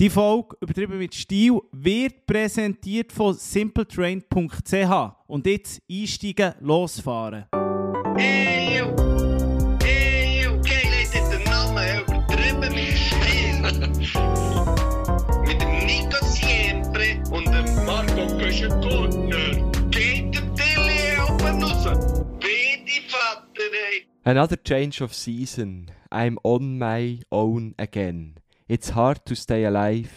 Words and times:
Die 0.00 0.10
Folge, 0.10 0.56
übertrieben 0.60 0.98
mit 0.98 1.14
Stil, 1.14 1.60
wird 1.70 2.26
präsentiert 2.26 3.12
von 3.12 3.32
simpletrain.ch. 3.32 5.12
Und 5.28 5.46
jetzt 5.46 5.80
einsteigen, 5.88 6.54
losfahren. 6.58 7.44
Hey, 8.16 8.78
yo. 8.78 8.92
Hey, 9.84 10.42
yo. 10.42 10.54
Okay, 10.58 10.82
Leute, 10.90 11.22
der 11.30 11.38
Name 11.48 12.02
übertrieben 12.02 12.74
mit 12.74 12.98
Stil. 12.98 13.62
mit 15.46 15.62
dem 15.62 15.86
Nico 15.86 16.18
Siempre 16.24 17.22
und 17.30 17.46
dem 17.46 17.86
Marco 17.86 18.26
Köschen-Gurtner. 18.36 19.70
Geht 19.92 20.34
der 20.34 20.54
Tilly 20.56 21.20
oben 21.22 21.62
raus. 21.62 21.84
Bitte, 22.40 23.00
Vater, 23.10 23.70
ey. 23.92 24.08
Another 24.24 24.56
change 24.56 25.00
of 25.00 25.14
season. 25.14 25.92
I'm 26.10 26.36
on 26.42 26.80
my 26.80 27.20
own 27.30 27.76
again. 27.78 28.40
It's 28.66 28.94
hard 28.94 29.24
to 29.26 29.34
stay 29.34 29.66
alive 29.66 30.10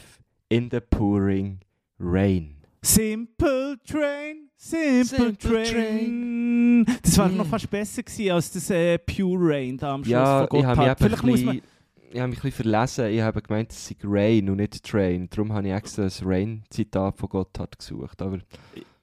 in 0.50 0.70
the 0.70 0.80
pouring 0.80 1.59
rain. 1.99 2.55
Simple 2.81 3.76
Train, 3.85 4.49
Simple, 4.55 5.04
Simple 5.04 5.38
Train. 5.38 6.85
Das 7.02 7.18
war 7.18 7.27
noch 7.27 7.45
fast 7.45 7.70
besser 7.70 8.04
gewesen 8.04 8.31
als 8.31 8.52
das 8.52 8.70
äh, 8.70 8.98
Pure 8.99 9.49
Rain 9.54 9.77
da 9.77 9.94
am 9.95 10.04
Schluss 10.04 10.12
Ja, 10.12 10.48
von 10.48 10.59
ich 10.59 10.66
habe 10.66 10.81
mich, 10.81 10.88
Gotthard. 10.88 11.23
man... 11.23 11.31
habe 11.41 11.48
mich 11.49 12.21
ein 12.21 12.30
bisschen 12.31 12.52
verlesen. 12.52 13.07
Ich 13.07 13.21
habe 13.21 13.41
gemeint, 13.41 13.71
es 13.73 13.88
sei 13.88 13.95
Rain 14.04 14.49
und 14.49 14.57
nicht 14.57 14.82
Train. 14.82 15.27
Darum 15.29 15.52
habe 15.52 15.68
ich 15.68 15.73
extra 15.73 16.04
ein 16.04 16.12
Rain-Zitat 16.23 17.18
von 17.18 17.27
Gotthard 17.29 17.77
gesucht. 17.77 18.21
Aber 18.21 18.40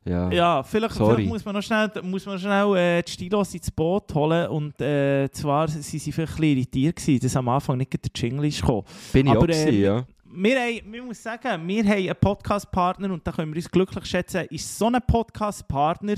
ja. 0.05 0.31
Ja, 0.31 0.63
vielleicht, 0.63 0.95
vielleicht 0.97 1.29
muss 1.29 1.45
man 1.45 1.55
noch 1.55 1.63
schnell, 1.63 1.91
muss 2.03 2.27
man 2.27 2.39
schnell 2.39 2.77
äh, 2.77 3.03
die 3.03 3.13
Stilos 3.13 3.55
ins 3.55 3.71
Boot 3.71 4.15
holen 4.15 4.49
und 4.49 4.81
äh, 4.81 5.31
zwar 5.31 5.69
sind 5.69 5.83
sie 5.83 6.13
vielleicht 6.13 6.35
ein 6.35 6.41
bisschen 6.41 6.57
irritiert 6.57 6.97
gewesen, 6.97 7.21
dass 7.21 7.37
am 7.37 7.49
Anfang 7.49 7.79
nicht 7.79 7.93
der 7.93 8.11
Jingle 8.15 8.47
ist 8.47 8.61
gekommen. 8.61 8.85
bin 9.13 9.27
ich 9.27 9.33
Aber, 9.33 9.41
auch 9.41 9.47
gewesen, 9.47 9.69
ähm, 9.69 9.83
ja. 9.83 10.05
Wir, 10.37 10.61
haben, 10.61 10.93
wir 10.93 11.03
muss 11.05 11.23
sagen, 11.23 11.67
wir 11.67 11.85
haben 11.85 11.93
einen 11.93 12.17
Podcast-Partner 12.21 13.13
und 13.13 13.27
da 13.27 13.33
können 13.33 13.53
wir 13.53 13.57
uns 13.57 13.71
glücklich 13.71 14.05
schätzen, 14.05 14.45
ist 14.51 14.79
so 14.79 14.87
ein 14.87 14.99
Podcast-Partner 15.07 16.17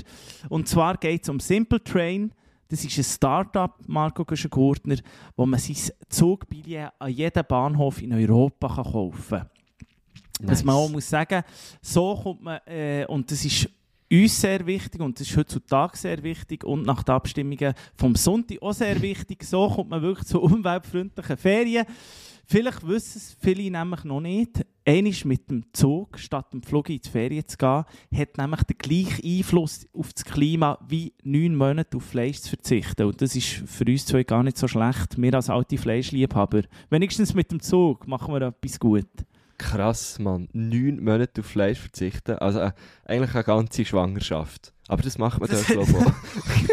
und 0.49 0.67
zwar 0.67 0.97
geht 0.97 1.23
es 1.23 1.29
um 1.29 1.39
Simple 1.39 1.83
Train. 1.83 2.31
Das 2.69 2.83
ist 2.83 2.97
ein 2.97 3.03
Startup, 3.05 3.71
Marco 3.87 4.25
Güschen-Gurtner, 4.25 4.97
wo 5.37 5.45
man 5.45 5.59
sein 5.59 5.77
Zugbillett 6.09 6.91
an 6.99 7.11
jedem 7.11 7.45
Bahnhof 7.47 8.01
in 8.01 8.11
Europa 8.11 8.67
kann 8.67 8.83
kaufen 8.83 9.37
kann. 9.37 9.49
Dass 10.41 10.63
man 10.63 10.75
auch 10.75 10.89
muss 10.89 11.09
sagen, 11.09 11.43
so 11.81 12.15
kommt 12.15 12.43
man, 12.43 12.59
äh, 12.67 13.05
und 13.07 13.31
das 13.31 13.43
ist 13.45 13.69
uns 14.11 14.39
sehr 14.39 14.65
wichtig 14.65 15.01
und 15.01 15.19
das 15.19 15.27
ist 15.27 15.37
heutzutage 15.37 15.97
sehr 15.97 16.23
wichtig 16.23 16.63
und 16.63 16.85
nach 16.85 17.03
den 17.03 17.15
Abstimmungen 17.15 17.73
vom 17.95 18.15
Sonntag 18.15 18.61
auch 18.61 18.73
sehr 18.73 19.01
wichtig, 19.01 19.43
so 19.43 19.69
kommt 19.69 19.89
man 19.89 20.01
wirklich 20.01 20.27
zu 20.27 20.41
umweltfreundlichen 20.41 21.37
Ferien. 21.37 21.85
Vielleicht 22.49 22.87
wissen 22.87 23.17
es 23.17 23.35
viele 23.41 23.69
nämlich 23.69 24.05
noch 24.05 24.21
nicht. 24.21 24.65
Einmal 24.85 25.13
mit 25.25 25.49
dem 25.49 25.65
Zug 25.73 26.17
statt 26.17 26.53
dem 26.53 26.63
Flug 26.63 26.89
in 26.89 27.01
die 27.01 27.09
Ferien 27.09 27.45
zu 27.45 27.57
gehen, 27.57 27.83
hat 28.15 28.37
nämlich 28.37 28.63
den 28.63 28.77
gleichen 28.77 29.25
Einfluss 29.25 29.85
auf 29.91 30.13
das 30.13 30.23
Klima 30.23 30.79
wie 30.87 31.11
neun 31.23 31.57
Monate 31.57 31.97
auf 31.97 32.05
Fleisch 32.05 32.39
zu 32.39 32.51
verzichten. 32.51 33.05
Und 33.05 33.21
das 33.21 33.35
ist 33.35 33.63
für 33.65 33.83
uns 33.83 34.05
zwei 34.05 34.23
gar 34.23 34.43
nicht 34.43 34.57
so 34.57 34.69
schlecht. 34.69 35.21
Wir 35.21 35.33
als 35.33 35.49
alte 35.49 35.77
Fleischliebhaber. 35.77 36.61
Wenigstens 36.89 37.33
mit 37.33 37.51
dem 37.51 37.59
Zug 37.59 38.07
machen 38.07 38.33
wir 38.33 38.41
etwas 38.43 38.79
gut. 38.79 39.09
Krass, 39.57 40.19
Mann. 40.19 40.49
Neun 40.53 41.03
Monate 41.03 41.41
auf 41.41 41.47
Fleisch 41.47 41.79
verzichten. 41.79 42.37
Also 42.37 42.59
äh, 42.59 42.71
eigentlich 43.05 43.33
eine 43.33 43.43
ganze 43.43 43.85
Schwangerschaft. 43.85 44.73
Aber 44.87 45.01
das 45.01 45.17
macht 45.17 45.39
man 45.39 45.49
dort, 45.49 45.65
glaube 45.65 45.91
ich. 45.91 46.67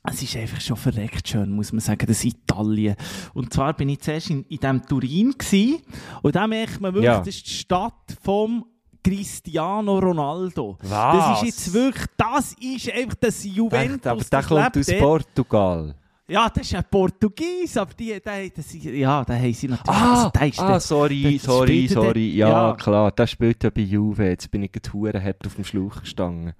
es 0.07 0.21
ist 0.21 0.35
einfach 0.35 0.61
schon 0.61 0.77
verreckt 0.77 1.27
schön, 1.27 1.51
muss 1.51 1.71
man 1.71 1.79
sagen, 1.81 2.05
das 2.07 2.23
Italien. 2.23 2.95
Und 3.33 3.53
zwar 3.53 3.73
bin 3.73 3.89
ich 3.89 3.99
zuerst 4.01 4.29
in, 4.29 4.43
in 4.45 4.57
diesem 4.59 4.85
Turin 4.85 5.33
gsi 5.37 5.81
und 6.21 6.35
da 6.35 6.47
merkt 6.47 6.79
man 6.81 6.93
wirklich, 6.93 7.05
Ja. 7.11 7.19
das 7.19 7.27
ist 7.29 7.45
die 7.47 7.51
Stadt 7.53 8.17
vom 8.23 8.65
Cristiano 9.03 9.99
Ronaldo. 9.99 10.77
Was? 10.81 10.89
Das 10.89 11.41
ist 11.41 11.45
jetzt 11.47 11.73
wirklich, 11.73 12.05
das 12.17 12.53
ist 12.59 12.91
einfach 12.91 13.15
das 13.19 13.43
Juventus. 13.43 14.05
aber 14.07 14.21
der 14.21 14.29
das 14.41 14.47
kommt 14.47 14.77
aus. 14.77 14.99
Portugal. 14.99 15.95
Ja, 16.27 16.49
das 16.49 16.65
ist 16.65 16.73
ein 16.73 16.83
Portugies, 16.89 17.77
aber 17.77 17.93
die, 17.93 18.13
die, 18.19 18.51
das, 18.55 18.73
ja, 18.81 19.23
da 19.23 19.35
haben 19.35 19.53
sie 19.53 19.67
natürlich... 19.67 19.95
Ah, 19.95 20.31
also, 20.33 20.63
ah 20.63 20.67
der- 20.71 20.79
sorry, 20.79 21.21
der 21.21 21.39
sorry, 21.39 21.67
spielt 21.67 21.89
der- 21.91 22.01
sorry. 22.03 22.29
Ja, 22.35 22.49
ja. 22.69 22.73
klar, 22.75 23.11
der 23.11 23.27
spielt 23.27 23.63
ja 23.63 23.69
bei 23.69 23.81
Juve. 23.81 24.25
Jetzt 24.29 24.49
bin 24.49 24.63
ich 24.63 24.71
gerade 24.71 25.23
hart 25.23 25.45
auf 25.45 25.53
dem 25.53 25.63
Schlauch 25.65 25.99
gestanden. 26.01 26.53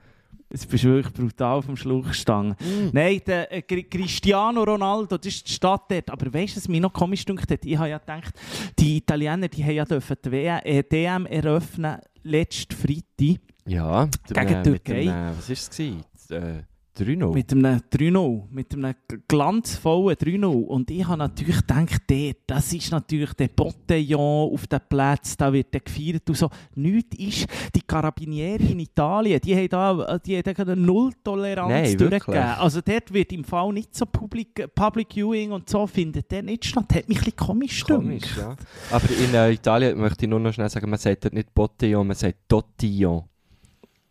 Jetzt 0.56 0.70
bist 0.70 0.86
du 0.86 0.88
wirklich 0.88 1.14
brutal 1.14 1.58
auf 1.58 1.66
dem 1.66 1.76
Schluch 1.76 2.08
gestanden. 2.08 2.56
Mm. 2.62 2.90
Nein, 2.94 3.20
der 3.28 3.52
äh, 3.52 3.60
Cri- 3.60 3.90
Cristiano 3.90 4.64
Ronaldo, 4.64 5.18
das 5.18 5.28
ist 5.28 5.46
die 5.50 5.52
Stadt 5.52 5.84
dort. 5.92 6.10
Aber 6.10 6.34
weißt 6.34 6.56
du, 6.56 6.58
was 6.62 6.70
mir 6.70 6.80
noch 6.80 6.94
komisch 6.94 7.26
dünkt 7.26 7.52
hat? 7.52 7.66
Ich 7.66 7.78
habe 7.78 7.90
ja 7.90 7.98
gedacht, 7.98 8.34
die 8.80 8.96
Italiener 8.96 9.50
die 9.50 9.62
haben 9.62 9.76
ja 9.76 9.84
dürfen 9.84 10.16
die 10.24 10.32
WM, 10.32 10.60
äh, 10.64 10.82
DM 10.82 11.26
eröffnen 11.26 11.98
letzten 12.24 12.74
Freitag 12.74 13.42
Ja, 13.68 14.08
Gegen 14.30 14.48
äh, 14.48 14.64
Türkei. 14.64 14.94
Mit 14.94 15.08
dem, 15.08 15.10
äh, 15.10 15.32
was 15.38 15.50
war 15.50 16.00
es? 16.16 16.32
Äh, 16.32 16.64
3-0. 16.98 17.34
mit 17.34 17.52
einem 17.52 17.82
3-0, 17.92 18.44
mit 18.52 18.74
einem 18.74 18.96
glanzvollen 19.28 20.16
3-0. 20.16 20.46
Und 20.46 20.92
ich 20.92 21.06
habe 21.06 21.18
natürlich 21.18 21.58
gedacht, 21.58 22.02
dort, 22.08 22.38
das 22.48 22.74
ist 22.74 22.92
natürlich 22.92 23.34
der 23.34 23.50
Botellon 23.50 24.54
auf 24.54 24.68
dem 24.68 24.80
Platz, 24.88 25.38
da 25.38 25.52
wird 25.52 25.74
der 25.74 25.82
gefeiert 25.82 26.30
und 26.30 26.38
so. 26.38 26.50
Nichts 26.76 27.18
ist, 27.18 27.48
die 27.76 27.82
Carabinieri 27.82 28.72
in 28.72 28.80
Italien, 28.80 29.40
die 29.42 29.56
haben 29.56 29.70
da, 29.70 30.18
die 30.20 30.38
haben 30.38 30.54
da 30.54 30.64
eine 30.64 30.76
Null-Toleranz 30.76 31.70
Nein, 31.70 31.98
durchgegeben. 31.98 32.12
wirklich? 32.12 32.38
Also 32.38 32.82
dort 32.82 33.14
wird 33.14 33.32
im 33.34 33.44
Fall 33.44 33.74
nicht 33.74 33.96
so 33.96 34.06
Public, 34.06 34.74
Public 34.74 35.14
Viewing 35.14 35.52
und 35.52 35.70
so, 35.70 35.86
findet 35.88 36.32
der 36.32 36.44
nicht 36.44 36.66
statt. 36.66 36.94
Hat 36.94 37.08
mich 37.08 37.18
ein 37.18 37.24
bisschen 37.24 37.36
komisch 37.36 37.84
Komisch, 37.86 38.38
ja. 38.38 38.56
Aber 38.92 39.10
in 39.10 39.34
äh, 39.34 39.52
Italien 39.52 39.98
möchte 39.98 40.26
ich 40.26 40.30
nur 40.30 40.40
noch 40.40 40.54
schnell 40.54 40.70
sagen, 40.70 40.90
man 40.90 41.00
sagt 41.00 41.26
dort 41.26 41.34
nicht 41.34 41.54
Botillon, 41.54 42.08
man 42.08 42.16
sagt 42.16 42.38
Tottillon. 42.48 43.24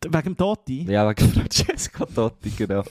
Wegen 0.08 0.36
Totti? 0.36 0.82
Ja, 0.90 1.08
wegen 1.08 1.28
Francesco 1.32 2.06
Totti, 2.06 2.50
genau. 2.50 2.82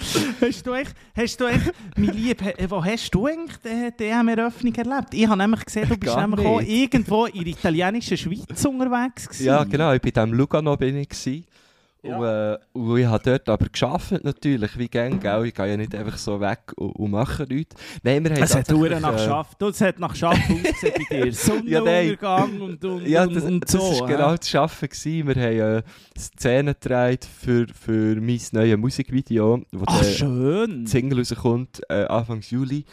hast 0.40 0.66
du 0.66 0.72
echt, 0.72 0.94
hast 1.14 1.40
du 1.40 1.46
echt, 1.46 1.72
mein 1.96 2.10
Lieb, 2.10 2.42
wo 2.68 2.84
hast 2.84 3.10
du 3.10 3.26
eigentlich 3.26 3.56
die 3.58 3.96
DM-Eröffnung 3.98 4.74
erlebt? 4.74 5.12
Ich 5.12 5.26
habe 5.26 5.38
nämlich 5.38 5.64
gesehen, 5.64 5.88
du 5.88 5.96
bist 5.96 6.14
Gar 6.14 6.26
nämlich 6.26 6.46
auch 6.46 6.60
irgendwo 6.60 7.26
in 7.26 7.44
der 7.44 7.48
italienischen 7.48 8.16
Schweiz 8.16 8.64
unterwegs 8.64 9.28
gewesen. 9.28 9.46
Ja, 9.46 9.64
genau, 9.64 9.92
ich 9.92 10.00
bei 10.00 10.10
dem 10.10 10.32
Lugano 10.32 10.76
bin 10.76 10.96
ich. 10.96 11.08
Gewesen. 11.08 11.44
Und, 12.02 12.24
äh, 12.24 12.58
und 12.72 12.98
ich 12.98 13.06
habe 13.06 13.22
dort 13.22 13.48
aber 13.48 13.66
geschafft 13.68 14.24
natürlich, 14.24 14.78
wie 14.78 14.88
gern, 14.88 15.20
gell? 15.20 15.44
Ich 15.44 15.54
gehe 15.54 15.66
ja 15.66 15.76
nicht 15.76 15.94
einfach 15.94 16.16
so 16.16 16.40
weg 16.40 16.72
und, 16.76 16.92
und 16.92 17.10
mache 17.10 17.44
nichts. 17.44 17.76
Nein, 18.02 18.24
wir 18.24 18.30
haben 18.32 18.42
Es 18.42 18.54
hat 18.54 18.72
Uhren 18.72 19.02
nach 19.02 19.14
äh, 19.14 19.18
Schaff. 19.18 19.54
Du, 19.56 19.68
es 19.68 19.80
hat 19.82 19.98
nach 19.98 20.14
Schaff 20.14 20.38
ausgesehen 20.50 21.06
bei 21.10 21.20
dir. 21.24 21.32
Sonnenuntergang 21.34 22.60
und, 22.60 22.84
und, 22.84 23.06
Ja, 23.06 23.26
das, 23.26 23.44
und 23.44 23.60
das 23.64 23.72
so. 23.72 23.90
ist 23.92 24.02
hä? 24.02 24.06
genau 24.06 24.34
das 24.34 24.54
Arbeiten. 24.54 24.88
Gewesen. 24.88 25.26
Wir 25.28 25.34
haben 25.36 25.78
äh, 25.78 25.82
Szenen 26.18 26.74
gedreht 26.80 27.24
für, 27.26 27.66
für 27.68 28.16
mein 28.20 28.40
neues 28.52 28.76
Musikvideo, 28.78 29.62
wo 29.72 29.84
Ach, 29.86 30.00
der 30.00 30.10
schön. 30.10 30.86
Single 30.86 31.18
rauskommt, 31.18 31.82
äh, 31.90 32.04
Anfang 32.04 32.40
Juli. 32.40 32.86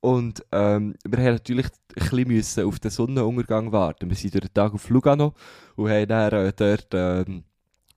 Und 0.00 0.44
ähm, 0.52 0.94
wir 1.06 1.18
haben 1.18 1.34
natürlich 1.34 1.66
ein 1.66 1.94
bisschen 2.08 2.28
müssen 2.28 2.64
auf 2.64 2.78
den 2.78 2.90
Sonnenuntergang 2.90 3.72
warten. 3.72 4.08
Wir 4.08 4.16
sind 4.16 4.34
durch 4.34 4.44
den 4.44 4.54
Tag 4.54 4.72
auf 4.74 4.88
Lugano 4.88 5.34
und 5.76 5.90
haben 5.90 6.08
dann 6.08 6.32
äh, 6.32 6.52
dort 6.54 6.88
ähm, 6.94 7.44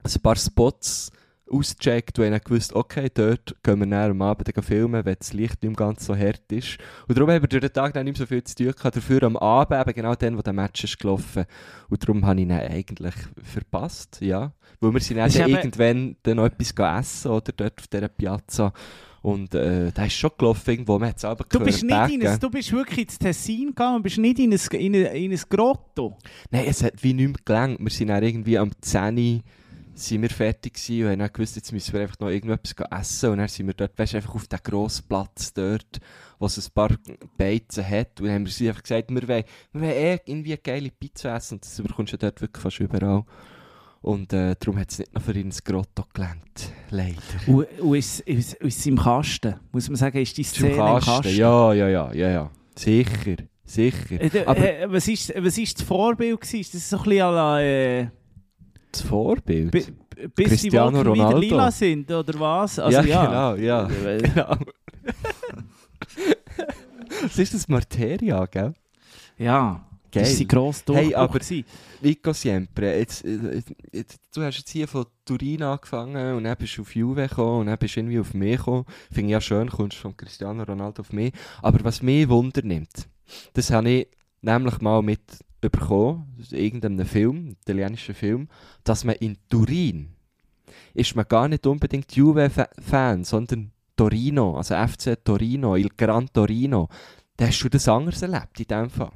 ein 0.06 0.22
paar 0.22 0.36
Spots 0.36 1.12
ausgecheckt 1.50 2.18
und 2.18 2.26
haben 2.26 2.32
dann 2.32 2.42
gewusst, 2.42 2.74
okay, 2.74 3.10
dort 3.14 3.56
können 3.64 3.82
wir 3.82 3.88
dann 3.98 4.12
am 4.12 4.22
Abend 4.24 4.50
dann 4.56 4.64
filmen, 4.64 5.06
wenn 5.06 5.16
das 5.20 5.34
Licht 5.34 5.62
nicht 5.62 5.78
ganz 5.78 6.06
so 6.06 6.16
hart 6.16 6.52
ist. 6.52 6.78
Und 7.08 7.18
darum 7.18 7.30
haben 7.30 7.42
wir 7.44 7.48
durch 7.50 7.62
den 7.62 7.74
Tag 7.74 7.94
dann 7.94 8.06
nicht 8.06 8.18
mehr 8.18 8.26
so 8.26 8.30
viel 8.30 8.44
zu 8.44 8.56
tun 8.56 8.72
gehabt. 8.72 8.96
Dafür 8.96 9.24
am 9.24 9.38
Abend, 9.38 9.80
eben 9.80 9.94
genau 9.94 10.16
dann, 10.16 10.38
wo 10.38 10.42
der 10.42 10.54
Match 10.54 10.84
ist 10.84 10.98
gelaufen. 11.00 11.46
Und 11.90 12.02
darum 12.02 12.26
habe 12.26 12.40
ich 12.40 12.46
ihn 12.48 12.52
eigentlich 12.52 13.14
verpasst, 13.44 14.18
ja. 14.22 14.52
Weil 14.80 14.94
wir 14.94 15.02
sind 15.02 15.18
dann 15.18 15.30
eben- 15.32 15.50
irgendwann 15.50 16.16
dann 16.24 16.38
noch 16.38 16.46
etwas 16.46 16.74
essen, 17.02 17.32
oder, 17.32 17.52
dort 17.56 17.80
auf 17.80 17.88
dieser 17.88 18.08
Piazza. 18.08 18.74
Und 19.22 19.54
äh, 19.56 19.92
der 19.92 20.06
ist 20.08 20.14
schon 20.16 20.32
gelaufen 20.38 20.70
irgendwo, 20.70 21.00
man 21.00 21.10
hat 21.10 21.18
es 21.18 21.24
aber 21.26 21.46
Du 21.48 21.60
bist, 21.60 21.82
nicht 21.84 21.92
in 21.94 22.20
Berge. 22.20 22.30
ein, 22.32 22.40
du 22.40 22.50
bist 22.50 22.72
wirklich 22.74 23.00
ins 23.08 23.18
Tessin 23.20 23.68
gegangen, 23.68 24.02
bist 24.04 24.18
nicht 24.18 24.38
in 24.40 24.52
ein, 24.52 24.60
in 24.74 24.96
ein, 24.96 25.16
in 25.16 25.32
ein 25.32 25.42
Grotto. 25.50 26.18
Nein, 26.52 26.66
es 26.68 26.84
hat 26.84 27.02
wie 27.04 27.14
nicht 27.14 27.28
mehr 27.28 27.38
gelangt. 27.46 27.80
Wir 27.80 27.90
sind 27.90 28.10
dann 28.10 28.22
irgendwie 28.24 28.58
am 28.58 28.72
10 28.82 29.18
Uhr 29.18 29.42
sind 29.96 30.22
wir 30.22 30.30
fertig 30.30 30.74
gewesen 30.74 31.06
und 31.06 31.12
haben 31.12 31.20
dann 31.20 31.34
gewusst, 31.34 31.56
jetzt 31.56 31.72
müssen 31.72 31.94
wir 31.94 32.02
einfach 32.02 32.20
noch 32.20 32.30
irgendetwas 32.30 32.74
essen. 33.00 33.30
Und 33.32 33.38
dann 33.40 33.48
sind 33.48 33.68
wir 33.68 33.74
dort, 33.74 33.98
weißt, 33.98 34.16
einfach 34.16 34.36
auf 34.36 34.48
dem 34.48 34.60
grossen 34.64 35.06
Platz 35.08 35.54
dort, 35.54 36.00
wo 36.40 36.46
es 36.48 36.58
ein 36.58 36.72
paar 36.74 36.90
Beizen 37.38 37.88
hat. 37.88 38.20
Und 38.20 38.28
dann 38.28 38.36
haben 38.36 38.46
wir 38.46 38.52
sie 38.52 38.68
einfach 38.70 38.84
gesagt, 38.84 39.10
wir 39.10 39.28
wollen, 39.28 39.44
wir 39.74 39.82
wollen 39.82 39.92
eh 39.92 40.20
irgendwie 40.26 40.52
eine 40.52 40.58
geile 40.58 40.90
Pizza 40.92 41.36
essen. 41.36 41.56
Und 41.56 41.66
das 41.66 41.82
bekommst 41.82 42.14
du 42.14 42.18
dort 42.18 42.42
wirklich 42.42 42.62
fast 42.62 42.80
überall. 42.80 43.24
Und 44.02 44.34
äh, 44.34 44.56
darum 44.60 44.78
hat 44.80 44.92
es 44.92 45.00
nicht 45.00 45.14
noch 45.14 45.22
für 45.22 45.32
ihn 45.32 45.46
ins 45.46 45.64
Grotto 45.64 46.04
gelangt. 46.14 46.72
Leider. 46.90 47.16
Und, 47.48 47.66
und 47.80 47.96
ist, 47.96 48.20
ist, 48.22 48.56
ist 48.56 48.86
im 48.88 48.98
Kasten? 48.98 49.56
Muss 49.72 49.88
man 49.88 49.96
sagen, 49.96 50.18
ist 50.18 50.38
die 50.38 50.44
Szene 50.44 50.72
im 50.72 50.78
Kasten. 50.78 51.06
Kasten? 51.10 51.36
Ja, 51.38 51.74
ja, 51.74 51.88
ja, 51.88 52.12
ja, 52.14 52.30
ja. 52.30 52.52
Sicher, 52.76 53.36
sicher. 53.64 54.20
Äh, 54.20 54.30
d- 54.30 54.46
Aber 54.46 54.60
äh, 54.60 54.92
was, 54.92 55.08
ist, 55.08 55.32
was 55.38 55.58
ist 55.58 55.80
das 55.80 55.88
Vorbild 55.88 56.42
gewesen? 56.42 56.60
Ist 56.60 56.74
das 56.74 56.90
so 56.90 56.98
ein 56.98 57.04
bisschen 57.04 57.22
à 57.22 57.32
la, 57.32 57.62
äh, 57.62 58.08
das 58.94 59.02
Vorbild. 59.02 59.72
bi- 59.72 59.86
bis 60.36 60.48
Cristiano 60.50 60.90
die 60.90 60.96
Wolken 60.98 61.14
wieder 61.16 61.24
Ronaldo. 61.26 61.40
lila 61.40 61.72
sind, 61.72 62.10
oder 62.12 62.40
was? 62.40 62.80
Also, 62.80 63.00
ja, 63.02 63.04
ja, 63.04 63.54
genau, 63.54 63.56
ja. 63.56 63.88
Genau. 64.18 64.58
Was 67.22 67.38
ist 67.40 67.54
das 67.54 67.68
Materia, 67.68 68.46
gell? 68.46 68.74
Ja, 69.38 69.86
Geil. 70.12 70.24
das 70.24 70.32
ist 70.32 70.38
sein 70.40 70.48
grosser 70.48 70.94
Hey, 70.96 71.10
Durchbruch 71.12 71.20
aber-. 71.20 71.40
Nico 72.02 72.34
Siempre, 72.34 72.98
jetzt, 72.98 73.24
äh, 73.26 73.62
jetzt, 73.92 74.20
du 74.36 74.42
hast 74.44 74.58
jetzt 74.58 74.70
hier 74.70 74.88
von 74.88 75.06
Turin 75.26 75.64
angefangen 75.64 76.36
und 76.36 76.44
dann 76.44 76.58
bist 76.58 76.78
du 76.78 76.82
auf 76.82 76.94
Juve 76.96 77.28
gekommen 77.28 77.62
und 77.62 77.66
dann 77.68 77.78
bist 77.78 77.96
du 77.96 78.02
irgendwie 78.02 78.20
auf 78.20 78.34
mich 78.34 78.58
gekommen. 78.58 78.86
Finde 79.12 79.28
ich 79.30 79.32
ja 79.32 79.42
schön, 79.42 79.70
kommst 79.70 79.98
von 79.98 80.16
Cristiano 80.18 80.64
Ronaldo 80.64 81.02
auf 81.02 81.14
mich. 81.14 81.34
Aber 81.62 81.84
was 81.84 82.02
mich 82.02 82.28
Wunder 82.30 82.62
nimmt, 82.62 83.08
das 83.54 83.72
habe 83.72 83.90
ich 83.90 84.08
nämlich 84.42 84.82
mal 84.82 85.02
mitbekommen, 85.02 85.40
aus 85.72 86.52
irgendeinem 86.52 87.06
Film, 87.06 87.56
italienischen 87.62 88.16
Film, 88.16 88.48
dass 88.84 89.04
man 89.04 89.16
in 89.16 89.38
Turin 89.50 90.14
ist 90.94 91.16
man 91.16 91.26
gar 91.28 91.48
nicht 91.48 91.66
unbedingt 91.66 92.16
Juve-Fan, 92.16 93.24
sondern 93.24 93.72
Torino, 93.96 94.58
also 94.58 94.76
FC 94.76 95.24
Torino, 95.24 95.76
Il 95.76 95.90
Gran 95.96 96.32
Torino. 96.32 96.90
Da 97.38 97.48
hast 97.48 97.62
du 97.62 97.70
das 97.70 97.88
anders 97.88 98.22
erlebt 98.22 98.60
in 98.60 98.68
dem 98.68 98.90
Fall. 98.90 99.12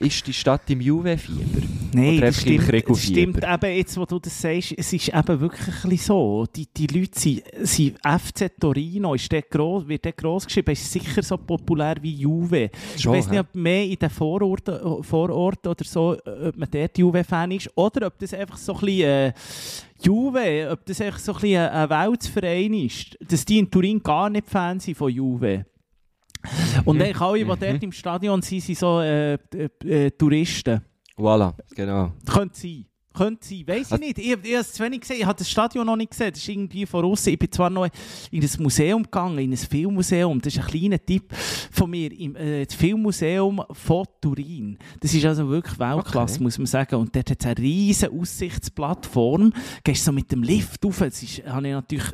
Ist 0.00 0.26
die 0.28 0.32
Stadt 0.32 0.70
im 0.70 0.80
Juve-Fieber? 0.80 1.66
Nein, 1.92 2.20
das 2.20 2.40
stimmt, 2.40 2.88
das 2.88 3.02
stimmt 3.02 3.44
eben, 3.44 3.76
jetzt 3.76 3.96
wo 3.96 4.04
du 4.04 4.20
das 4.20 4.40
sagst, 4.40 4.74
es 4.76 4.92
ist 4.92 5.08
eben 5.08 5.40
wirklich 5.40 6.02
so. 6.02 6.46
Die, 6.54 6.66
die 6.66 6.86
Leute 6.86 7.18
sind, 7.18 7.42
sind 7.62 7.98
FC 7.98 8.48
Torino, 8.60 9.14
ist 9.14 9.32
der 9.32 9.42
gross, 9.42 9.88
wird 9.88 10.04
der 10.04 10.12
gross 10.12 10.46
geschrieben, 10.46 10.70
ist 10.70 10.92
sicher 10.92 11.20
so 11.22 11.36
populär 11.36 11.96
wie 12.00 12.14
Juve. 12.14 12.70
ich 12.94 13.02
Schon, 13.02 13.14
weiß 13.14 13.28
nicht, 13.30 13.40
ob 13.40 13.54
mehr 13.54 13.84
in 13.84 13.96
den 13.96 14.10
Vororten, 14.10 15.02
Vororten 15.02 15.68
oder 15.68 15.84
so, 15.84 16.16
ob 16.24 16.56
man 16.56 16.68
dort 16.70 16.96
Juve-Fan 16.96 17.50
ist, 17.50 17.70
oder 17.74 18.06
ob 18.06 18.18
das 18.18 18.34
einfach 18.34 18.58
so 18.58 18.74
ein 18.74 18.80
bisschen 18.80 19.02
äh, 19.02 19.32
Juve, 20.00 20.68
ob 20.70 20.84
das 20.86 21.00
einfach 21.00 21.18
so 21.18 21.32
ein 21.32 21.40
bisschen 21.40 21.68
ein 21.68 21.90
Weltverein 21.90 22.74
ist, 22.74 23.18
dass 23.26 23.44
die 23.44 23.58
in 23.58 23.68
Turin 23.68 24.00
gar 24.00 24.30
nicht 24.30 24.48
Fan 24.48 24.78
sind 24.78 24.96
von 24.96 25.10
Juve. 25.10 25.64
Und 26.84 27.00
eigentlich 27.02 27.20
alle, 27.20 27.38
die 27.38 27.44
dort 27.44 27.82
im 27.82 27.92
Stadion 27.92 28.42
sind, 28.42 28.60
sind 28.62 28.78
so 28.78 29.00
äh, 29.00 29.34
äh, 29.34 29.38
äh, 29.84 30.10
Touristen. 30.10 30.80
Voilà, 31.16 31.52
genau. 31.74 32.12
Könnte 32.26 32.58
sein. 32.58 32.84
Könnte 33.12 33.44
sein. 33.48 33.64
Weiss 33.66 33.90
ich 33.90 33.98
nicht. 33.98 34.18
Ich, 34.18 34.26
ich 34.26 34.32
habe 34.36 34.48
es 34.60 34.72
zu 34.72 34.84
wenig 34.84 35.00
gesehen. 35.00 35.16
Ich 35.18 35.26
habe 35.26 35.36
das 35.36 35.50
Stadion 35.50 35.84
noch 35.84 35.96
nicht 35.96 36.12
gesehen. 36.12 36.30
Das 36.30 36.38
ist 36.40 36.48
irgendwie 36.48 36.86
von 36.86 37.04
außen. 37.04 37.32
Ich 37.32 37.38
bin 37.38 37.50
zwar 37.50 37.68
noch 37.68 37.88
in 38.30 38.40
ein 38.42 38.50
Museum 38.60 39.02
gegangen, 39.02 39.38
in 39.38 39.50
ein 39.50 39.56
Filmmuseum. 39.56 40.40
Das 40.40 40.54
ist 40.54 40.60
ein 40.62 40.66
kleiner 40.68 41.04
Tipp 41.04 41.34
von 41.34 41.90
mir. 41.90 42.12
Im, 42.12 42.36
äh, 42.36 42.64
das 42.64 42.76
Filmmuseum 42.76 43.60
von 43.72 44.04
Turin. 44.20 44.78
Das 45.00 45.12
ist 45.12 45.24
also 45.24 45.48
wirklich 45.48 45.76
Weltklasse, 45.80 46.34
Okay. 46.34 46.42
muss 46.44 46.58
man 46.58 46.66
sagen. 46.66 46.94
Und 46.94 47.16
dort 47.16 47.28
hat 47.30 47.40
es 47.40 47.46
eine 47.46 47.58
riesige 47.58 48.12
Aussichtsplattform. 48.12 49.52
Gehst 49.82 50.04
so 50.04 50.12
mit 50.12 50.30
dem 50.30 50.44
Lift 50.44 50.84
rauf. 50.84 51.00
Das 51.00 51.20
ist, 51.20 51.44
habe 51.44 51.66
ich 51.66 51.72
natürlich, 51.72 52.12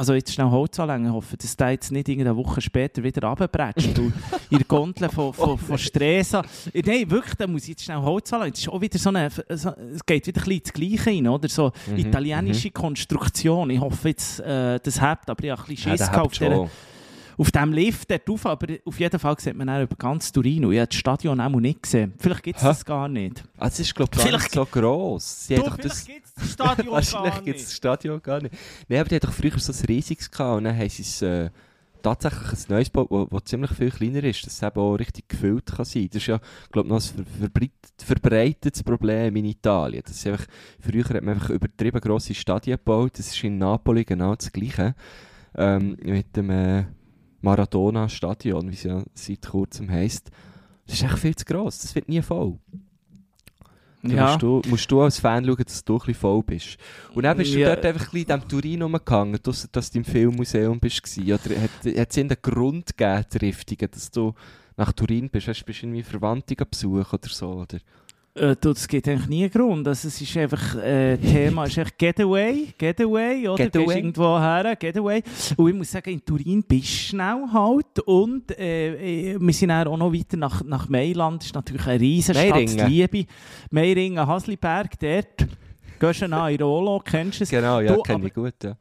also 0.00 0.14
jetzt 0.14 0.32
schnell 0.32 0.48
Holz 0.48 0.80
anlegen, 0.80 1.12
hoffe, 1.12 1.36
dass 1.36 1.54
der 1.54 1.72
jetzt 1.72 1.92
nicht 1.92 2.08
irgendeine 2.08 2.34
Woche 2.34 2.62
später 2.62 3.02
wieder 3.02 3.28
runterbretscht. 3.28 3.98
und 3.98 4.14
in 4.48 4.56
der 4.56 4.66
Gondel 4.66 5.10
von, 5.10 5.32
von, 5.34 5.58
von 5.58 5.76
Stresa. 5.76 6.42
Nein, 6.72 7.10
wirklich, 7.10 7.34
da 7.34 7.46
muss 7.46 7.64
ich 7.64 7.68
jetzt 7.70 7.84
schnell 7.84 7.98
Holz 7.98 8.32
anlegen. 8.32 8.52
Das 8.52 8.60
ist 8.60 8.68
auch 8.70 8.80
wieder 8.80 8.98
so 8.98 9.10
eine, 9.10 9.28
so, 9.30 9.70
es 9.94 10.06
geht 10.06 10.26
wieder 10.26 10.40
ein 10.40 10.44
bisschen 10.48 10.60
ins 10.60 10.72
Gleiche 10.72 11.10
rein, 11.10 11.28
oder? 11.28 11.48
So 11.50 11.70
Mhm, 11.86 11.98
italienische 11.98 12.70
Konstruktion. 12.70 13.68
Ich 13.68 13.80
hoffe 13.80 14.08
jetzt, 14.08 14.40
äh, 14.40 14.80
das 14.82 15.00
habt, 15.00 15.28
aber 15.28 15.44
ich 15.44 15.50
habe 15.50 15.60
ein 15.62 15.66
bisschen 15.66 15.90
Ja, 15.92 15.98
Schiss 15.98 16.10
habt 16.10 16.42
auf. 16.42 16.70
Auf 17.40 17.50
dem 17.50 17.72
Lift 17.72 18.10
dort 18.10 18.28
rauf, 18.28 18.44
aber 18.44 18.66
auf 18.84 19.00
jeden 19.00 19.18
Fall 19.18 19.34
sieht 19.38 19.56
man 19.56 19.70
auch 19.70 19.82
über 19.82 19.96
ganz 19.96 20.30
Turin. 20.30 20.66
Und 20.66 20.74
ich 20.74 20.78
habe 20.78 20.88
das 20.88 20.98
Stadion 20.98 21.40
auch 21.40 21.48
nicht 21.48 21.82
gesehen. 21.82 22.12
Vielleicht 22.18 22.42
gibt 22.42 22.58
es 22.58 22.62
das 22.62 22.84
gar 22.84 23.08
nicht. 23.08 23.42
Ah, 23.56 23.68
es 23.68 23.80
ist, 23.80 23.94
glaube 23.94 24.10
ich, 24.14 24.22
gar 24.22 24.32
nicht 24.32 24.52
so 24.52 24.66
gross. 24.66 25.46
Sie 25.46 25.54
Du, 25.54 25.62
doch 25.62 25.76
vielleicht 25.76 26.06
gibt 26.06 26.26
es 26.26 26.34
das 26.34 26.52
Stadion 26.52 26.86
gar 26.86 26.92
Wahrscheinlich 26.92 27.44
gibt 27.44 27.58
es 27.58 27.64
das 27.64 27.74
Stadion 27.74 28.22
gar 28.22 28.42
nicht. 28.42 28.54
Nein, 28.88 29.00
aber 29.00 29.08
die 29.08 29.14
hatten 29.14 29.26
doch 29.26 29.32
früher 29.32 29.58
so 29.58 29.72
ein 29.72 29.86
riesiges 29.86 30.30
gehabt 30.30 30.58
und 30.58 30.64
dann 30.64 30.76
haben 30.76 30.88
sie 30.90 31.00
es 31.00 31.22
äh, 31.22 31.48
tatsächlich 32.02 32.52
ein 32.52 32.64
neues 32.68 32.92
gebaut, 32.92 33.28
das 33.32 33.44
ziemlich 33.44 33.70
viel 33.70 33.90
kleiner 33.90 34.24
ist, 34.24 34.44
dass 34.44 34.52
es 34.52 34.62
eben 34.62 34.78
auch 34.78 34.96
richtig 34.96 35.30
gefüllt 35.30 35.64
kann 35.64 35.86
sein. 35.86 36.08
Das 36.12 36.20
ist 36.20 36.26
ja, 36.26 36.40
glaube 36.70 36.88
ich, 36.88 36.92
noch 36.92 37.00
ein 37.00 37.24
ver 37.24 37.38
verbreit 37.40 37.70
verbreitetes 38.04 38.82
Problem 38.82 39.34
in 39.36 39.46
Italien. 39.46 40.02
Das 40.04 40.14
ist 40.14 40.26
einfach, 40.26 40.44
früher 40.78 41.04
hat 41.04 41.22
man 41.22 41.36
einfach 41.36 41.48
übertrieben 41.48 42.00
grosse 42.02 42.34
Stadien 42.34 42.76
gebaut. 42.76 43.12
Das 43.14 43.28
ist 43.28 43.42
in 43.42 43.56
Napoli 43.56 44.04
genau 44.04 44.34
das 44.34 44.52
Gleiche. 44.52 44.94
Ähm, 45.56 45.96
mit 46.02 46.36
dem 46.36 46.50
äh, 46.50 46.84
Maradona-Stadion, 47.42 48.68
wie 48.70 48.74
es 48.74 48.82
ja 48.82 49.02
seit 49.14 49.42
kurzem 49.46 49.90
heisst. 49.90 50.30
Das 50.86 50.96
ist 50.96 51.02
echt 51.04 51.18
viel 51.18 51.36
zu 51.36 51.44
gross. 51.44 51.78
Das 51.80 51.94
wird 51.94 52.08
nie 52.08 52.22
voll. 52.22 52.58
Da 54.02 54.08
Ja. 54.14 54.26
musst, 54.28 54.42
du, 54.42 54.62
musst 54.68 54.90
du 54.90 55.02
als 55.02 55.18
Fan 55.20 55.44
schauen, 55.44 55.62
dass 55.64 55.84
du 55.84 55.94
ein 55.94 55.98
bisschen 55.98 56.14
voll 56.14 56.42
bist. 56.42 56.78
Und 57.14 57.22
dann 57.24 57.36
bist 57.36 57.52
du 57.54 57.58
Ja. 57.60 57.74
dort 57.74 57.84
einfach 57.84 58.06
ein 58.06 58.10
bisschen 58.12 58.30
in 58.30 58.40
diesem 58.40 58.48
Turin 58.48 58.82
rumgehangen, 58.82 59.38
ausser 59.46 59.68
dass 59.70 59.90
du 59.90 59.98
im 59.98 60.04
Filmmuseum 60.04 60.80
gewesen. 60.80 61.24
Oder 61.24 61.60
hat, 61.60 61.70
hat 61.98 62.10
es 62.10 62.16
irgendeinen 62.16 62.42
Grund 62.42 62.96
gegeben, 62.96 63.24
die 63.32 63.38
Riftigen, 63.38 63.90
dass 63.90 64.10
du 64.10 64.32
nach 64.76 64.92
Turin 64.92 65.28
bist? 65.28 65.48
Hast, 65.48 65.64
du 65.64 65.70
irgendwie 65.72 66.02
Verwandte 66.02 66.56
besuchen 66.56 67.04
oder 67.12 67.28
so? 67.28 67.50
Oder? 67.52 67.78
Äh, 68.34 68.54
du, 68.60 68.72
das 68.72 68.86
gibt 68.86 69.08
eigentlich 69.08 69.28
nie 69.28 69.42
einen 69.42 69.50
Grund. 69.50 69.88
Also, 69.88 70.06
es 70.06 70.20
ist 70.20 70.36
einfach, 70.36 70.76
äh, 70.76 71.16
Thema 71.18 71.64
ist 71.64 71.76
echt 71.76 71.98
Getaway, 71.98 72.68
Getaway, 72.78 73.48
oder? 73.48 73.64
Getaway. 73.64 73.86
Gehst 73.86 73.96
irgendwo 73.96 74.38
her, 74.38 74.76
Getaway. 74.76 75.22
Und 75.56 75.68
ich 75.68 75.74
muss 75.74 75.90
sagen, 75.90 76.10
in 76.10 76.24
Turin 76.24 76.62
bist 76.62 76.84
du 76.84 76.86
schnell 76.86 77.44
halt. 77.52 77.98
Und 78.06 78.56
äh, 78.56 79.32
äh, 79.32 79.38
wir 79.40 79.52
sind 79.52 79.72
auch 79.72 79.96
noch 79.96 80.12
weiter 80.12 80.36
nach, 80.36 80.62
nach 80.62 80.88
Mailand. 80.88 81.42
Das 81.42 81.46
ist 81.46 81.54
natürlich 81.54 81.86
eine 81.86 82.00
riesen 82.00 82.34
Stadt, 82.34 82.50
Meiringen. 82.50 82.88
Liebe. 82.88 83.26
Meiringen, 83.70 84.26
Hasliberg, 84.26 84.98
dort. 85.00 85.48
Gehst 85.98 86.22
du 86.22 86.28
nach 86.28 86.48
Airolo, 86.48 87.00
kennst 87.04 87.40
du 87.40 87.44
es? 87.44 87.50
Genau, 87.50 87.80
ja, 87.80 87.94
Du, 87.94 88.02
kenne 88.02 88.26
ich 88.28 88.32
gut. 88.32 88.54
Ja. 88.62 88.76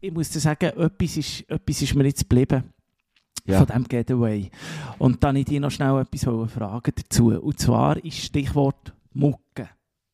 Ich 0.00 0.12
muss 0.12 0.28
dir 0.28 0.40
sagen, 0.40 0.66
etwas 0.66 1.16
ist, 1.16 1.48
etwas 1.48 1.80
ist 1.80 1.94
mir 1.94 2.04
jetzt 2.04 2.28
geblieben. 2.28 2.73
Ja. 3.46 3.58
Von 3.58 3.66
diesem 3.66 3.84
Getaway. 3.84 4.50
Und 4.98 5.22
dann 5.22 5.36
ich 5.36 5.44
dich 5.44 5.60
noch 5.60 5.70
schnell 5.70 6.00
etwas 6.00 6.22
fragen 6.50 6.92
dazu. 6.96 7.28
Und 7.28 7.58
zwar 7.58 8.02
ist 8.02 8.18
Stichwort 8.18 8.94
Mucke. 9.12 9.68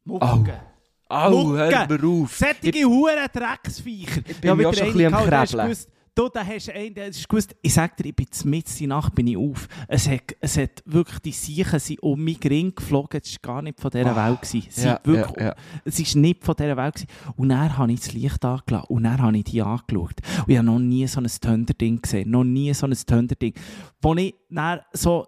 Mucke. 0.05 0.61
Au, 1.09 1.31
Mucke. 1.31 1.59
hör 1.59 1.87
mir 1.89 2.09
auf. 2.09 2.37
Sättige 2.37 2.85
Huren 2.85 3.29
Drecksviecher. 3.33 4.23
Ich 4.27 4.41
bin 4.41 4.57
mir 4.57 4.69
auch 4.69 4.75
schon 4.75 4.89
ein 4.89 4.93
bisschen 4.93 5.15
am 5.15 5.25
gehabt, 5.25 5.89
Du, 6.15 6.29
da 6.29 6.45
hast 6.45 6.69
du 6.69 6.75
einen, 6.75 6.95
der 6.95 7.09
ist 7.09 7.29
gewusst, 7.29 7.55
ich 7.63 7.73
sag 7.73 7.97
dir, 7.97 8.07
ich 8.07 8.17
bin 8.17 8.27
mitten 8.45 8.71
in 8.83 8.89
der 8.89 8.97
Nacht 8.97 9.15
bin 9.15 9.27
ich 9.29 9.37
auf. 9.37 9.69
Es 9.89 10.09
hat, 10.09 10.37
es 10.41 10.57
hat 10.59 10.83
wirklich, 10.85 11.19
die 11.21 11.33
Siechen 11.33 11.79
sind 11.79 12.03
um 12.03 12.23
mich 12.23 12.39
Ring 12.45 12.75
geflogen, 12.75 13.21
es 13.23 13.33
war 13.43 13.55
gar 13.55 13.63
nicht 13.63 13.81
von 13.81 13.91
dieser 13.91 14.17
Ah, 14.17 14.29
Welt. 14.29 14.43
Gewesen. 14.43 14.67
Sie 14.71 14.87
Ja, 14.87 15.01
wirklich, 15.05 15.37
ja, 15.39 15.45
ja. 15.47 15.55
Es 15.85 15.99
war 16.15 16.21
nicht 16.21 16.45
von 16.45 16.55
dieser 16.57 16.77
Welt. 16.77 16.95
Gewesen. 16.95 17.09
Und 17.37 17.49
dann 17.51 17.79
habe 17.79 17.93
ich 17.93 18.01
das 18.01 18.13
Licht 18.13 18.45
angelassen 18.45 18.87
und 18.89 19.05
dann 19.05 19.23
habe 19.23 19.37
ich 19.39 19.45
die 19.45 19.63
angeschaut. 19.63 20.15
Und 20.39 20.49
ich 20.49 20.57
habe 20.57 20.67
noch 20.67 20.79
nie 20.79 21.07
so 21.07 21.21
ein 21.21 21.27
Thunder-Ding 21.27 22.03
gesehen, 22.03 22.31
noch 22.31 22.45
nie 22.45 22.75
so 22.75 22.87
ein 22.87 22.93
Thunder-Ding. 22.95 23.55
Wo 24.03 24.15
ich 24.15 24.35
dann 24.51 24.81
so, 24.93 25.27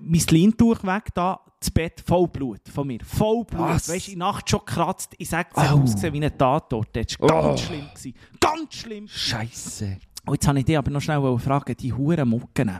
mein 0.00 0.22
Leintuch 0.30 0.82
weg 0.84 1.08
da, 1.14 1.40
das 1.60 1.70
Bett 1.70 2.02
voll 2.06 2.28
Blut 2.28 2.60
von 2.72 2.86
mir. 2.86 3.00
Voll 3.04 3.44
Blut. 3.44 3.60
Was? 3.60 3.88
Weißt 3.88 4.08
du, 4.08 4.12
in 4.12 4.18
Nacht 4.18 4.48
schon 4.48 4.60
gekratzt. 4.60 5.14
Ich 5.18 5.28
sage, 5.28 5.48
es 5.54 5.62
hat 5.62 5.72
Au. 5.72 5.82
ausgesehen 5.82 6.14
wie 6.14 6.24
ein 6.24 6.38
Tatort. 6.38 6.88
Das 6.94 7.18
war 7.20 7.28
ganz 7.28 7.60
Oh. 7.60 7.64
schlimm. 7.66 7.86
Gewesen. 7.94 8.14
Ganz 8.40 8.74
schlimm. 8.74 9.08
Scheiße. 9.08 9.98
Und 10.26 10.34
jetzt 10.34 10.46
habe 10.46 10.58
ich 10.58 10.64
dich 10.66 10.76
aber 10.78 10.90
noch 10.90 11.00
schnell 11.00 11.38
fragen, 11.38 11.74
die 11.76 11.92
huren 11.92 12.28
Mucken. 12.28 12.70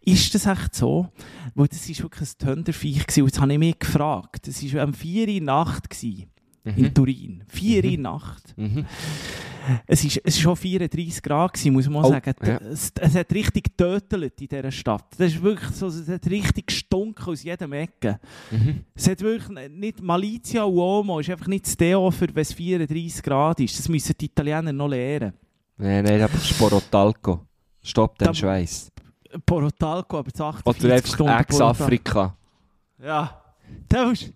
Ist 0.00 0.34
das 0.34 0.46
echt 0.46 0.74
so? 0.74 1.08
Weil 1.54 1.68
das 1.68 1.88
war 1.88 2.04
wirklich 2.04 2.28
ein 2.30 2.46
Thunderviech. 2.46 3.06
gewesen. 3.06 3.20
Und 3.22 3.28
jetzt 3.28 3.40
habe 3.40 3.52
ich 3.52 3.58
mich 3.58 3.78
gefragt. 3.78 4.48
Das 4.48 4.74
war 4.74 4.82
am 4.82 4.94
4 4.94 5.22
Uhr 5.28 5.34
in 5.34 5.44
Nacht 5.44 5.90
gewesen, 5.90 6.30
in 6.64 6.82
Mhm. 6.86 6.94
Turin. 6.94 7.44
4 7.48 7.78
Uhr 7.78 7.90
in 7.90 8.02
der 8.02 8.12
Nacht. 8.12 8.54
Mhm. 8.56 8.86
Es 9.86 10.04
war 10.04 10.24
ist 10.24 10.40
schon 10.40 10.56
34 10.56 11.22
Grad, 11.22 11.52
gewesen, 11.52 11.72
muss 11.72 11.88
man 11.88 12.04
Oh, 12.04 12.10
sagen. 12.10 12.34
ja. 12.44 12.56
Es, 12.58 12.92
es 12.98 13.14
hat 13.14 13.32
richtig 13.32 13.64
getötelt 13.64 14.40
in 14.40 14.48
dieser 14.48 14.70
Stadt. 14.70 15.04
Das 15.18 15.32
ist 15.32 15.42
wirklich 15.42 15.70
so, 15.70 15.86
es 15.88 16.08
hat 16.08 16.26
richtig 16.26 16.66
gestunken 16.68 17.24
aus 17.26 17.42
jedem 17.42 17.72
Ecke. 17.72 18.18
Mhm. 18.50 18.84
Es 18.94 19.08
hat 19.08 19.20
wirklich 19.20 19.68
nicht 19.70 20.00
Malizia 20.02 20.64
Uomo, 20.64 21.20
ist 21.20 21.30
einfach 21.30 21.46
nicht 21.48 21.66
das 21.66 21.76
Deo 21.76 22.10
für, 22.10 22.26
wenn 22.34 22.42
es 22.42 22.52
34 22.52 23.22
Grad 23.22 23.60
ist. 23.60 23.78
Das 23.78 23.88
müssen 23.88 24.14
die 24.20 24.26
Italiener 24.26 24.72
noch 24.72 24.88
lernen. 24.88 25.32
Nein, 25.76 26.04
nein, 26.04 26.18
das 26.20 26.34
ist 26.34 26.48
Sporotalco. 26.48 27.46
Stopp 27.82 28.18
den 28.18 28.26
Da- 28.26 28.34
Schweiß. 28.34 28.90
Porotalco, 29.46 30.18
aber 30.18 30.30
zu 30.32 30.44
48 30.44 30.84
Oder 31.20 31.36
einfach. 31.36 31.40
Ex-Afrika. 31.40 32.36
Ja. 33.02 33.42
Da 33.88 34.06
musst 34.06 34.32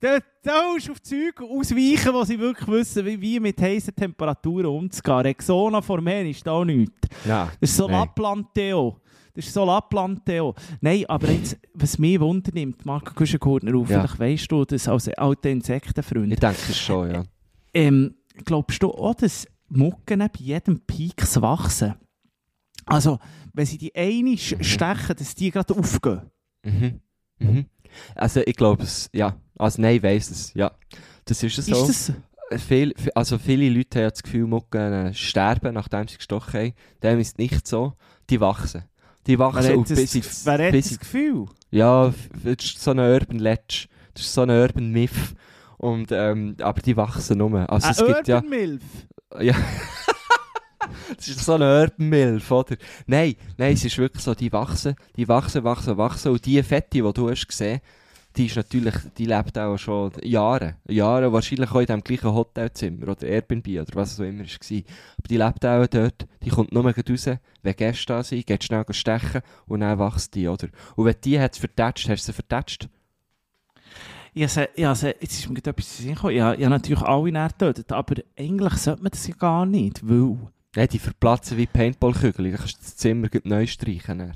da, 0.00 0.18
da 0.42 0.62
du 0.74 0.92
auf 0.92 1.02
Zeug 1.02 1.40
ausweichen, 1.40 2.12
wo 2.14 2.24
sie 2.24 2.38
wirklich 2.38 2.68
wissen, 2.68 3.04
wie, 3.06 3.20
wie 3.20 3.40
mit 3.40 3.60
heißen 3.60 3.94
Temperaturen 3.94 4.66
umzugehen. 4.66 5.18
Rexona 5.18 5.80
Formen 5.82 6.26
ist 6.26 6.46
da 6.46 6.64
nichts. 6.64 6.94
Ja. 7.26 7.50
Das 7.60 7.70
ist 7.70 7.76
so 7.76 7.86
Nein. 7.86 8.00
Lappland-Theo. 8.00 9.00
Das 9.34 9.46
ist 9.46 9.54
so 9.54 9.64
Lappland-Theo. 9.64 10.54
Nein, 10.80 11.04
aber 11.08 11.30
jetzt, 11.30 11.56
was 11.74 11.98
mich 11.98 12.18
wundernimmt, 12.18 12.84
Marco 12.84 13.14
Kuschengurtner, 13.14 13.72
Ja. 13.74 13.84
vielleicht 13.84 14.18
weißt 14.18 14.50
du 14.52 14.64
das 14.64 14.88
als 14.88 15.08
alter 15.10 15.50
Insektenfreund. 15.50 16.32
Ich 16.32 16.40
denke 16.40 16.56
es 16.68 16.78
schon, 16.78 17.10
ja. 17.10 17.22
Ähm, 17.74 18.14
glaubst 18.44 18.82
du 18.82 18.90
auch, 18.90 19.14
dass 19.14 19.46
Mucken 19.68 20.18
bei 20.18 20.30
jedem 20.38 20.80
Peaks 20.80 21.40
wachsen? 21.40 21.94
Also, 22.86 23.18
wenn 23.52 23.66
sie 23.66 23.78
die 23.78 23.94
eine 23.94 24.30
Mhm. 24.30 24.36
stechen, 24.36 25.16
dass 25.16 25.34
die 25.34 25.50
gerade 25.50 25.76
aufgehen? 25.76 26.22
Mhm. 26.64 27.00
Mhm. 27.38 27.66
Also 28.14 28.40
ich 28.44 28.56
glaube 28.56 28.82
es, 28.82 29.08
ja. 29.12 29.36
Also 29.60 29.82
nein, 29.82 29.96
ich 29.96 30.02
weiss 30.02 30.30
es, 30.30 30.54
ja. 30.54 30.70
Das 31.24 31.42
ist 31.42 31.58
es 31.58 31.66
so. 31.66 31.86
Ist 31.86 32.08
das... 32.50 32.62
Viel, 32.66 32.92
vi- 32.96 33.12
also 33.14 33.38
viele 33.38 33.68
Leute 33.68 34.00
haben 34.00 34.10
das 34.10 34.22
Gefühl, 34.24 34.46
Mucken 34.46 34.92
äh, 34.92 35.14
sterben, 35.14 35.74
nachdem 35.74 36.08
sie 36.08 36.16
gestochen 36.16 36.60
haben. 36.60 36.72
Dem 37.02 37.20
ist 37.20 37.38
nicht 37.38 37.68
so. 37.68 37.92
Die 38.28 38.40
wachsen. 38.40 38.82
Die 39.26 39.38
wachsen 39.38 39.84
das, 39.84 39.96
bis 39.96 40.14
ich, 40.16 40.24
wer 40.44 40.66
hat 40.66 40.74
das 40.74 40.98
Gefühl? 40.98 41.46
Ja, 41.70 42.12
das 42.42 42.64
ist 42.64 42.82
so 42.82 42.90
ein 42.90 42.98
Urban 42.98 43.38
Legend. 43.38 43.88
Das 44.14 44.24
ist 44.24 44.32
so 44.34 44.42
ein 44.42 44.50
Urban 44.50 44.90
Myth. 44.90 45.10
Und, 45.76 46.10
ähm, 46.10 46.56
aber 46.60 46.80
die 46.80 46.96
wachsen 46.96 47.38
nur. 47.38 47.70
Also 47.70 47.86
Ein 47.86 47.92
es 47.92 48.04
gibt 48.16 48.28
ja... 48.28 48.36
Urban 48.36 48.50
Milf? 48.50 48.82
Ja. 49.40 49.54
das 51.16 51.28
ist 51.28 51.44
so 51.44 51.54
ein 51.54 51.62
Urban 51.62 52.08
Milf, 52.08 52.50
oder? 52.50 52.76
Nein, 53.06 53.36
nein, 53.56 53.74
es 53.74 53.84
ist 53.84 53.96
wirklich 53.98 54.24
so, 54.24 54.34
die 54.34 54.52
wachsen, 54.52 54.96
die 55.16 55.28
wachsen, 55.28 55.62
wachsen, 55.62 55.96
wachsen. 55.96 56.32
Und 56.32 56.44
die 56.44 56.60
Fette, 56.62 56.88
die 57.00 57.12
du 57.12 57.30
hast 57.30 57.46
gesehen, 57.46 57.80
die 58.36 58.46
ist 58.46 58.56
natürlich, 58.56 58.94
die 59.18 59.26
lebt 59.26 59.58
auch 59.58 59.76
schon 59.76 60.12
Jahre. 60.22 60.76
Jahre, 60.88 61.32
wahrscheinlich 61.32 61.70
auch 61.70 61.80
in 61.80 61.86
dem 61.86 62.02
gleichen 62.02 62.32
Hotelzimmer 62.32 63.08
oder 63.08 63.26
Airbnb 63.26 63.66
oder 63.66 63.94
was 63.94 64.12
es 64.12 64.20
auch 64.20 64.24
immer 64.24 64.44
war. 64.44 64.82
Aber 65.18 65.28
die 65.28 65.36
lebt 65.36 65.66
auch 65.66 65.86
dort, 65.86 66.26
die 66.42 66.50
kommt 66.50 66.72
nur 66.72 66.84
raus, 66.84 67.30
wenn 67.62 67.76
Gäste 67.76 68.06
da 68.06 68.22
sind, 68.22 68.46
geht 68.46 68.64
schnell 68.64 68.84
stechen 68.90 69.42
und 69.66 69.80
dann 69.80 69.98
wächst 69.98 70.34
die, 70.34 70.48
oder? 70.48 70.68
Und 70.96 71.06
wenn 71.06 71.16
die 71.24 71.40
hat 71.40 71.56
vertätscht, 71.56 72.08
hast 72.08 72.22
du 72.22 72.26
sie 72.26 72.32
vertätscht? 72.32 72.88
Ja, 74.32 74.46
ja 74.76 74.92
jetzt 74.92 75.22
ist 75.22 75.48
mir 75.48 75.60
gerade 75.60 75.70
etwas 75.70 75.98
gekommen. 75.98 76.36
Ja, 76.36 76.54
ja, 76.54 76.68
natürlich 76.68 77.02
alle 77.02 77.32
näher 77.32 77.48
getötet, 77.48 77.90
aber 77.90 78.14
eigentlich 78.38 78.74
sollte 78.74 79.02
man 79.02 79.10
das 79.10 79.26
ja 79.26 79.34
gar 79.34 79.66
nicht, 79.66 80.08
weil... 80.08 80.36
Nein, 80.76 80.86
die 80.86 81.00
verplatzen 81.00 81.58
wie 81.58 81.66
Paintballkügel, 81.66 82.48
dann 82.48 82.60
kannst 82.60 82.76
du 82.76 82.82
das 82.82 82.96
Zimmer 82.96 83.28
neu 83.42 83.66
streichen. 83.66 84.18
dann. 84.18 84.34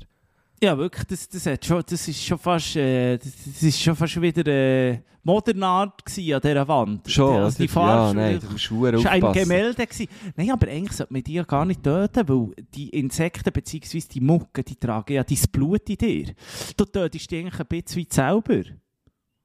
Ja, 0.65 0.75
wirklich, 0.75 1.05
das, 1.05 1.29
das, 1.29 1.45
hat 1.45 1.63
schon, 1.63 1.83
das 1.87 2.07
ist 2.07 2.25
schon 2.25 2.39
fast, 2.39 2.75
äh, 2.75 3.19
das, 3.19 3.31
das 3.45 3.61
ist 3.61 3.79
schon 3.79 3.95
fast 3.95 4.19
wieder 4.19 4.47
äh, 4.47 4.97
Modernart 5.21 6.01
an 6.07 6.13
dieser 6.15 6.67
Wand. 6.67 7.07
Schon, 7.07 7.35
also 7.35 7.55
die? 7.55 7.67
Farbe 7.67 7.91
Ja, 7.91 8.07
schon 8.57 8.81
nein, 8.81 9.21
war 9.21 9.29
ein. 9.29 9.33
Gemälde. 9.33 9.85
Gewesen. 9.85 10.07
Nein, 10.35 10.49
aber 10.49 10.67
eigentlich 10.67 10.93
sollte 10.93 11.13
man 11.13 11.21
die 11.21 11.33
ja 11.33 11.43
gar 11.43 11.65
nicht 11.65 11.83
töten, 11.83 12.27
weil 12.27 12.65
die 12.73 12.89
Insekten 12.89 13.53
bzw. 13.53 14.01
die 14.11 14.21
Mucken, 14.21 14.65
die 14.65 14.75
tragen 14.75 15.13
ja 15.13 15.23
dein 15.23 15.37
Blut 15.51 15.87
in 15.87 15.97
dir. 15.97 16.33
Du 16.75 16.85
tötest 16.85 17.29
die 17.29 17.37
eigentlich 17.37 17.59
ein 17.59 17.67
bisschen 17.67 18.01
wie 18.01 18.07
selber. 18.09 18.63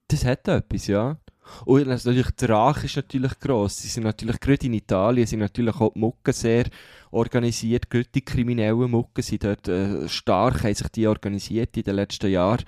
Das 0.09 0.25
hat 0.25 0.49
etwas, 0.49 0.87
ja. 0.87 1.19
Und 1.65 1.87
natürlich, 1.87 2.31
der 2.33 2.51
Rach 2.51 2.85
ist 2.85 2.97
natürlich 2.97 3.39
gross. 3.39 3.79
Sie 3.79 3.89
sind 3.89 4.05
natürlich, 4.05 4.41
gerade 4.41 4.67
in 4.67 4.75
Italien, 4.75 5.27
sind 5.27 5.41
natürlich 5.41 5.75
auch 5.77 5.93
die 5.93 5.99
Mucken 5.99 6.33
sehr 6.33 6.65
organisiert. 7.11 7.91
Gerade 7.91 8.09
die 8.15 8.25
kriminellen 8.25 8.91
Mucken 8.91 9.23
sind 9.23 9.45
dort 9.45 9.69
äh, 9.69 10.09
stark, 10.09 10.63
haben 10.65 10.75
sich 10.75 10.89
die 10.89 11.07
organisiert 11.07 11.77
in 11.77 11.83
den 11.85 11.97
letzten 11.97 12.31
Jahren. 12.31 12.65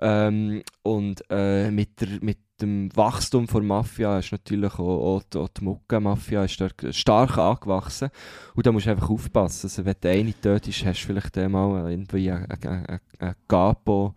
Ähm, 0.00 0.62
und 0.82 1.22
äh, 1.30 1.70
mit, 1.70 2.00
der, 2.00 2.08
mit 2.20 2.38
dem 2.60 2.94
Wachstum 2.96 3.46
der 3.46 3.62
Mafia 3.62 4.18
ist 4.18 4.32
natürlich 4.32 4.72
auch, 4.74 5.16
auch, 5.16 5.22
die- 5.22 5.38
auch 5.38 5.48
die 5.48 5.64
Muckenmafia 5.64 6.44
ist 6.44 6.60
dort 6.60 6.74
stark 6.94 7.38
angewachsen. 7.38 8.10
Und 8.54 8.66
da 8.66 8.72
musst 8.72 8.86
du 8.86 8.90
einfach 8.90 9.10
aufpassen. 9.10 9.66
Also, 9.66 9.84
wenn 9.84 9.94
du 10.00 10.08
eine 10.10 10.34
tötest, 10.40 10.84
hast 10.84 11.02
du 11.02 11.06
vielleicht 11.06 11.38
einmal 11.38 11.90
irgendwie 11.90 12.30
ein, 12.30 12.46
ein, 12.50 12.86
ein, 12.86 13.00
ein 13.18 13.34
Capo 13.48 14.14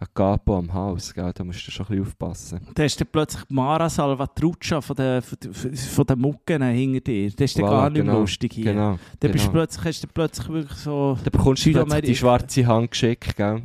ein 0.00 0.06
Capo 0.14 0.58
am 0.58 0.72
Haus, 0.72 1.12
gell? 1.12 1.32
da 1.34 1.42
musst 1.42 1.66
du 1.66 1.70
schon 1.72 1.86
ein 1.86 1.88
bisschen 1.88 2.06
aufpassen. 2.06 2.60
Da 2.74 2.84
ist 2.84 3.00
dann 3.00 3.08
plötzlich 3.10 3.42
Mara 3.48 3.88
Salvatruccia 3.88 4.80
von 4.80 4.94
den, 4.94 5.22
von, 5.22 5.38
den- 5.42 5.52
von 5.76 6.06
den 6.06 6.18
Mucken 6.20 6.62
hinter 6.62 7.00
dir. 7.00 7.30
Das 7.30 7.50
ist 7.50 7.56
Voilà, 7.58 7.70
gar 7.70 7.90
nicht 7.90 8.02
genau, 8.02 8.20
lustig 8.20 8.52
hier. 8.52 8.64
Genau. 8.72 8.98
Dann 9.18 9.32
bist 9.32 9.46
du 9.46 9.48
genau. 9.50 9.52
plötzlich, 9.60 9.84
hast 9.84 10.04
du 10.04 10.06
plötzlich 10.08 10.48
wirklich 10.48 10.78
so... 10.78 11.18
Da 11.24 11.30
bekommst 11.30 11.66
du 11.66 11.72
plötzlich 11.72 12.02
die 12.02 12.14
schwarze 12.16 12.66
Hand 12.66 12.90
geschickt, 12.92 13.36
gell? 13.36 13.62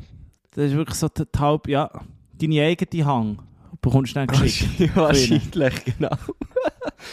Das 0.56 0.66
ist 0.66 0.76
wirklich 0.76 0.98
so 0.98 1.08
die, 1.08 1.24
die 1.24 1.40
halb... 1.40 1.68
Ja, 1.68 1.92
deine 2.34 2.62
eigene 2.64 3.06
Hang 3.06 3.40
bekommst 3.80 4.16
du 4.16 4.26
dann 4.26 4.28
geschickt. 4.28 4.66
Wahrscheinlich, 4.96 5.86
genau. 5.86 6.16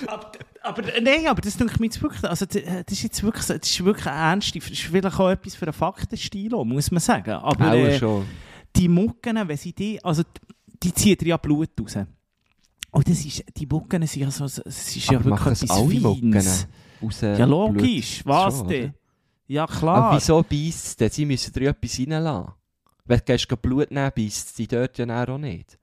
aber, 0.07 0.33
aber 0.63 0.83
nein, 1.03 1.27
aber 1.29 1.43
das 1.43 1.59
denke 1.59 1.75
ich 1.75 1.81
mir 1.81 1.87
jetzt 1.87 2.03
wirklich... 2.03 2.25
Also 2.25 2.47
das 2.47 2.63
das 2.63 2.93
ist 2.93 3.03
jetzt 3.03 3.23
wirklich, 3.23 3.45
das 3.45 3.57
ist 3.59 3.85
wirklich 3.85 4.07
ernst. 4.07 4.57
Das 4.57 4.71
ist 4.71 4.81
vielleicht 4.81 5.21
auch 5.21 5.29
etwas 5.29 5.55
für 5.57 5.67
einen 5.67 5.75
Faktenstil, 5.75 6.51
muss 6.65 6.91
man 6.91 7.01
sagen. 7.01 7.33
Aber 7.33 7.69
Auch 7.71 7.75
äh, 7.75 7.99
schon. 7.99 8.25
Die 8.77 8.89
Mucken, 8.89 9.37
wenn 9.49 9.57
sie 9.57 9.73
die... 9.73 10.03
Also 10.05 10.23
die 10.83 10.95
ziehen 10.95 11.17
dir 11.19 11.29
ja 11.29 11.37
Blut 11.37 11.71
raus. 11.81 11.97
Und 12.93 13.09
das 13.09 13.25
ist, 13.25 13.45
die 13.57 13.67
Mucken 13.67 14.07
sind 14.07 14.23
ja 14.23 14.31
so... 14.31 14.45
Es 14.45 14.97
ist 14.97 15.11
ja 15.11 15.19
Aber 15.19 15.31
wirklich 15.31 15.63
etwas 15.63 15.71
alle? 15.71 16.01
Feines. 16.01 16.67
Raus 17.03 17.21
Ja, 17.21 17.45
logisch. 17.45 18.25
Blut. 18.25 18.35
Was 18.35 18.67
denn? 18.67 18.95
Ja, 19.47 19.65
Aber 19.65 19.73
klar. 19.75 20.17
wieso 20.17 20.43
beißt 20.43 20.87
es 20.87 20.97
denn? 20.97 21.11
Sie 21.11 21.27
müssen 21.27 21.53
dir 21.53 21.71
etwas 21.71 21.99
reinlassen. 21.99 22.53
Wenn 23.05 23.19
du 23.19 23.25
gehst 23.25 23.63
Blut 23.63 23.91
nehmen, 23.91 24.13
beißt 24.15 24.49
es 24.49 24.55
die 24.55 24.67
dort 24.67 24.97
ja 24.99 25.25
auch 25.29 25.39
nicht. 25.39 25.79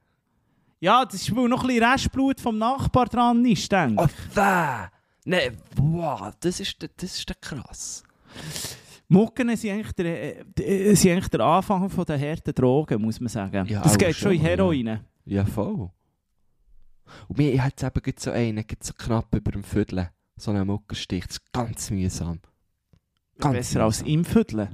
Ja, 0.79 1.03
das 1.05 1.15
ist, 1.15 1.35
weil 1.35 1.47
noch 1.47 1.61
ein 1.63 1.67
bisschen 1.67 1.83
Restblut 1.83 2.39
vom 2.39 2.57
Nachbar 2.57 3.07
dran 3.07 3.43
ist, 3.45 3.71
denke 3.71 4.05
ich. 4.05 4.37
Oh! 4.37 4.41
Nein, 5.25 5.57
wow, 5.75 6.31
das 6.39 6.59
ist, 6.59 6.77
das 6.97 7.17
ist 7.17 7.41
krass. 7.41 8.03
Mucken 9.09 9.55
sind 9.55 9.71
eigentlich, 9.71 9.93
der, 9.93 10.39
äh, 10.59 10.95
sind 10.95 11.11
eigentlich 11.11 11.29
der 11.29 11.39
Anfang 11.41 11.89
von 11.89 12.05
der 12.05 12.19
harten 12.19 12.53
Drogen, 12.53 13.01
muss 13.01 13.19
man 13.19 13.29
sagen. 13.29 13.65
Ja, 13.67 13.81
das 13.81 13.97
geht 13.97 14.15
schon 14.15 14.31
in 14.33 14.39
schon, 14.39 14.45
ja. 14.45 14.49
Heroin. 14.49 14.99
Ja, 15.25 15.45
voll. 15.45 15.89
Und 17.29 17.37
mir 17.37 17.63
hat 17.63 17.73
es 17.77 17.83
eben 17.83 18.13
so 18.17 18.31
einen, 18.31 18.65
so 18.81 18.93
knapp 18.93 19.33
über 19.33 19.51
dem 19.51 19.63
Viertel. 19.63 20.09
So 20.35 20.51
einen 20.51 20.67
Muckerstich. 20.67 21.25
Das 21.25 21.37
ist 21.37 21.53
ganz 21.53 21.89
mühsam. 21.89 22.39
Ganz 23.39 23.55
Besser 23.55 23.83
als 23.83 24.01
mühsam. 24.01 24.13
im 24.13 24.25
Viertel. 24.25 24.69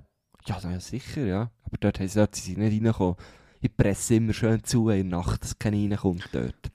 Ja, 0.46 0.60
ja, 0.62 0.80
sicher, 0.80 1.26
ja. 1.26 1.52
Aber 1.64 1.78
dort 1.80 2.00
haben 2.00 2.08
sie, 2.08 2.20
dort 2.20 2.36
sind 2.36 2.56
sie 2.56 2.58
nicht 2.60 2.74
reingekommen. 2.74 3.16
Ich 3.62 3.76
presse 3.76 4.16
immer 4.16 4.34
schön 4.34 4.64
zu 4.64 4.90
in 4.90 5.10
der 5.10 5.20
Nacht, 5.20 5.44
dass 5.44 5.58
keiner 5.58 5.78
reinkommt 5.78 6.28
dort. 6.34 6.72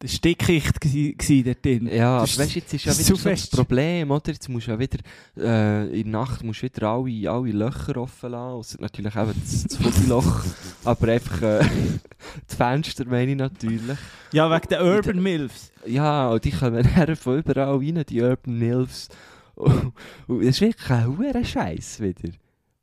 Das 0.00 0.12
war 0.12 0.20
Dickicht 0.20 1.46
dort 1.46 1.64
drin. 1.64 1.88
Ja, 1.88 2.20
Das 2.20 2.34
aber 2.34 2.44
weißt 2.44 2.54
jetzt 2.54 2.72
ist 2.72 2.84
ja 2.84 2.92
wieder 2.96 3.16
so 3.16 3.28
das. 3.28 3.46
Problem, 3.48 4.10
oder? 4.12 4.30
Jetzt 4.30 4.48
musst 4.48 4.68
du 4.68 4.70
ja 4.70 4.78
wieder, 4.78 4.98
äh, 5.36 5.88
in 5.88 6.12
der 6.12 6.20
Nacht 6.20 6.44
musst 6.44 6.62
du 6.62 6.66
wieder 6.66 6.86
alle, 6.88 7.28
alle 7.28 7.50
Löcher 7.50 7.96
offen 7.96 8.30
lassen, 8.30 8.52
ausser 8.52 8.78
natürlich 8.80 9.16
eben 9.16 9.32
das, 9.44 9.64
das 9.64 10.54
aber 10.84 11.08
einfach, 11.08 11.42
äh, 11.42 11.64
die 12.50 12.54
Fenster 12.54 13.06
meine 13.06 13.32
ich 13.32 13.36
natürlich. 13.36 13.98
Ja, 14.32 14.48
wegen 14.48 14.68
der 14.68 14.84
Urban 14.84 15.20
Milfs. 15.20 15.72
Ja, 15.84 16.28
und 16.28 16.44
die 16.44 16.52
kommen 16.52 16.88
dann 16.94 17.16
von 17.16 17.38
überall 17.40 17.78
rein, 17.78 18.04
die 18.08 18.22
Urban 18.22 18.56
Milfs. 18.56 19.08
Und, 19.56 19.92
und 20.28 20.38
das 20.40 20.48
ist 20.50 20.60
wirklich 20.60 20.90
ein 20.90 21.18
hoher 21.18 21.44
Scheiß 21.44 21.98
wieder. 22.00 22.30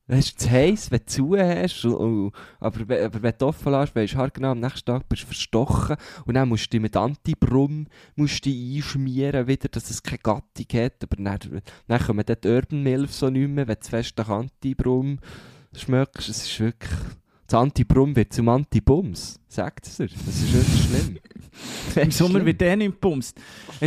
Weißt 0.08 0.34
du, 0.34 0.44
zu 0.46 0.52
heiß, 0.52 0.92
wenn 0.92 1.00
du 1.00 1.06
zu 1.06 1.36
hast, 1.36 1.84
und, 1.84 1.96
und, 1.96 2.32
aber, 2.60 3.06
aber 3.06 3.24
wenn 3.24 3.34
du 3.40 3.46
offen 3.48 3.72
lässt, 3.72 3.96
weisst 3.96 4.14
du 4.14 4.18
halt 4.18 4.36
genau, 4.36 4.52
am 4.52 4.60
nächsten 4.60 4.86
Tag 4.86 5.10
bist 5.10 5.24
du 5.24 5.28
verstochen 5.28 5.96
und 6.26 6.36
dann 6.36 6.48
musst 6.48 6.66
du 6.66 6.70
dich 6.70 6.82
mit 6.82 6.96
Antibrum 6.96 7.88
musst 8.16 8.46
du 8.46 8.52
einschmieren 8.52 9.48
wieder, 9.48 9.68
dass 9.68 9.90
es 9.90 10.04
keine 10.04 10.20
Gattung 10.20 10.66
hat, 10.74 11.04
aber 11.04 11.16
dann, 11.16 11.62
dann 11.88 12.02
kommen 12.02 12.24
dann 12.24 12.38
die 12.44 12.48
Urban 12.48 12.84
Milf 12.84 13.14
so 13.14 13.32
nicht 13.32 13.50
mehr, 13.50 13.68
wenn 13.68 13.78
du 13.82 13.88
fest 13.88 14.14
nach 14.18 14.30
Antibrum 14.30 15.18
schmeckst, 15.74 16.30
es 16.30 16.46
ist 16.46 16.60
wirklich... 16.60 16.92
Das 17.48 17.60
Antibrum 17.60 18.16
wird 18.16 18.34
zum 18.34 18.50
Antibums, 18.50 19.40
sagt 19.48 19.86
es 19.86 19.98
dir. 19.98 20.08
Das 20.08 20.36
ist 20.36 20.54
wirklich 20.54 20.84
schlimm. 20.84 21.18
Das 21.94 22.04
Im 22.04 22.12
Sommer 22.12 22.46
wird 22.46 22.60
der 22.60 22.76
nicht 22.76 23.00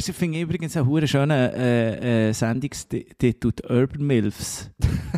du, 0.08 0.10
ich 0.10 0.16
finde 0.16 0.40
übrigens 0.40 0.74
einen 0.74 0.86
hure 0.86 1.06
schönen 1.06 1.30
äh, 1.52 2.28
äh, 2.28 2.32
Sendungstitel, 2.32 3.52
Urban 3.68 4.06
Milfs. 4.06 4.70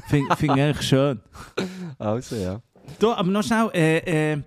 Finde 0.08 0.34
find 0.36 0.56
ich 0.56 0.62
eigentlich 0.62 0.82
schön. 0.88 1.20
Also, 1.96 2.34
ja. 2.34 2.60
Du, 2.98 3.12
aber 3.12 3.30
noch 3.30 3.44
schnell, 3.44 3.70
äh, 3.72 4.32
äh, 4.32 4.42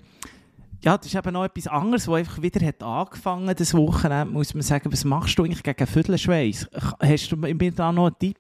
ja, 0.84 0.98
das 0.98 1.08
ist 1.08 1.16
eben 1.16 1.32
noch 1.32 1.46
etwas 1.46 1.68
anderes, 1.68 2.06
was 2.10 2.20
einfach 2.20 2.42
wieder 2.42 2.66
hat 2.66 2.84
angefangen 2.84 3.56
das 3.56 3.74
Wochenende, 3.74 4.34
muss 4.34 4.54
man 4.54 4.64
sagen. 4.64 4.92
Was 4.92 5.06
machst 5.06 5.40
du 5.40 5.46
eigentlich 5.46 5.64
gegen 5.64 5.88
Viertelschweiß? 5.88 6.68
Hast 7.00 7.32
du 7.32 7.38
mir 7.38 7.72
da 7.72 7.94
noch 7.94 8.08
einen 8.08 8.20
Tipp? 8.20 8.38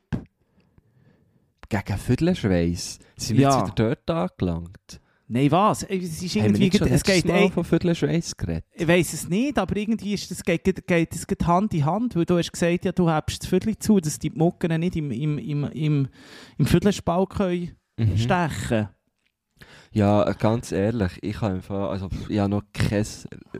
Gegen 1.69 1.97
Viertelschweiss 1.97 2.99
sind 3.15 3.37
wir 3.37 3.43
Ja. 3.43 3.59
jetzt 3.59 3.71
wieder 3.77 3.95
dort 3.95 4.09
angelangt. 4.11 4.99
Nein, 5.33 5.49
was? 5.49 5.81
Es 5.81 6.21
ist 6.21 6.35
Haben 6.35 6.35
wir 6.35 6.43
irgendwie, 6.43 6.63
nicht 6.65 6.77
schon 6.77 6.87
es 6.89 7.03
geht, 7.03 7.25
Mal 7.25 7.49
von 7.49 7.63
Viertelschweiss 7.63 8.37
geredet? 8.37 8.65
ich 8.71 8.87
weiß 8.87 9.13
es 9.13 9.27
nicht, 9.27 9.57
aber 9.57 9.75
irgendwie 9.75 10.13
ist 10.13 10.29
das, 10.29 10.43
geht, 10.43 10.63
geht, 10.63 10.85
geht 10.85 11.11
das 11.11 11.25
geht 11.25 11.47
Hand 11.47 11.73
in 11.73 11.83
Hand, 11.83 12.15
weil 12.15 12.25
du 12.25 12.37
hast 12.37 12.51
gesagt, 12.51 12.85
ja, 12.85 12.91
du 12.91 13.09
hast 13.09 13.39
das 13.41 13.49
Viertel 13.49 13.75
zu, 13.79 13.99
dass 13.99 14.19
die 14.19 14.29
Mucken 14.29 14.79
nicht 14.79 14.95
im, 14.95 15.09
im, 15.09 15.39
im, 15.39 15.63
im, 15.71 16.07
im 16.59 16.65
Viertelspalt 16.67 17.31
können 17.31 17.71
Mhm. 17.97 18.17
stechen 18.17 18.89
Ja, 19.91 20.27
äh, 20.27 20.33
ganz 20.37 20.71
ehrlich, 20.71 21.19
ich 21.21 21.39
habe 21.41 21.55
einfach, 21.55 21.91
also, 21.91 22.09
ich 22.27 22.39
habe 22.39 22.49
noch 22.49 22.63
kein 22.73 23.01
äh, 23.01 23.59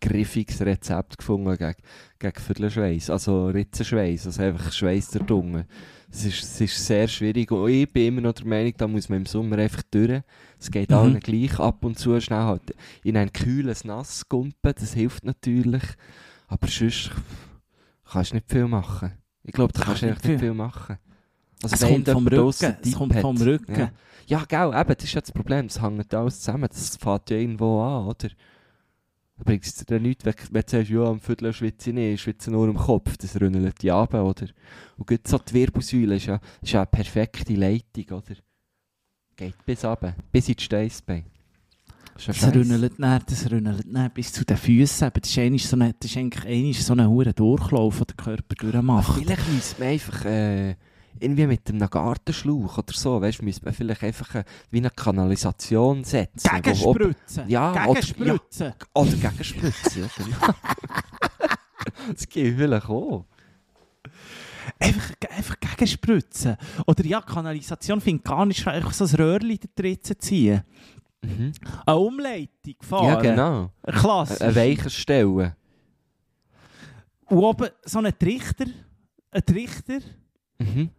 griffiges 0.00 0.62
Rezept 0.62 1.18
gefunden 1.18 1.56
gegen, 1.56 1.74
gegen 2.18 2.40
Viertelschweiss, 2.40 3.10
also 3.10 3.48
Ritzenschweiss, 3.48 4.26
also 4.26 4.42
einfach 4.42 4.72
Schweiss 4.72 5.08
der 5.08 5.22
Dunge. 5.22 5.66
Es 6.10 6.24
ist, 6.24 6.42
es 6.42 6.60
ist 6.62 6.86
sehr 6.86 7.08
schwierig 7.08 7.50
und 7.50 7.68
ich 7.68 7.92
bin 7.92 8.08
immer 8.08 8.20
noch 8.22 8.32
der 8.32 8.46
Meinung, 8.46 8.72
da 8.76 8.88
muss 8.88 9.08
man 9.10 9.18
im 9.20 9.26
Sommer 9.26 9.58
einfach 9.58 9.82
durch. 9.90 10.22
Es 10.64 10.70
geht 10.70 10.88
Mhm. 10.88 10.96
allen 10.96 11.20
gleich 11.20 11.58
ab 11.60 11.84
und 11.84 11.98
zu 11.98 12.18
schnell 12.22 12.38
halt 12.44 12.74
in 13.02 13.18
ein 13.18 13.30
kühles 13.34 13.84
Nass 13.84 14.26
gumpen, 14.30 14.72
das 14.74 14.94
hilft 14.94 15.24
natürlich, 15.24 15.82
aber 16.48 16.66
sonst 16.68 17.10
kannst 18.10 18.30
du 18.30 18.36
nicht 18.36 18.50
viel 18.50 18.66
machen. 18.66 19.12
Ich 19.42 19.52
glaube, 19.52 19.74
da 19.74 19.82
kannst 19.82 20.00
du 20.00 20.06
Nicht 20.06 20.24
viel. 20.24 20.54
machen. 20.54 20.96
Also 21.62 21.74
Es 21.76 21.80
kommt 21.82 22.08
vom 22.08 22.26
Rücken. 22.26 22.76
Es 22.82 22.92
kommt 22.92 23.14
vom 23.20 23.36
Rücken. 23.36 23.78
Ja. 23.78 23.92
Ja, 24.26 24.44
gell, 24.48 24.68
eben, 24.80 24.94
das 24.94 25.04
ist 25.04 25.12
ja 25.12 25.20
das 25.20 25.32
Problem. 25.32 25.68
Das 25.68 25.82
hängt 25.82 26.14
alles 26.14 26.40
zusammen. 26.40 26.66
Das 26.70 26.96
fängt 26.96 27.28
ja 27.28 27.36
irgendwo 27.36 27.82
an, 27.82 28.06
oder? 28.06 28.28
Da 29.36 29.44
bringt 29.44 29.64
es 29.66 29.74
dir 29.74 30.00
nichts, 30.00 30.24
wenn, 30.24 30.34
wenn 30.50 30.62
du 30.62 30.70
sagst, 30.70 30.90
ja, 30.90 31.04
am 31.04 31.20
Viertel 31.20 31.52
schwitze 31.52 31.90
ich 31.90 31.94
nicht, 31.94 32.14
ich 32.14 32.22
schwitze 32.22 32.50
nur 32.50 32.66
im 32.68 32.76
Kopf. 32.76 33.18
Das 33.18 33.38
rünnelt 33.38 33.82
die 33.82 33.90
ab, 33.90 34.14
oder? 34.14 34.46
Und 34.96 35.06
gerade 35.06 35.22
so 35.26 35.38
die 35.38 35.52
Wirbelsäule 35.52 36.16
ist 36.16 36.24
ja, 36.26 36.40
ist 36.62 36.72
ja 36.72 36.80
eine 36.80 36.86
perfekte 36.86 37.52
Leitung, 37.54 38.16
oder? 38.18 38.34
Geht 39.36 39.66
bis 39.66 39.84
runter, 39.84 40.14
bis 40.30 40.48
in 40.48 40.54
die 40.56 40.62
Steißbeine. 40.62 41.24
Das 42.26 42.40
ja 42.40 42.48
rünnelt 42.50 42.92
dann, 42.98 43.22
das 43.26 43.50
rünnelt 43.50 43.84
dann 43.92 44.10
bis 44.10 44.32
zu 44.32 44.44
den 44.44 44.56
Füßen. 44.56 45.08
Aber 45.08 45.20
das 45.20 45.30
ist, 45.30 45.38
eigentlich 45.38 45.66
so 45.66 45.74
eine, 45.76 45.94
das 45.98 46.10
ist 46.10 46.16
eigentlich 46.16 46.84
so 46.84 46.92
ein 46.92 47.08
hoher 47.08 47.32
Durchlauf, 47.32 47.98
den 47.98 48.06
der 48.06 48.16
Körper 48.24 48.54
durchmacht. 48.54 49.18
Vielleicht 49.20 49.48
müsste 49.52 49.80
man 49.80 49.88
einfach 49.90 50.24
äh, 50.24 50.76
irgendwie 51.18 51.46
mit 51.46 51.68
einem 51.68 51.90
Gartenschlauch 51.90 52.78
oder 52.78 52.92
so, 52.92 53.20
weißt 53.20 53.42
müsste 53.42 53.64
man 53.64 53.74
vielleicht 53.74 54.04
einfach 54.04 54.34
äh, 54.36 54.44
wie 54.70 54.78
eine 54.78 54.90
Kanalisation 54.90 56.04
setzen. 56.04 56.50
Gegenspritzen. 56.62 57.48
Ja, 57.48 57.72
oder- 57.86 58.00
Gegenspritzen. 58.00 58.72
Oder 58.94 59.10
Gegenspritzen, 59.10 60.02
ja, 60.02 60.08
genau. 60.16 60.54
das 62.12 62.28
geht 62.28 62.56
vielleicht 62.56 62.88
auch. 62.88 63.24
Einfach, 64.78 65.10
einfach 65.30 65.60
gegenspritzen. 65.60 66.56
Oder 66.86 67.04
ja, 67.04 67.20
Kanalisation 67.20 68.00
finde 68.00 68.22
ich 68.22 68.24
gar 68.24 68.46
nicht. 68.46 68.66
Einfach 68.66 68.92
so 68.92 69.04
ein 69.04 69.14
Röhrchen 69.14 69.58
da 69.60 69.82
drin 69.82 69.98
zu 70.02 70.16
ziehen. 70.18 70.62
Mhm. 71.22 71.52
Eine 71.86 71.96
Umleitung 71.96 72.74
fahren. 72.80 73.06
Ja, 73.06 73.20
genau. 73.20 73.70
Klasse. 73.86 74.44
Ein 74.44 74.54
weicher 74.54 74.90
Stellen. 74.90 75.54
Und 77.26 77.38
oben 77.38 77.68
so 77.84 77.98
ein 77.98 78.18
Trichter. 78.18 78.66
Ein 79.30 79.44
Trichter. 79.44 80.00
Mhm. 80.58 80.90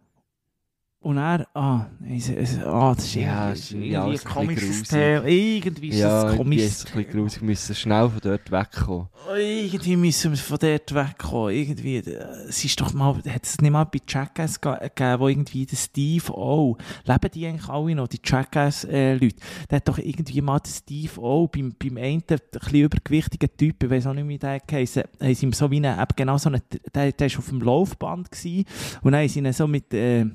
Und 1.06 1.18
er, 1.18 1.46
ah, 1.54 1.86
es, 2.10 2.28
es, 2.30 2.58
ah, 2.64 2.92
das 2.92 3.04
ist 3.04 3.14
Ja, 3.14 3.50
irgendwie- 3.52 3.94
es 3.94 4.14
ist 4.14 4.26
ein 4.26 4.32
komisches 4.32 4.82
Thema. 4.88 5.24
Irgendwie 5.24 5.88
ist 5.90 5.98
Ja, 6.00 6.22
das 6.24 6.32
ein 6.32 6.36
komisches 6.38 6.66
ist 6.66 6.78
es 6.78 6.86
ein 6.86 6.92
bisschen 7.04 7.12
grusig. 7.12 7.40
Wir 7.42 7.46
müssen 7.46 7.74
schnell 7.76 8.08
von 8.10 8.18
dort 8.22 8.50
wegkommen. 8.50 9.06
Irgendwie 9.38 9.96
müssen 9.96 10.32
wir 10.32 10.36
von 10.38 10.58
dort 10.60 10.92
wegkommen. 10.92 11.54
Irgendwie, 11.54 11.96
äh, 11.98 12.24
es 12.48 12.64
ist 12.64 12.80
doch 12.80 12.92
mal, 12.92 13.14
hat 13.24 13.44
es 13.44 13.60
nicht 13.60 13.70
mal 13.70 13.84
bei 13.84 14.00
Jackass 14.08 14.60
ge- 14.60 14.76
gegeben, 14.80 15.20
wo 15.20 15.28
irgendwie 15.28 15.64
der 15.64 15.76
Steve 15.76 16.32
O, 16.36 16.76
leben 17.04 17.30
die 17.32 17.46
eigentlich 17.46 17.68
alle 17.68 17.94
noch, 17.94 18.08
die 18.08 18.20
Jackass-Leute, 18.24 19.36
der 19.70 19.76
hat 19.76 19.88
doch 19.88 19.98
irgendwie 19.98 20.40
mal 20.42 20.58
den 20.58 20.72
Steve 20.72 21.20
O 21.20 21.46
beim, 21.46 21.72
beim 21.78 21.98
einen, 21.98 22.24
ein 22.28 22.38
bisschen 22.52 22.74
übergewichtigen 22.80 23.50
Typ, 23.56 23.80
ich 23.84 23.90
weiß 23.90 24.08
auch 24.08 24.12
nicht, 24.14 24.26
wie 24.26 24.38
der 24.38 24.58
geheißen, 24.58 25.04
haben 25.20 25.34
sie 25.34 25.46
ihm 25.46 25.52
so 25.52 25.70
wie 25.70 25.76
eine, 25.76 25.92
eben 25.94 26.16
genau 26.16 26.36
so 26.36 26.48
eine, 26.48 26.62
der, 26.92 27.12
der 27.12 27.26
ist 27.28 27.38
auf 27.38 27.48
dem 27.48 27.60
Laufband 27.60 28.28
gewesen, 28.32 28.64
und 29.02 29.12
dann 29.12 29.20
haben 29.20 29.28
sie 29.28 29.38
ihn 29.38 29.52
so 29.52 29.68
mit, 29.68 29.94
äh, 29.94 30.26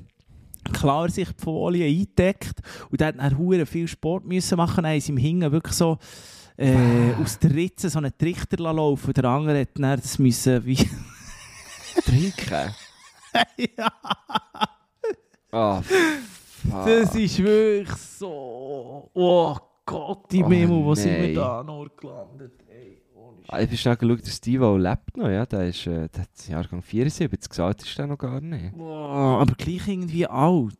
Klarsichtfolie 0.64 1.86
eingedeckt 1.86 2.60
und 2.90 3.00
der 3.00 3.08
hat 3.08 3.18
dann 3.18 3.38
hure 3.38 3.66
viel 3.66 3.88
Sport 3.88 4.24
müssen 4.24 4.56
machen, 4.56 4.84
dann 4.84 4.98
ihm 4.98 5.16
hinten 5.16 5.52
wirklich 5.52 5.74
so 5.74 5.98
äh, 6.56 7.12
aus 7.20 7.38
der 7.38 7.54
Ritze 7.54 7.90
so 7.90 7.98
einen 7.98 8.16
Trichter 8.16 8.56
laufen 8.58 9.08
und 9.08 9.16
der 9.16 9.24
andere 9.24 9.60
hat 9.60 9.68
dann 9.74 10.00
das 10.00 10.18
müssen 10.18 10.64
wie... 10.64 10.76
Trinken? 12.04 12.74
ja, 13.76 13.92
fuck. 15.82 16.84
das 16.86 17.14
ist 17.14 17.38
wirklich 17.38 17.96
so... 17.96 19.10
Oh 19.12 19.56
Gott, 19.84 20.30
die 20.30 20.42
Oh, 20.42 20.48
Memo, 20.48 20.84
wo 20.84 20.94
sind 20.94 21.12
nein. 21.12 21.22
wir 21.22 21.34
da 21.34 21.62
noch 21.62 21.88
gelandet? 21.96 22.61
Ah, 23.48 23.60
Ich 23.60 23.68
bin 23.68 23.78
schnell 23.78 23.96
geschaut, 23.96 24.24
der 24.26 24.30
Steve 24.30 24.78
lebt 24.78 25.16
noch, 25.16 25.28
ja. 25.28 25.44
Der 25.46 25.68
ist, 25.68 25.86
äh, 25.86 26.08
der 26.08 26.22
hat 26.22 26.48
Jahrgang 26.48 26.82
74, 26.82 27.48
gesagt 27.50 27.82
ist 27.82 27.98
der 27.98 28.06
noch 28.06 28.18
gar 28.18 28.40
nicht. 28.40 28.76
Boah, 28.76 29.40
aber 29.40 29.54
gleich 29.54 29.86
irgendwie 29.88 30.26
alt. 30.26 30.74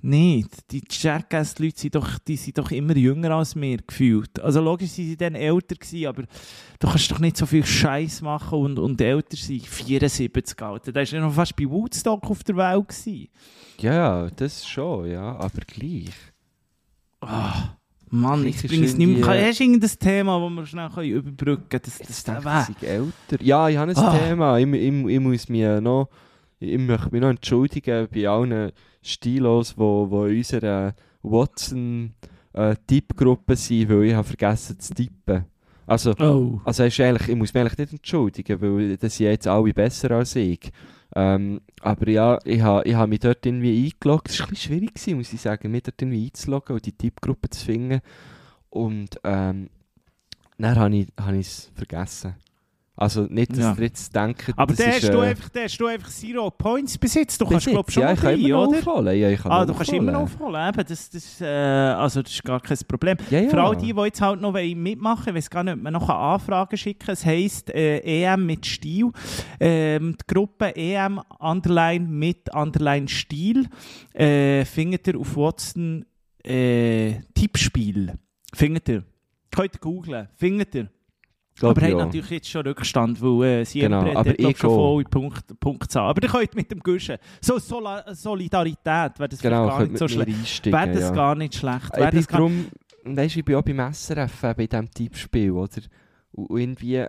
Nicht. 0.00 0.72
Die 0.72 0.82
Jackass-Leute 0.90 1.78
sind 1.78 1.94
doch, 1.94 2.18
die 2.18 2.34
sind 2.36 2.58
doch 2.58 2.72
immer 2.72 2.96
jünger 2.96 3.30
als 3.30 3.54
mir 3.54 3.76
gefühlt. 3.78 4.40
Also 4.40 4.60
logisch 4.60 4.90
sind 4.90 5.06
sie 5.06 5.16
dann 5.16 5.36
älter 5.36 5.76
gewesen, 5.76 6.06
aber 6.06 6.22
du 6.80 6.88
kannst 6.88 7.10
doch 7.12 7.20
nicht 7.20 7.36
so 7.36 7.46
viel 7.46 7.64
Scheiß 7.64 8.22
machen 8.22 8.58
und, 8.58 8.78
und 8.80 9.00
älter 9.00 9.36
sein. 9.36 9.60
74 9.60 10.60
Alter. 10.60 10.90
Der 10.92 11.06
war 11.06 11.12
ja 11.12 11.20
noch 11.20 11.32
fast 11.34 11.54
bei 11.54 11.70
Woodstock 11.70 12.28
auf 12.28 12.42
der 12.42 12.56
Welt. 12.56 12.88
Gewesen. 12.88 13.28
Ja, 13.78 13.94
ja, 13.94 14.30
das 14.30 14.66
schon, 14.66 15.08
ja, 15.08 15.36
aber 15.36 15.60
gleich. 15.64 16.10
Ah, 17.20 17.76
Mann, 18.14 18.44
ich 18.46 18.56
ist 18.56 18.66
bringe 18.68 18.84
es 18.86 18.94
nicht 18.96 19.20
mehr. 19.20 19.28
äh, 19.34 19.48
Hast 19.48 19.58
du 19.60 19.64
irgendein 19.64 19.90
Thema, 19.98 20.38
das 20.38 20.50
wir 20.54 20.66
schnell 20.66 20.90
können 20.90 21.10
überbrücken 21.10 21.68
können? 21.68 21.82
Das, 21.84 21.98
denke 22.24 22.44
Weg. 22.44 22.76
ich, 22.82 22.88
älter. 22.88 23.42
Ja, 23.42 23.68
ich 23.68 23.76
habe 23.78 23.90
ein 23.90 23.96
Ah. 23.96 24.18
Thema. 24.18 24.58
Ich, 24.58 24.66
ich, 24.66 24.92
ich 25.06 25.20
muss 25.20 25.48
mich 25.48 25.62
äh, 25.62 25.80
noch, 25.80 26.08
ich 26.60 26.78
möchte 26.78 27.08
mich 27.10 27.20
noch 27.22 27.30
entschuldigen 27.30 28.06
bei 28.14 28.28
allen 28.28 28.70
Stilos, 29.02 29.74
die 29.76 29.82
in 29.82 30.12
unserer 30.12 30.94
Watson-Tippgruppe 31.22 33.56
sind, 33.56 33.88
weil 33.88 34.04
ich 34.04 34.14
habe 34.14 34.28
vergessen 34.28 34.78
zu 34.78 34.94
tippen. 34.94 35.44
Also, 35.86 36.14
Oh. 36.20 36.60
also 36.64 36.84
ist 36.84 37.00
eigentlich, 37.00 37.28
ich 37.28 37.34
muss 37.36 37.52
mich 37.52 37.60
eigentlich 37.60 37.78
nicht 37.78 37.92
entschuldigen, 37.92 38.60
weil 38.60 38.96
das 38.96 39.16
sind 39.16 39.26
jetzt 39.26 39.48
alle 39.48 39.72
besser 39.74 40.12
als 40.12 40.36
ich. 40.36 40.70
Ähm, 41.14 41.60
aber 41.80 42.08
ja, 42.08 42.38
ich 42.44 42.62
habe 42.62 42.88
ich 42.88 42.94
ha 42.94 43.06
mich 43.06 43.20
dort 43.20 43.44
irgendwie 43.44 43.84
eingeloggt. 43.84 44.30
Es 44.30 44.40
war 44.40 44.46
ein 44.46 44.50
bisschen 44.50 44.72
schwierig, 44.72 44.94
gewesen, 44.94 45.18
muss 45.18 45.32
ich 45.32 45.40
sagen, 45.40 45.70
mich 45.70 45.82
dort 45.82 46.00
irgendwie 46.00 46.24
einzuloggen 46.26 46.74
und 46.74 46.86
die 46.86 46.92
Tippgruppe 46.92 47.50
zu 47.50 47.64
finden. 47.64 48.00
Und 48.70 49.20
ähm, 49.24 49.68
dann 50.58 50.78
habe 50.78 50.96
ich 51.36 51.46
es 51.46 51.70
vergessen. 51.74 52.36
Also 53.02 53.22
nicht, 53.28 53.50
dass 53.50 53.58
Ja. 53.58 53.74
ihr 53.76 53.82
jetzt 53.82 54.14
denkt, 54.14 54.52
Aber 54.56 54.66
das 54.72 54.76
der 54.76 54.96
ist, 54.96 55.02
hast, 55.02 55.12
du 55.12 55.18
äh, 55.18 55.26
einfach, 55.26 55.50
hast 55.56 55.78
du 55.80 55.86
einfach 55.86 56.08
Zero 56.08 56.50
Points 56.52 56.96
bis 56.96 57.14
jetzt. 57.14 57.40
Du 57.40 57.46
kannst, 57.46 57.66
glaube 57.66 57.90
schon 57.90 58.02
ja, 58.02 58.08
mal 58.10 58.14
ich 58.14 58.20
kann 58.20 58.34
drei, 58.34 58.48
immer 58.48 58.68
oder? 58.68 58.78
aufholen. 58.78 59.18
Ja, 59.18 59.28
ich 59.30 59.40
kann 59.42 59.50
Ah, 59.52 59.66
du 59.66 59.74
kannst 59.74 59.92
immer 59.92 60.12
noch 60.12 60.20
aufholen. 60.22 60.68
Eben, 60.68 60.86
das, 60.86 61.10
das, 61.10 61.40
äh, 61.40 61.44
also 61.46 62.22
das 62.22 62.30
ist 62.32 62.44
gar 62.44 62.60
kein 62.60 62.78
Problem. 62.86 63.16
Ja, 63.28 63.40
ja. 63.40 63.50
Für 63.50 63.60
all 63.60 63.76
die, 63.76 63.92
die 63.92 64.00
jetzt 64.02 64.20
halt 64.20 64.40
noch 64.40 64.52
mitmachen 64.52 65.26
wollen, 65.26 65.36
ich 65.36 65.42
weiß 65.44 65.50
gar 65.50 65.64
nicht, 65.64 65.74
ob 65.74 65.82
man 65.82 65.92
noch 65.92 66.08
eine 66.08 66.18
Anfrage 66.18 66.76
schicken 66.76 67.06
kann. 67.06 67.12
Es 67.14 67.26
heisst 67.26 67.70
äh, 67.70 67.98
EM 67.98 68.46
mit 68.46 68.64
Stil. 68.64 69.10
Ähm, 69.58 70.16
die 70.20 70.32
Gruppe 70.34 70.76
EM 70.76 71.20
Underline 71.40 72.06
mit 72.06 72.54
Underline 72.54 73.08
Stil 73.08 73.66
äh, 74.14 74.64
findet 74.64 75.08
ihr 75.08 75.18
auf 75.18 75.36
Watson 75.36 76.04
äh, 76.44 77.14
Tippspiel. 77.34 78.12
Findet 78.54 78.88
ihr. 78.88 79.02
Könnt 79.50 79.74
ihr 79.74 79.80
googlen. 79.80 80.28
Findet 80.36 80.74
ihr. 80.76 80.88
Glaub 81.54 81.76
aber 81.76 81.82
er 81.82 81.92
hat 81.92 82.06
natürlich 82.06 82.30
jetzt 82.30 82.48
schon 82.48 82.66
Rückstand, 82.66 83.20
weil 83.20 83.60
äh, 83.60 83.64
sie 83.64 83.80
Genau, 83.80 84.04
hat 84.04 84.16
aber 84.16 84.38
ich 84.38 84.56
schon 84.58 84.70
voll 84.70 85.04
Punkt, 85.04 85.60
Punktzahl. 85.60 86.08
Aber 86.08 86.22
ihr 86.22 86.28
könnt 86.28 86.54
mit 86.54 86.70
dem 86.70 86.80
Guschen. 86.80 87.18
So 87.40 87.58
Sola 87.58 88.04
Solidarität 88.14 89.18
wäre 89.18 89.28
das 89.28 89.40
Genau, 89.40 89.68
gar 89.68 89.82
nicht 89.86 89.98
so 89.98 90.08
schlecht. 90.08 90.66
Wäre 90.66 90.90
das 90.92 91.00
ja. 91.02 91.10
gar 91.10 91.34
nicht 91.34 91.54
schlecht. 91.54 91.90
Ich 91.96 92.10
bin 92.10 92.26
gar 92.26 92.38
darum, 92.38 92.66
weißt, 93.04 93.36
ich 93.36 93.44
bin 93.44 93.56
auch 93.56 93.62
beim 93.62 93.92
SRF 93.92 94.44
eben 94.44 94.60
in 94.60 94.68
diesem 94.68 94.90
Tippspiel, 94.90 95.50
oder? 95.52 95.82
Und 96.32 96.58
irgendwie 96.58 97.04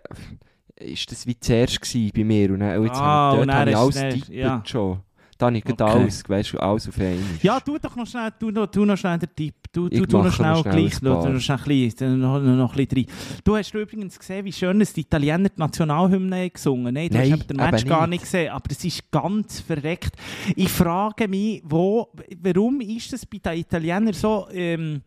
ist 0.75 1.11
das 1.11 1.25
wie 1.25 1.39
zuerst 1.39 1.79
bei 2.13 2.23
mir 2.23 2.51
und 2.51 2.59
dann, 2.59 2.77
und 2.77 2.85
jetzt 2.85 2.97
Ah, 2.99 3.31
habe 3.31 3.41
und 3.41 3.49
ich, 3.49 3.55
dort 3.55 3.59
habe 3.59 3.69
ich 3.69 3.77
alles 3.77 3.95
tippet 3.95 4.29
ja. 4.29 4.63
schon. 4.65 4.99
Da 5.43 5.47
habe 5.47 5.57
ich 5.57 5.63
Okay. 5.65 5.83
alles, 5.83 6.23
weißt 6.29 6.53
du, 6.53 6.57
alles 6.59 6.87
auf 6.87 6.97
einmal. 6.97 7.17
Ja, 7.41 7.59
tu 7.59 7.77
doch 7.77 7.95
noch 7.95 8.07
schnell, 8.07 8.31
tu 8.39 8.49
noch, 8.51 8.67
tu 8.67 8.85
noch 8.85 8.97
schnell 8.97 9.19
den 9.19 9.29
Tipp. 9.35 9.55
Du, 9.73 9.87
Ich 9.89 10.01
tu 10.07 10.17
noch 10.21 10.31
schnell 10.31 10.51
noch 10.51 10.61
schnell 10.61 10.73
gleich, 10.73 10.99
du, 10.99 11.05
noch 11.05 11.39
schnell 11.39 11.91
ein 11.99 12.19
noch, 12.19 12.39
noch, 12.39 12.55
noch 12.55 12.75
ein 12.77 12.85
bisschen 12.85 13.05
rein. 13.09 13.41
Du 13.43 13.57
hast 13.57 13.73
übrigens 13.73 14.17
gesehen, 14.19 14.45
wie 14.45 14.53
schön 14.53 14.79
es 14.81 14.93
die 14.93 15.01
Italiener 15.01 15.49
die 15.49 15.57
Nationalhymne 15.59 16.35
haben 16.37 16.53
gesungen 16.53 16.93
Nein, 16.93 17.09
du 17.09 17.17
Nein, 17.17 17.31
hast 17.33 17.49
den 17.49 17.57
Match 17.57 17.81
eben 17.81 17.89
gar 17.89 18.01
nicht. 18.07 18.21
nicht 18.21 18.23
gesehen, 18.31 18.51
aber 18.51 18.71
es 18.71 18.85
ist 18.85 19.11
ganz 19.11 19.59
verreckt. 19.61 20.15
Ich 20.55 20.69
frage 20.69 21.27
mich, 21.27 21.61
wo, 21.65 22.07
warum 22.41 22.79
ist 22.81 23.11
das 23.11 23.25
bei 23.25 23.39
den 23.39 23.59
Italienern 23.59 24.13
so... 24.13 24.47
Ähm, 24.53 25.01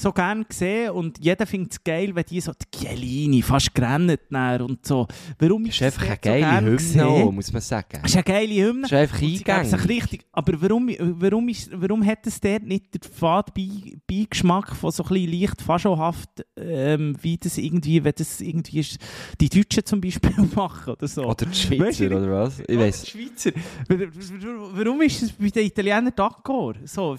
so 0.00 0.12
gern 0.12 0.44
gesehen 0.48 0.90
und 0.90 1.22
jeder 1.22 1.46
findet 1.46 1.72
es 1.72 1.84
geil, 1.84 2.14
wenn 2.14 2.24
die 2.24 2.40
so 2.40 2.52
die 2.52 2.78
Chiellini 2.78 3.42
fast 3.42 3.74
gerannt 3.74 4.18
näher 4.30 4.64
und 4.64 4.86
so. 4.86 5.06
Warum 5.38 5.64
Das 5.64 5.74
ist 5.74 5.80
ist 5.80 5.86
einfach 5.86 6.02
eine 6.02 6.14
so 6.14 6.20
geile 6.22 6.40
gern 6.40 6.64
Hymne, 6.64 7.06
auch, 7.06 7.32
muss 7.32 7.52
man 7.52 7.62
sagen. 7.62 7.98
Das 8.02 8.10
ist 8.10 8.16
eine 8.16 8.24
geile 8.24 8.54
Hymne. 8.54 8.82
Das 8.82 8.92
ist 8.92 8.98
einfach 8.98 9.22
eingängig. 9.22 9.88
richtig. 9.88 10.26
Aber 10.32 10.62
warum, 10.62 10.88
warum, 10.98 11.48
ist, 11.48 11.70
warum 11.74 12.04
hat 12.04 12.26
es 12.26 12.40
dort 12.40 12.62
nicht 12.62 12.94
den 12.94 13.02
Fadbeigeschmack 13.12 14.74
von 14.74 14.90
so 14.90 15.04
ein 15.04 15.08
bisschen 15.08 15.40
leicht 15.40 15.62
faschohaft, 15.62 16.46
ähm, 16.56 17.16
wie 17.20 17.36
das 17.36 17.58
irgendwie, 17.58 18.02
wenn 18.02 18.14
das 18.16 18.40
irgendwie 18.40 18.80
ist, 18.80 18.98
die 19.40 19.48
Deutschen 19.48 19.84
zum 19.84 20.00
Beispiel 20.00 20.32
machen 20.54 20.94
oder 20.94 21.08
so? 21.08 21.24
Oder 21.24 21.46
die 21.46 21.50
Weißt 21.50 21.62
Schweizer, 21.62 22.08
du, 22.08 22.16
oder 22.16 22.30
was? 22.30 22.60
Ich 22.66 22.78
weiß. 22.78 23.02
die 23.02 23.10
Schweizer. 23.10 23.50
Warum 23.88 25.02
ist 25.02 25.22
es 25.22 25.32
bei 25.32 25.48
den 25.48 25.66
Italienern 25.66 26.08
d'accord? 26.08 26.76
So, 26.86 27.16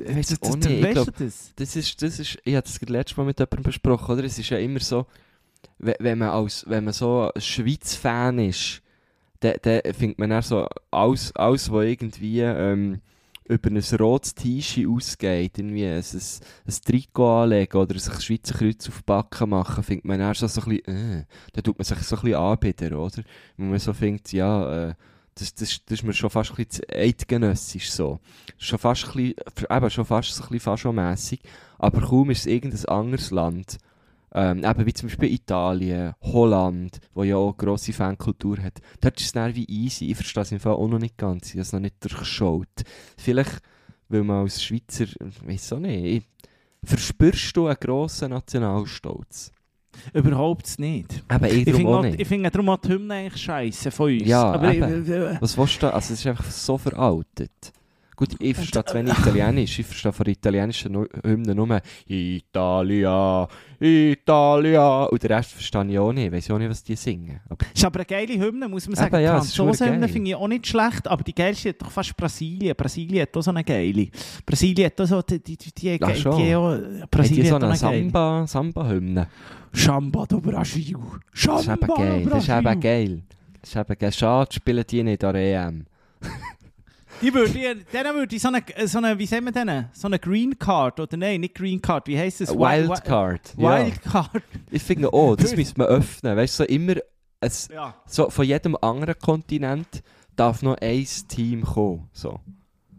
äh, 0.00 0.16
weiss 0.16 0.28
das- 0.28 0.42
auch 0.42 0.54
das- 0.56 0.70
weißt 0.70 0.84
du 0.96 1.04
glaub, 1.04 1.16
das? 1.16 1.76
Ist, 1.76 2.02
das 2.02 2.18
ist, 2.18 2.38
ich 2.44 2.54
habe 2.54 2.66
das 2.66 2.80
letztes 2.80 3.16
Mal 3.16 3.24
mit 3.26 3.38
jemandem 3.38 3.62
besprochen, 3.62 4.12
oder? 4.14 4.24
Es 4.24 4.38
ist 4.38 4.50
ja 4.50 4.58
immer 4.58 4.80
so, 4.80 5.06
we- 5.78 5.96
wenn 5.98 6.18
man, 6.18 6.28
als, 6.30 6.64
wenn 6.68 6.84
man 6.84 6.92
so 6.92 7.30
ein 7.34 7.40
Schweiz-Fan 7.40 8.38
ist, 8.38 8.82
dann, 9.40 9.54
dann 9.62 9.80
findet 9.92 10.18
man 10.18 10.30
dann 10.30 10.42
so 10.42 10.66
alles, 10.90 11.34
alles 11.36 11.70
was 11.70 11.84
irgendwie 11.84 12.40
ähm, 12.40 13.00
über 13.46 13.68
ein 13.70 13.82
rotes 14.00 14.34
T-Shirt 14.34 14.88
ausgeht, 14.88 15.58
irgendwie 15.58 15.84
ein, 15.86 15.96
ein, 15.98 16.20
ein 16.66 16.74
Trikot 16.86 17.42
anlegen 17.42 17.76
oder 17.76 17.98
sich 17.98 18.14
ein 18.14 18.20
Schweizer 18.22 18.54
Kreuz 18.54 18.88
auf 18.88 18.96
die 18.98 19.02
Backen 19.04 19.50
machen, 19.50 19.84
findet 19.84 20.06
man 20.06 20.18
dann 20.18 20.34
so 20.34 20.46
ein 20.46 20.48
bisschen, 20.54 20.84
äh, 20.86 21.24
dann 21.52 21.62
tut 21.64 21.76
man 21.78 21.84
sich 21.84 21.98
so 21.98 22.16
ein 22.16 22.22
bisschen 22.22 22.38
anbieten, 22.38 22.94
oder? 22.94 23.22
Wo 23.58 23.64
man 23.64 23.78
so 23.78 23.92
findet, 23.92 24.32
ja, 24.32 24.88
äh, 24.90 24.94
das, 25.36 25.54
das, 25.54 25.80
das 25.84 25.98
ist 25.98 26.04
mir 26.04 26.12
schon 26.12 26.30
fast 26.30 26.50
ein 26.50 26.64
bisschen 26.64 26.84
eidgenössisch 26.90 27.90
so. 27.90 28.20
Schon 28.58 28.78
fast, 28.78 29.04
ein 29.06 29.34
bisschen, 29.34 29.68
eben 29.70 29.90
schon 29.90 30.04
fast 30.04 30.30
ein 30.30 30.42
bisschen 30.42 30.60
faschomässig, 30.60 31.40
aber 31.78 32.00
kaum 32.00 32.30
ist 32.30 32.40
es 32.40 32.46
irgendein 32.46 32.84
anderes 32.86 33.30
Land, 33.30 33.78
ähm, 34.32 34.64
eben 34.64 34.86
wie 34.86 34.92
zum 34.92 35.08
Beispiel 35.08 35.32
Italien, 35.32 36.14
Holland, 36.20 37.00
wo 37.14 37.22
ja 37.22 37.36
auch 37.36 37.48
eine 37.48 37.56
grosse 37.56 37.92
Fankultur 37.92 38.58
hat, 38.58 38.80
dort 39.00 39.20
ist 39.20 39.26
es 39.26 39.32
dann 39.32 39.54
wie 39.54 39.64
easy. 39.66 40.10
Ich 40.10 40.16
verstehe 40.16 40.42
es 40.42 40.52
im 40.52 40.60
Fall 40.60 40.74
auch 40.74 40.88
noch 40.88 40.98
nicht 40.98 41.16
ganz, 41.16 41.48
ich 41.48 41.52
habe 41.54 41.62
es 41.62 41.72
noch 41.72 41.80
nicht 41.80 42.02
durchschaut. 42.02 42.82
Vielleicht, 43.16 43.62
weil 44.08 44.24
man 44.24 44.42
als 44.42 44.62
Schweizer, 44.62 45.04
ich 45.04 45.46
weiß 45.46 45.74
auch 45.74 45.78
nicht, 45.78 46.26
verspürst 46.82 47.56
du 47.56 47.66
einen 47.66 47.76
grossen 47.78 48.30
Nationalstolz? 48.30 49.53
Überhaupt 50.12 50.78
nicht. 50.78 51.22
Eben, 51.32 51.44
ich 51.44 51.66
Ich 51.66 51.74
finde 51.74 52.14
ich 52.16 52.28
finde 52.28 52.50
darum 52.50 52.68
auch 52.68 52.76
die 52.78 52.88
Hymne 52.88 53.14
eigentlich 53.14 53.42
scheiße 53.42 53.90
von 53.90 54.12
uns. 54.12 54.26
Ja, 54.26 54.52
Aber 54.52 54.72
äh, 54.74 55.36
Was 55.40 55.56
willst 55.58 55.76
du 55.76 55.86
da? 55.86 55.90
Also, 55.90 56.14
es 56.14 56.20
ist 56.20 56.26
einfach 56.26 56.50
so 56.50 56.78
veraltet. 56.78 57.72
Gut, 58.16 58.36
ich 58.38 58.54
verstehe 58.54 58.84
zwar 58.84 59.02
nicht 59.02 59.18
Italienisch, 59.18 59.78
ich 59.78 59.86
verstehe 59.86 60.12
von 60.12 60.26
italienischen 60.26 60.92
Nu- 60.92 61.06
Hymne 61.24 61.54
nur 61.54 61.80
Italia, 62.06 63.48
Italia. 63.80 65.04
Und 65.04 65.22
den 65.22 65.32
Rest 65.32 65.50
verstehe 65.52 65.84
ich 65.90 65.98
auch 65.98 66.12
nicht. 66.12 66.26
Ich 66.26 66.32
weiß 66.32 66.50
auch 66.52 66.58
nicht, 66.58 66.70
was 66.70 66.82
die 66.84 66.94
singen. 66.96 67.40
Aber 67.48 67.66
ist 67.74 67.84
aber 67.84 67.98
eine 68.00 68.06
geile 68.06 68.38
Hymne, 68.38 68.68
muss 68.68 68.86
man 68.86 68.96
sagen. 68.96 69.14
Eben, 69.16 69.24
ja, 69.24 69.40
die 69.40 69.46
ist 69.46 69.56
Franzosen-Hymne 69.56 70.08
finde 70.08 70.30
ich 70.30 70.36
auch 70.36 70.48
nicht 70.48 70.66
schlecht, 70.66 71.08
aber 71.08 71.22
die 71.24 71.34
geilste 71.34 71.70
hat 71.70 71.82
doch 71.82 71.90
fast 71.90 72.16
Brasilien. 72.16 72.74
Brasilien 72.76 73.22
hat 73.22 73.36
auch 73.36 73.42
so 73.42 73.50
eine 73.50 73.64
geile. 73.64 74.08
Brasilien 74.46 74.86
hat 74.86 75.00
auch 75.00 75.06
so 75.06 75.22
die, 75.22 75.40
die, 75.40 75.56
die, 75.56 75.72
die, 75.72 75.98
Ach 76.02 76.12
die, 76.12 76.22
die 76.22 76.54
auch, 76.54 76.76
die 76.76 77.02
Brasilien 77.10 77.46
so 77.46 77.54
hat 77.56 77.62
auch 77.64 77.68
eine 77.68 77.88
eine. 77.88 78.02
Samba- 78.10 78.46
Samba-Hymne? 78.46 79.28
Samba 79.72 80.24
do 80.26 80.40
Brasil. 80.40 80.96
das 81.32 81.42
ist 81.60 81.64
Samba 81.66 81.86
eben 81.86 81.96
geil. 81.96 82.22
do 82.24 82.30
Das 82.30 82.42
ist 82.44 82.48
eben 82.50 82.80
geil. 82.80 83.22
Das 83.60 83.70
ist 83.70 83.76
eben 83.76 83.98
geil. 83.98 84.12
Schade, 84.12 84.52
spielen 84.52 84.84
die 84.88 85.02
nicht 85.02 85.24
an 85.24 85.34
der 85.34 85.66
EM. 85.66 85.86
Die 87.22 87.32
würde, 87.32 87.46
ich- 87.58 87.84
denen 87.86 88.14
würde 88.14 88.36
ich 88.36 88.42
so 88.42 88.48
eine, 88.48 88.62
so 88.86 88.98
eine, 88.98 89.18
wie 89.18 89.26
sagen 89.26 89.44
wir 89.46 89.52
denen? 89.52 89.86
So 89.92 90.08
eine 90.08 90.18
Green 90.18 90.58
Card, 90.58 91.00
oder 91.00 91.16
nein, 91.16 91.40
nicht 91.40 91.54
Green 91.54 91.80
Card, 91.80 92.06
wie 92.06 92.18
heisst 92.18 92.40
das? 92.42 92.50
Wi- 92.50 92.86
Wildcard. 92.88 93.56
Wi- 93.56 93.62
Ja. 93.62 93.84
Wildcard. 93.86 94.42
Ich 94.70 94.82
finde 94.82 95.12
auch, 95.12 95.36
das 95.36 95.56
müsste 95.56 95.78
man 95.78 95.86
öffnen. 95.88 96.36
Weißt 96.36 96.60
du, 96.60 96.64
so 96.64 96.68
immer 96.68 96.94
ein, 97.40 97.50
Ja. 97.72 97.94
so 98.06 98.28
von 98.30 98.44
jedem 98.44 98.76
anderen 98.80 99.18
Kontinent 99.18 100.02
darf 100.36 100.62
noch 100.62 100.76
ein 100.80 101.06
Team 101.28 101.62
kommen. 101.62 102.08
So. 102.12 102.40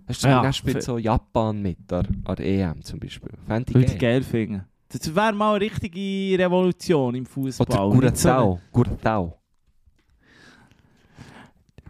Weißt 0.08 0.24
du, 0.24 0.28
Ja, 0.28 0.42
dann 0.42 0.54
spielt 0.54 0.82
so 0.84 0.98
Japan 0.98 1.62
mit 1.62 1.92
an, 1.92 2.08
der 2.28 2.40
EM 2.46 2.84
zum 2.84 3.00
Beispiel. 3.00 3.32
Fände 3.48 3.70
ich 3.70 3.76
Würde 3.76 3.92
ich 3.94 4.00
geil. 4.00 4.24
finden. 4.24 4.64
Das 4.90 5.14
wäre 5.14 5.34
mal 5.34 5.56
eine 5.56 5.66
richtige 5.66 6.38
Revolution 6.44 7.16
im 7.16 7.26
Fußball. 7.26 7.68
Oder 7.68 7.96
Guratau. 8.12 8.60
Guratau. 8.72 9.40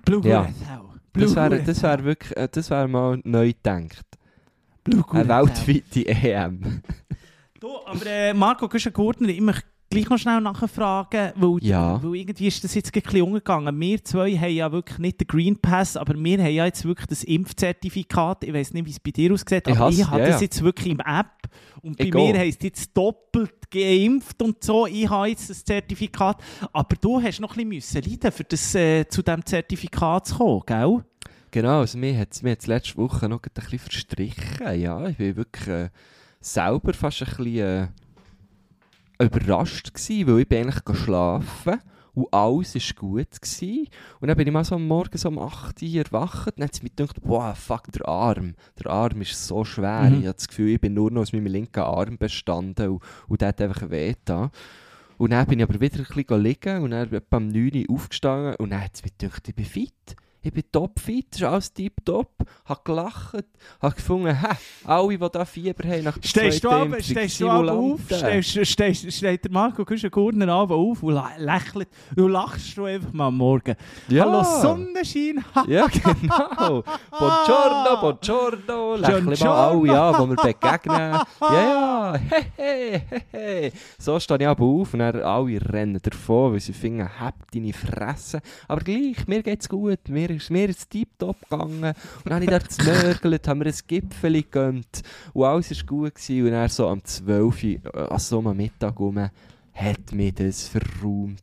Blue 0.06 0.22
Ja. 0.28 0.48
Guratau. 1.16 1.26
Das 1.26 1.36
Blue 1.36 1.36
wäre 1.36 1.64
das 1.64 1.84
wär 1.84 2.04
wirklich 2.04 2.50
das 2.52 2.70
wär 2.70 2.88
mal 2.88 3.20
neu 3.24 3.54
gedacht. 3.54 4.06
Blue 4.84 5.04
Eine 5.12 5.30
weltweite 5.30 6.08
EM. 6.08 6.82
Du, 7.60 7.70
aber 7.86 8.06
äh, 8.06 8.34
Marco 8.34 8.68
Güschen-Gurtner, 8.68 9.30
ich 9.30 9.42
möchte 9.42 9.68
gleich 9.90 10.10
noch 10.10 10.18
schnell 10.18 10.42
nachfragen, 10.42 11.32
weil, 11.36 11.58
Ja. 11.64 12.02
weil 12.04 12.16
irgendwie 12.16 12.48
ist 12.48 12.64
das 12.64 12.74
jetzt 12.76 12.94
ein 12.96 13.02
bisschen 13.02 13.22
umgegangen. 13.22 13.80
Wir 13.80 14.04
zwei 14.04 14.36
haben 14.38 14.54
ja 14.54 14.72
wirklich 14.72 14.98
nicht 15.00 15.20
den 15.22 15.28
Green 15.28 15.58
Pass, 15.58 15.96
aber 15.96 16.14
wir 16.16 16.38
haben 16.44 16.54
ja 16.54 16.66
jetzt 16.66 16.84
wirklich 16.86 17.08
das 17.08 17.24
Impfzertifikat. 17.24 18.44
Ich 18.44 18.54
weiß 18.54 18.74
nicht, 18.74 18.86
wie 18.86 18.92
es 18.92 19.00
bei 19.00 19.12
dir 19.12 19.32
aussieht, 19.34 19.64
Ich 19.68 19.76
aber 19.76 19.86
has- 19.86 19.98
ich 19.98 20.08
habe 20.08 20.22
ja, 20.22 20.28
das 20.28 20.42
jetzt 20.42 20.62
wirklich 20.64 20.88
im 20.92 21.00
App. 21.00 21.28
Und 21.82 21.98
bei 21.98 22.06
Ich 22.06 22.14
mir 22.14 22.20
auch. 22.22 22.38
heisst 22.38 22.64
jetzt 22.64 22.96
doppelt 22.98 23.54
geimpft 23.72 24.42
und 24.42 24.64
so. 24.64 24.88
Ich 24.88 25.10
habe 25.10 25.28
jetzt 25.30 25.50
das 25.50 25.64
Zertifikat. 25.64 26.42
Aber 26.74 26.96
du 27.00 27.22
hast 27.22 27.40
noch 27.40 27.52
ein 27.58 27.70
bisschen 27.70 28.02
müssen 28.02 28.12
leiden, 28.12 28.32
für 28.32 28.44
das, 28.44 28.76
äh, 28.76 29.08
zu 29.08 29.22
diesem 29.22 29.46
Zertifikat 29.46 30.28
zu 30.28 30.36
kommen, 30.38 30.62
gell? 30.66 31.04
Genau, 31.52 31.80
also 31.80 31.98
mir 31.98 32.18
hat 32.18 32.34
es 32.34 32.68
letzte 32.68 32.98
Woche 32.98 33.30
noch 33.30 33.42
ein 33.42 33.50
bisschen 33.54 33.80
verstrichen. 33.80 34.80
Ja, 34.80 35.08
ich 35.08 35.16
bin 35.18 35.36
wirklich 35.38 35.68
äh, 35.68 35.90
selber 36.42 36.94
fast 36.94 37.22
ein 37.22 37.26
bisschen 37.38 37.58
äh, 37.58 37.88
überrascht 39.20 39.94
gewesen, 39.94 40.28
weil 40.28 40.40
ich 40.40 40.50
bin 40.50 40.64
eigentlich 40.64 40.86
geschlafen 40.86 41.80
und 42.16 42.34
alles 42.34 42.76
war 42.76 43.10
gut. 43.10 43.42
Gewesen. 43.42 43.88
Und 44.20 44.28
dann 44.28 44.38
bin 44.38 44.48
ich 44.48 44.54
mal 44.54 44.64
so 44.64 44.76
am 44.76 44.88
Morgen 44.88 45.18
so 45.18 45.30
um 45.30 45.38
8 45.38 45.82
Uhr 45.82 45.96
erwacht 45.96 46.48
und 46.48 46.60
dann 46.60 46.68
hat 46.68 46.74
es 46.74 46.84
mir 46.84 46.90
gedacht, 46.90 47.22
boah, 47.22 47.54
fuck, 47.54 47.92
der 47.92 48.08
Arm. 48.08 48.56
Der 48.82 48.92
Arm 48.92 49.22
ist 49.22 49.48
so 49.48 49.64
schwer. 49.64 50.10
Mhm. 50.10 50.20
Ich 50.20 50.26
habe 50.26 50.36
das 50.36 50.48
Gefühl, 50.48 50.70
ich 50.76 50.82
bin 50.82 50.94
nur 50.94 51.12
noch 51.12 51.22
aus 51.22 51.34
meinem 51.34 51.48
linken 51.48 51.82
Arm 51.82 52.18
bestanden 52.18 52.90
und, 52.90 53.04
und 53.28 53.42
der 53.42 53.50
hat 53.50 53.62
einfach 53.62 53.90
weh 53.90 54.16
da. 54.24 54.50
Und 55.18 55.32
dann 55.32 55.46
bin 55.46 55.60
ich 55.60 55.64
aber 55.64 55.80
wieder 55.80 56.00
ein 56.00 56.06
bisschen 56.06 56.42
liegen 56.42 56.84
und 56.84 56.92
dann 56.92 57.10
bin 57.10 57.22
ich 57.22 57.38
um 57.38 57.48
9 57.48 57.86
Uhr 57.88 57.96
aufgestanden 57.96 58.56
und 58.56 58.70
dann 58.72 58.84
hat 58.84 58.96
es 58.96 59.04
mir 59.04 59.12
gedacht, 59.18 59.48
ich 59.48 59.56
bin 59.56 59.66
fit. 59.66 60.16
Ich 60.46 60.54
bin 60.54 60.64
topfit, 60.72 61.26
das 61.32 61.40
ist 61.42 61.44
alles 61.48 61.74
tipptopp. 61.74 62.30
Hab 62.66 62.86
gelacht, 62.86 63.46
hab 63.82 63.96
gefunden, 63.96 64.28
hä, 64.40 64.56
alle, 64.86 65.18
die 65.18 65.30
da 65.32 65.44
Fieber 65.44 65.88
haben 65.90 66.04
nach 66.04 66.18
der 66.20 66.28
Stehst 66.28 66.64
du, 66.64 66.70
ab, 66.70 66.88
stehst 67.00 67.42
du 67.42 67.50
ab 67.50 67.68
auf, 67.68 68.00
stehst, 68.08 68.68
stehst, 68.68 69.12
steht 69.12 69.44
der 69.44 69.52
Marco 69.52 69.84
Güschen-Gurtner 69.84 70.48
abend 70.50 70.78
auf 70.78 71.02
und 71.02 71.16
lä- 71.16 71.38
lächelt, 71.40 71.88
du 72.16 72.28
lachst 72.28 72.78
du 72.78 72.86
einfach 72.86 73.12
mal 73.12 73.28
am 73.28 73.38
Morgen. 73.38 73.76
Ja. 74.08 74.26
Hallo 74.26 74.44
Sonnenschein, 74.44 75.44
Ja, 75.68 75.88
genau. 75.88 76.84
Buongiorno, 77.10 78.02
buongiorno. 78.02 78.96
Lächeln 78.98 79.30
wir 79.30 79.38
Buongiorno. 79.38 79.94
alle 79.94 80.02
an, 80.02 80.30
die 80.30 80.30
wir 80.30 80.54
begegnen. 80.54 81.20
Ja, 81.42 81.64
ja. 81.64 82.14
Hey, 82.30 82.46
hey, 82.56 83.02
hey, 83.10 83.22
hey. 83.32 83.72
So 83.98 84.20
stehe 84.20 84.40
ich 84.42 84.48
aber 84.48 84.64
auf 84.64 84.94
und 84.94 85.00
dann 85.00 85.22
alle 85.22 85.60
rennen 85.74 86.00
davon, 86.02 86.54
weil 86.54 86.60
sie 86.60 86.74
finden, 86.74 87.08
hab 87.20 87.34
deine 87.52 87.74
Fresse. 87.74 88.42
Aber 88.68 88.82
gleich, 88.82 89.28
mir 89.28 89.42
geht's 89.42 89.68
gut. 89.68 90.08
Mir 90.08 90.35
ist, 90.38 90.52
mir 90.52 90.70
ist 90.70 90.90
tiptop 90.90 91.42
gegangen. 91.50 91.84
Und 91.84 92.26
dann 92.26 92.34
habe 92.34 92.44
ich 92.44 92.50
dort 92.50 92.78
gemörgelt, 92.78 93.48
haben 93.48 93.60
wir 93.62 93.68
ein 93.68 93.80
Gipfel 93.88 94.34
gegönnt. 94.34 95.02
Und 95.34 95.46
alles 95.46 95.72
war 95.72 95.86
gut. 95.86 96.16
Gewesen. 96.16 96.46
Und 96.46 96.52
dann 96.52 96.70
so 96.70 96.88
am 96.88 97.04
12 97.04 97.64
Uhr, 97.64 97.70
äh, 97.70 98.08
an 98.10 98.20
so 98.20 98.40
einem 98.40 98.58
Mittag 98.58 99.00
rum, 99.00 99.30
hat 99.74 100.12
mich 100.12 100.34
das 100.36 100.68
verräumt. 100.68 101.42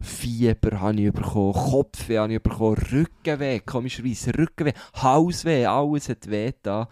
Fieber 0.00 0.80
habe 0.80 1.00
ich 1.00 1.12
bekommen, 1.12 1.54
Kopfweh 1.54 2.18
habe 2.18 2.34
ich 2.34 2.42
bekommen, 2.42 2.76
Rückenweh, 2.76 3.60
komischerweise 3.60 4.36
Rückenweh, 4.36 4.74
Halsweh, 4.94 5.64
alles 5.64 6.08
hat 6.08 6.28
weh 6.30 6.52
da. 6.62 6.88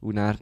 Und 0.00 0.16
dann 0.16 0.38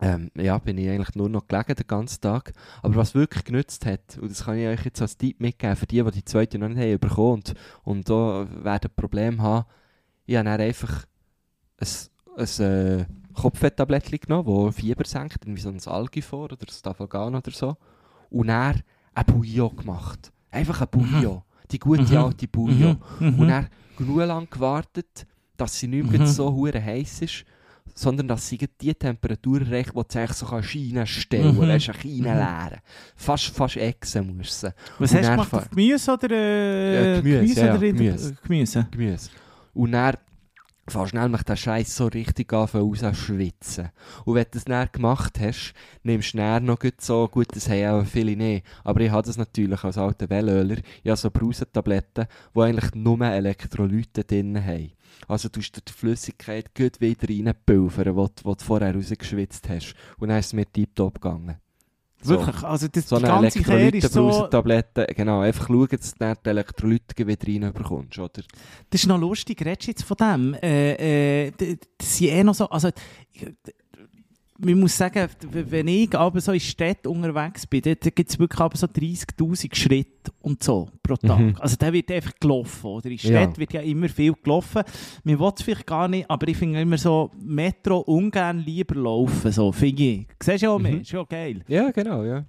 ähm, 0.00 0.30
ja, 0.36 0.56
bin 0.58 0.78
ich 0.78 0.88
eigentlich 0.88 1.14
nur 1.14 1.28
noch 1.28 1.46
gelegen 1.46 1.74
den 1.74 1.86
ganzen 1.86 2.20
Tag. 2.20 2.52
Aber 2.82 2.96
was 2.96 3.14
wirklich 3.14 3.44
genützt 3.44 3.84
hat, 3.86 4.18
und 4.20 4.30
das 4.30 4.44
kann 4.44 4.56
ich 4.58 4.66
euch 4.66 4.84
jetzt 4.84 5.02
als 5.02 5.16
Tipp 5.16 5.40
mitgeben, 5.40 5.76
für 5.76 5.86
die, 5.86 6.02
die 6.02 6.10
die 6.10 6.24
zweite 6.24 6.58
noch 6.58 6.68
nicht 6.68 6.78
haben 6.78 6.98
bekommen 6.98 7.32
und, 7.34 7.54
und 7.84 8.08
da 8.08 8.46
werden 8.64 8.90
Probleme 8.96 9.42
haben, 9.42 9.66
ich 10.26 10.36
habe 10.36 10.48
dann 10.48 10.60
einfach 10.60 11.04
ein, 11.78 11.88
ein 12.36 12.64
äh, 13.00 13.06
Kopfetttablettchen 13.34 14.18
genommen, 14.20 14.66
das 14.66 14.76
Fieber 14.76 15.04
senkt, 15.04 15.44
irgendwie 15.44 15.60
so 15.60 15.68
ein 15.70 15.80
Algifor 15.86 16.44
oder 16.44 16.56
ein 16.66 16.72
Stafalgan 16.72 17.34
oder 17.34 17.50
so. 17.50 17.76
Und 18.30 18.46
dann 18.48 18.82
ein 19.14 19.24
Bouillon 19.26 19.76
gemacht. 19.76 20.32
Einfach 20.50 20.80
ein 20.82 20.88
Bouillon. 20.90 21.42
Die 21.70 21.78
gute 21.78 22.02
Mhm. 22.02 22.16
alte 22.16 22.48
Bouillon. 22.48 22.98
Mhm. 23.18 23.38
Und 23.40 23.48
dann 23.48 23.68
genug 23.96 24.18
lang 24.18 24.48
gewartet, 24.50 25.26
dass 25.56 25.78
sie 25.78 25.88
nicht 25.88 26.10
mehr 26.10 26.20
Mhm. 26.20 26.26
so 26.26 26.52
hure 26.52 26.82
heiß 26.82 27.22
ist, 27.22 27.44
sondern 27.94 28.28
dass 28.28 28.48
sie 28.48 28.58
die 28.80 28.94
Temperatur 28.94 29.60
erreicht, 29.62 29.90
die 29.90 29.94
du 30.14 30.32
so 30.32 30.46
kannst 30.46 30.74
reinstellen 30.74 31.54
Mhm. 31.56 31.60
kannst, 31.68 31.88
weißt 31.88 32.04
du, 32.04 32.08
reinleeren. 32.08 32.78
Fast, 33.16 33.44
fast 33.46 33.76
Echsen 33.76 34.36
musst 34.36 34.62
du. 34.62 34.74
Was 34.98 35.12
Und 35.12 35.18
hast 35.18 35.28
du 35.28 35.30
gemacht? 35.50 35.70
Gemüse 35.70 36.12
oder 36.12 36.30
äh, 36.30 37.14
Ja, 37.14 37.20
Gemüse, 37.20 37.60
ja, 37.66 37.70
oder 37.74 37.78
Gemüse. 37.80 38.36
Gemüse. 38.42 38.86
Gemüse. 38.90 39.30
Und 39.74 39.92
dann 39.92 40.14
fährst 40.90 41.14
nämlich 41.14 41.42
den 41.42 41.56
Scheiß 41.56 41.96
so 41.96 42.06
richtig 42.06 42.52
an 42.52 42.66
raus 42.66 43.00
schwitzen. 43.12 43.90
Und 44.24 44.34
wenn 44.34 44.44
du 44.44 44.50
das 44.52 44.64
dann 44.64 44.88
gemacht 44.92 45.38
hast, 45.40 45.74
nimmst 46.02 46.34
du 46.34 46.38
dann 46.38 46.64
noch 46.64 46.78
gut 46.78 47.00
so, 47.00 47.28
gut, 47.28 47.48
das 47.54 47.68
haben 47.68 48.02
auch 48.02 48.06
viele 48.06 48.36
nicht, 48.36 48.66
aber 48.84 49.00
ich 49.00 49.10
habe 49.10 49.26
das 49.26 49.36
natürlich 49.36 49.82
als 49.84 49.98
alter 49.98 50.28
Wellöler, 50.28 50.76
habe 51.06 51.16
so 51.16 51.30
Brausentabletten, 51.30 52.26
die 52.54 52.60
eigentlich 52.60 52.94
nur 52.94 53.20
Elektrolyte 53.20 54.24
drin 54.24 54.64
haben. 54.64 54.92
Also 55.28 55.48
du 55.48 55.60
dir 55.60 55.82
die 55.86 55.92
Flüssigkeit 55.92 56.74
gut 56.74 57.00
wieder 57.00 57.28
reinpulvern, 57.28 58.16
die, 58.16 58.32
die 58.36 58.42
du 58.42 58.64
vorher 58.64 58.94
rausgeschwitzt 58.94 59.68
hast. 59.68 59.94
Und 60.18 60.28
dann 60.28 60.38
ist 60.38 60.46
es 60.46 60.52
mir 60.52 60.66
tiptop 60.70 61.20
gegangen. 61.20 61.56
So. 62.22 62.38
Wirklich, 62.38 62.62
also 62.62 62.88
das, 62.88 63.08
So 63.08 63.18
die 63.18 63.24
eine 63.24 63.50
ganze 63.50 63.94
ist 63.94 64.12
so... 64.12 64.48
Genau, 65.16 65.40
einfach 65.40 65.68
schauen, 65.68 65.88
dass 65.90 66.14
du 66.14 66.34
die 66.44 66.48
Elektrolyte 66.50 67.26
wieder 67.26 67.66
reinbekommst, 67.66 68.18
oder? 68.18 68.42
Das 68.90 69.00
ist 69.00 69.06
noch 69.06 69.18
lustig, 69.18 69.64
redest 69.64 69.86
du 69.86 69.90
jetzt 69.90 70.04
von 70.04 70.16
dem? 70.18 70.54
Äh, 70.54 71.46
äh, 71.46 71.76
das 71.96 72.18
sind 72.18 72.28
eh 72.28 72.44
noch 72.44 72.54
so, 72.54 72.68
also, 72.68 72.90
man 74.62 74.80
muss 74.80 74.96
sagen, 74.96 75.28
wenn 75.50 75.88
ich 75.88 76.14
aber 76.16 76.40
so 76.40 76.52
in 76.52 76.60
Städten 76.60 77.08
unterwegs 77.08 77.66
bin, 77.66 77.82
dann 77.82 77.96
gibt 78.14 78.30
es 78.30 78.38
wirklich 78.38 78.60
aber 78.60 78.76
so 78.76 78.86
30'000 78.86 79.74
Schritte 79.74 80.32
und 80.42 80.62
so 80.62 80.88
pro 81.02 81.16
Tag. 81.16 81.38
Mhm. 81.38 81.56
Also 81.58 81.76
da 81.78 81.92
wird 81.92 82.10
einfach 82.10 82.32
gelaufen, 82.38 82.86
oder? 82.86 83.06
In 83.06 83.12
Ja. 83.12 83.18
Städten 83.18 83.56
wird 83.58 83.72
ja 83.72 83.80
immer 83.80 84.08
viel 84.08 84.34
gelaufen. 84.42 84.82
Man 85.24 85.38
will 85.40 85.52
es 85.56 85.62
vielleicht 85.62 85.86
gar 85.86 86.08
nicht, 86.08 86.28
aber 86.30 86.46
ich 86.48 86.56
finde 86.56 86.80
immer 86.80 86.98
so, 86.98 87.30
Metro 87.42 87.98
ungern 88.00 88.58
lieber 88.58 88.94
laufen, 88.94 89.50
so, 89.52 89.72
finde 89.72 90.02
ich. 90.02 90.26
Siehst 90.42 90.62
du 90.62 90.66
ja 90.66 90.70
auch 90.72 90.78
mehr, 90.78 90.92
Mhm. 90.92 91.00
ist 91.00 91.12
ja 91.12 91.22
geil. 91.24 91.62
Ja, 91.68 91.90
genau, 91.90 92.22
ja. 92.24 92.44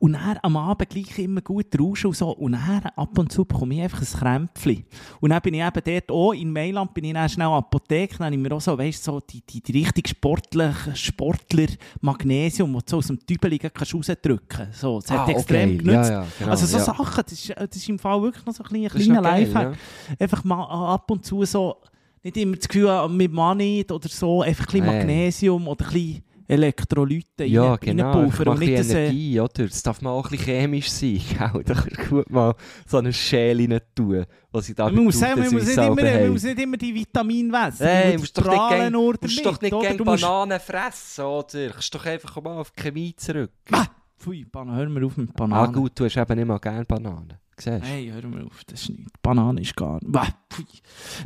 Und 0.00 0.12
dann 0.12 0.38
am 0.42 0.56
Abend 0.56 0.90
gleich 0.90 1.18
immer 1.18 1.40
gut 1.40 1.66
rauschen 1.78 2.06
und 2.08 2.16
so. 2.16 2.30
Und 2.30 2.52
dann 2.52 2.82
ab 2.94 3.18
und 3.18 3.32
zu 3.32 3.44
bekomme 3.44 3.74
ich 3.74 3.82
einfach 3.82 4.00
ein 4.00 4.06
Krämpfchen. 4.20 4.84
Und 5.20 5.30
dann 5.30 5.40
bin 5.42 5.54
ich 5.54 5.60
eben 5.60 5.80
dort 5.84 6.10
auch, 6.12 6.32
in 6.32 6.52
Mailand 6.52 6.94
bin 6.94 7.04
ich 7.04 7.14
dann 7.14 7.28
schnell 7.28 7.48
Apotheke, 7.48 8.18
dann 8.18 8.26
habe 8.26 8.36
ich 8.36 8.40
mir 8.40 8.52
auch 8.52 8.60
so, 8.60 8.78
weißt 8.78 9.02
so 9.02 9.18
die, 9.18 9.40
die, 9.40 9.60
die 9.60 9.72
richtig 9.72 10.08
sportliche 10.08 10.94
Sportler 10.94 11.66
Magnesium, 12.00 12.72
das 12.74 12.84
du 12.84 12.90
so 12.92 12.96
aus 12.98 13.06
dem 13.08 13.18
Tübeli 13.26 13.58
kannst 13.58 13.92
rausdrücken 13.92 14.46
kannst. 14.48 14.80
So, 14.80 15.00
das 15.00 15.10
hat 15.10 15.28
Ah, 15.28 15.30
extrem 15.32 15.70
okay. 15.70 15.78
genützt. 15.78 16.10
Ja, 16.10 16.22
ja, 16.22 16.26
genau, 16.38 16.50
also 16.52 16.66
so 16.66 16.78
ja. 16.78 16.84
Sachen, 16.84 17.22
das 17.24 17.32
ist, 17.32 17.54
das 17.56 17.76
ist 17.76 17.88
im 17.88 17.98
Fall 17.98 18.22
wirklich 18.22 18.46
noch 18.46 18.54
so 18.54 18.62
ein 18.62 18.68
kleiner, 18.68 18.88
kleiner 18.90 19.20
Lifehack. 19.22 19.76
Einfach 20.18 20.44
mal 20.44 20.94
ab 20.94 21.10
und 21.10 21.24
zu 21.24 21.44
so, 21.44 21.76
nicht 22.22 22.36
immer 22.36 22.56
das 22.56 22.68
Gefühl 22.68 23.08
mit 23.08 23.32
Money 23.32 23.84
oder 23.90 24.08
so, 24.08 24.42
einfach 24.42 24.66
ein 24.66 24.80
bisschen. 24.80 24.86
Magnesium 24.86 25.66
oder 25.66 25.84
ein 25.86 25.92
bisschen 25.92 26.22
Elektrolyte 26.48 27.44
Ja, 27.44 27.72
rein- 27.74 27.78
genau. 27.80 28.12
mal 28.14 28.30
und 28.52 28.58
nicht 28.60 28.70
bisschen 28.70 28.76
das, 28.88 28.90
Energie, 28.90 29.40
oder? 29.40 29.64
Es 29.64 29.82
darf 29.82 30.00
mal 30.00 30.10
auch 30.10 30.24
ein 30.24 30.30
bisschen 30.30 30.46
chemisch 30.46 30.90
sein, 30.90 31.20
gell? 31.52 31.62
Da 31.64 31.74
kannst 31.74 31.98
du 31.98 32.08
gut 32.08 32.30
mal 32.30 32.54
so 32.86 32.96
eine 32.98 33.12
Schäle 33.12 33.68
rein 33.68 33.80
tun, 33.94 34.24
was 34.50 34.68
ich 34.68 34.74
da 34.74 34.90
Man 34.90 35.04
muss, 35.04 35.18
sagen, 35.18 35.40
man, 35.40 35.48
tue, 35.50 35.58
muss 35.58 35.66
dass 35.66 35.76
nicht 35.76 35.78
ich 35.78 35.86
immer, 35.86 35.96
selber 36.00 36.10
man 36.12 36.20
habe. 36.22 36.32
muss 36.32 36.42
nicht 36.42 36.58
immer 36.60 36.76
die 36.78 36.94
Vitamine 36.94 37.68
essen. 37.68 37.86
Hey, 37.86 38.12
Du 38.14 38.18
musst 38.20 38.38
doch 38.38 38.44
nicht 38.44 38.54
prahlen 38.56 38.78
gern, 38.80 38.92
nur 38.92 39.14
musst 39.20 39.46
doch 39.46 39.60
nicht 39.60 39.80
gern 39.80 39.96
Bananen 39.98 40.60
fressen, 40.60 41.24
oder? 41.24 41.46
Du 41.66 41.70
kannst 41.72 41.94
doch 41.94 42.06
einfach 42.06 42.42
mal 42.42 42.58
auf 42.58 42.70
die 42.70 42.82
Chemie 42.82 43.14
zurück. 43.16 43.52
Ah, 43.70 43.86
Pfui, 44.18 44.44
Bananen, 44.44 44.76
hör 44.78 44.88
mir 44.88 45.06
auf 45.06 45.16
mit 45.16 45.30
Ah 45.30 45.32
Bananen. 45.36 45.72
gut, 45.74 45.92
du 46.00 46.04
hast 46.06 46.16
eben 46.16 46.34
nicht 46.38 46.48
mal 46.48 46.58
gerne 46.58 46.84
Bananen. 46.84 47.34
Siehst? 47.60 47.84
Hey, 47.84 48.08
hör 48.12 48.26
mir 48.28 48.44
auf, 48.46 48.62
das 48.66 48.82
ist 48.82 48.90
nicht. 48.90 49.10
Banane 49.20 49.60
ist 49.60 49.74
gar 49.76 49.94
nicht. 49.94 50.14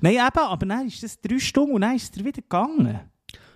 Nein, 0.00 0.14
eben, 0.14 0.20
aber 0.38 0.64
dann 0.66 0.86
ist 0.86 1.02
das 1.02 1.20
drei 1.20 1.38
Stunden 1.38 1.74
und 1.74 1.82
dann 1.82 1.94
ist 1.94 2.16
es 2.16 2.24
wieder 2.24 2.32
gegangen. 2.40 3.00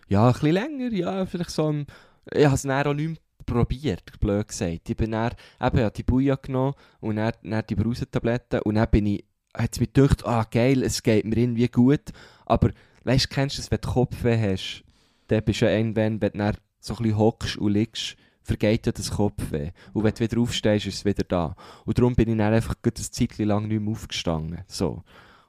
Ja, 0.08 0.28
ein 0.28 0.32
bisschen 0.32 0.52
länger, 0.52 0.92
ja, 0.92 1.26
vielleicht 1.26 1.50
so 1.50 1.66
am... 1.66 1.86
Ich 2.32 2.44
habe 2.44 2.54
es 2.54 2.62
dann 2.62 2.86
auch 2.86 2.94
nicht 2.94 3.08
mehr 3.08 3.16
probiert, 3.44 4.18
blöd 4.20 4.48
gesagt. 4.48 4.88
Ich 4.88 4.96
bin 4.96 5.12
dann, 5.12 5.32
eben, 5.60 5.78
ich 5.78 5.84
habe 5.84 5.90
die 5.90 6.02
Bouillon 6.02 6.38
genommen 6.42 6.74
und 7.00 7.16
dann, 7.16 7.32
dann 7.42 7.64
die 7.68 7.74
Brausentabletten 7.74 8.60
und 8.62 8.74
dann 8.74 8.90
bin 8.90 9.06
ich, 9.06 9.24
hat 9.56 9.72
es 9.72 9.80
mir 9.80 9.86
gedacht, 9.86 10.26
ah 10.26 10.44
geil, 10.50 10.82
es 10.82 11.02
geht 11.02 11.24
mir 11.24 11.36
irgendwie 11.36 11.68
gut, 11.68 12.12
aber 12.44 12.70
weißt 13.04 13.30
kennst 13.30 13.56
du 13.56 13.62
das, 13.62 13.70
wenn 13.70 13.80
du 13.80 13.88
Kopfweh 13.88 14.52
hast, 14.52 14.84
dann 15.28 15.44
bist 15.44 15.60
du 15.60 15.66
ja 15.66 15.76
irgendwann, 15.76 16.20
wenn 16.20 16.32
du 16.32 16.38
dann 16.38 16.56
so 16.80 16.94
ein 16.94 17.02
bisschen 17.02 17.18
hockst 17.18 17.56
und 17.56 17.72
liegst, 17.72 18.16
vergeht 18.42 18.86
ja 18.86 18.92
das 18.92 19.10
Kopfweh. 19.10 19.70
Und 19.92 20.04
wenn 20.04 20.14
du 20.14 20.20
wieder 20.20 20.40
aufstehst, 20.40 20.86
ist 20.86 20.94
es 20.94 21.04
wieder 21.04 21.24
da. 21.24 21.56
Und 21.84 21.98
darum 21.98 22.14
bin 22.14 22.28
ich 22.28 22.36
dann 22.36 22.54
einfach 22.54 22.76
ein 22.84 22.94
Zeitchen 22.94 23.46
lang 23.46 23.66
nicht 23.66 23.80
mehr 23.80 23.90
aufgestanden. 23.90 24.60
So. 24.68 25.02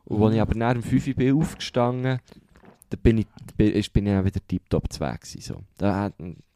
Und 0.05 0.23
als 0.23 0.35
ich 0.35 0.41
aber 0.41 0.55
nach 0.55 0.73
dem 0.73 0.83
5 0.83 1.07
Uhr 1.07 1.13
bin 1.13 1.35
aufgestanden, 1.35 2.19
dann 2.89 2.99
bin 3.01 3.17
ich, 3.19 3.27
bin, 3.55 3.75
ich 3.75 3.91
dann 3.91 4.25
wieder 4.25 4.39
tiptop 4.47 4.91
zu 4.91 4.99
Weg 5.01 5.21
gewesen, 5.21 5.41
so. 5.41 5.63
Da 5.77 6.07
äh, 6.07 6.11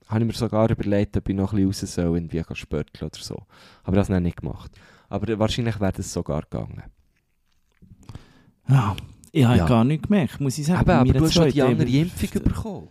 habe 0.08 0.20
ich 0.22 0.26
mir 0.28 0.34
sogar 0.34 0.70
überlegt, 0.70 1.16
ob 1.18 1.30
ich 1.30 1.36
noch 1.36 1.54
ein 1.54 1.66
bisschen 1.68 1.86
raus 1.86 1.96
soll, 1.96 2.18
irgendwie 2.18 2.44
spörteln 2.56 3.10
oder 3.10 3.22
so. 3.22 3.44
Aber 3.84 3.96
das 3.96 4.10
habe 4.10 4.18
ich 4.20 4.24
nicht 4.24 4.38
gemacht. 4.38 4.72
Aber 5.10 5.40
wahrscheinlich 5.40 5.80
wäre 5.80 5.92
das 5.94 6.12
sogar 6.12 6.42
gegangen. 6.44 6.84
Ja, 8.68 8.96
ich 9.32 9.46
habe 9.46 9.58
Ja. 9.58 9.66
gar 9.68 9.84
nicht 9.84 10.04
gemerkt, 10.04 10.40
muss 10.40 10.58
ich 10.58 10.66
sagen. 10.66 10.82
Eben, 10.82 10.92
aber 10.92 11.14
du 11.14 11.26
hast 11.26 11.34
schon 11.34 11.50
die 11.50 11.62
andere 11.62 11.90
Impfung 11.90 12.44
bekommen. 12.44 12.88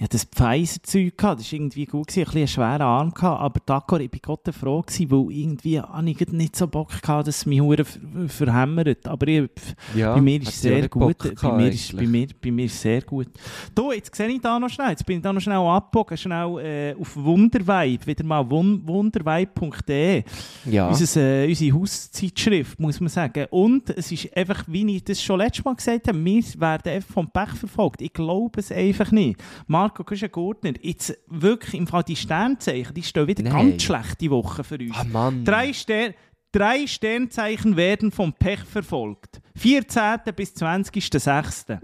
Ja, 0.00 0.06
das 0.08 0.24
Pfizer-Zeug 0.24 1.16
gehabt, 1.18 1.40
das 1.40 1.52
war 1.52 1.58
irgendwie 1.58 1.84
gut, 1.84 2.06
gewesen, 2.08 2.20
ein 2.20 2.24
bisschen 2.24 2.38
einen 2.38 2.48
schweren 2.48 2.82
Arm 2.82 3.12
gehabt, 3.14 3.40
aber 3.42 3.60
d'accord, 3.60 4.00
ich 4.00 4.10
war 4.12 4.20
Gott 4.36 4.54
froh 4.54 4.80
gewesen, 4.82 5.10
weil 5.10 5.36
irgendwie 5.36 5.78
habe 5.80 6.10
ich 6.10 6.28
nicht 6.32 6.56
so 6.56 6.66
Bock 6.66 7.00
gehabt, 7.02 7.28
dass 7.28 7.36
es 7.36 7.46
mich 7.46 7.60
hure 7.60 7.84
ver- 7.84 8.00
verhämmert. 8.26 9.06
Aber 9.06 9.28
ich, 9.28 9.50
Ja, 9.94 10.14
bei 10.14 10.20
mir 10.22 10.40
ist 10.40 10.48
es 10.48 10.62
sehr 10.62 10.88
gut. 10.88 11.18
Bei 11.18 11.28
gehabt 11.28 11.56
mir, 11.58 11.68
ist, 11.68 11.94
bei, 11.96 12.06
mir, 12.06 12.26
bei 12.42 12.50
mir 12.50 12.64
ist 12.64 12.72
es 12.74 12.80
sehr 12.82 13.02
gut. 13.02 13.28
Du, 13.74 13.92
jetzt 13.92 14.14
sehe 14.14 14.28
ich 14.28 14.40
da 14.40 14.58
noch 14.58 14.70
schnell, 14.70 14.90
jetzt 14.90 15.04
bin 15.04 15.18
ich 15.18 15.22
da 15.22 15.32
noch 15.32 15.40
schnell 15.42 15.58
abgebogen, 15.58 16.16
schnell 16.16 16.58
äh, 16.60 16.94
auf 17.00 17.14
Wundervibe, 17.14 18.06
wieder 18.06 18.24
mal 18.24 18.50
wun 18.50 18.80
wundervibe.de. 18.86 20.24
Ja. 20.70 20.88
Unser, 20.88 21.20
äh, 21.20 21.48
unsere 21.48 21.78
Hauszeitschrift, 21.78 22.80
muss 22.80 23.00
man 23.00 23.08
sagen. 23.08 23.46
Und 23.50 23.90
es 23.90 24.10
ist 24.10 24.34
einfach, 24.36 24.64
wie 24.66 24.96
ich 24.96 25.04
das 25.04 25.22
schon 25.22 25.38
letztes 25.38 25.64
Mal 25.64 25.74
gesagt 25.74 26.08
habe, 26.08 26.24
wir 26.24 26.42
werden 26.58 26.92
einfach 26.94 27.12
vom 27.12 27.30
Pech 27.30 27.50
verfolgt. 27.50 28.02
Ich 28.02 28.12
glaube 28.12 28.60
es 28.60 28.72
einfach 28.72 29.10
nicht. 29.12 29.38
Marco 29.82 30.04
Güschen-Gurtner, 30.04 30.74
jetzt 30.80 31.18
wirklich 31.26 31.74
im 31.74 31.88
Fall 31.88 32.04
die 32.04 32.14
Sternzeichen, 32.14 32.94
die 32.94 33.02
stehen 33.02 33.26
wieder 33.26 33.42
Nein. 33.42 33.70
ganz 33.70 33.82
schlechte 33.82 34.30
Woche 34.30 34.62
für 34.62 34.78
uns. 34.78 34.96
Ah, 34.96 35.02
Mann. 35.02 35.44
Drei, 35.44 35.72
Ster 35.72 36.14
drei 36.52 36.86
Sternzeichen 36.86 37.76
werden 37.76 38.12
vom 38.12 38.32
Pech 38.32 38.60
verfolgt. 38.60 39.40
14. 39.56 40.20
bis 40.36 40.54
20.06. 40.54 41.72
Und 41.72 41.80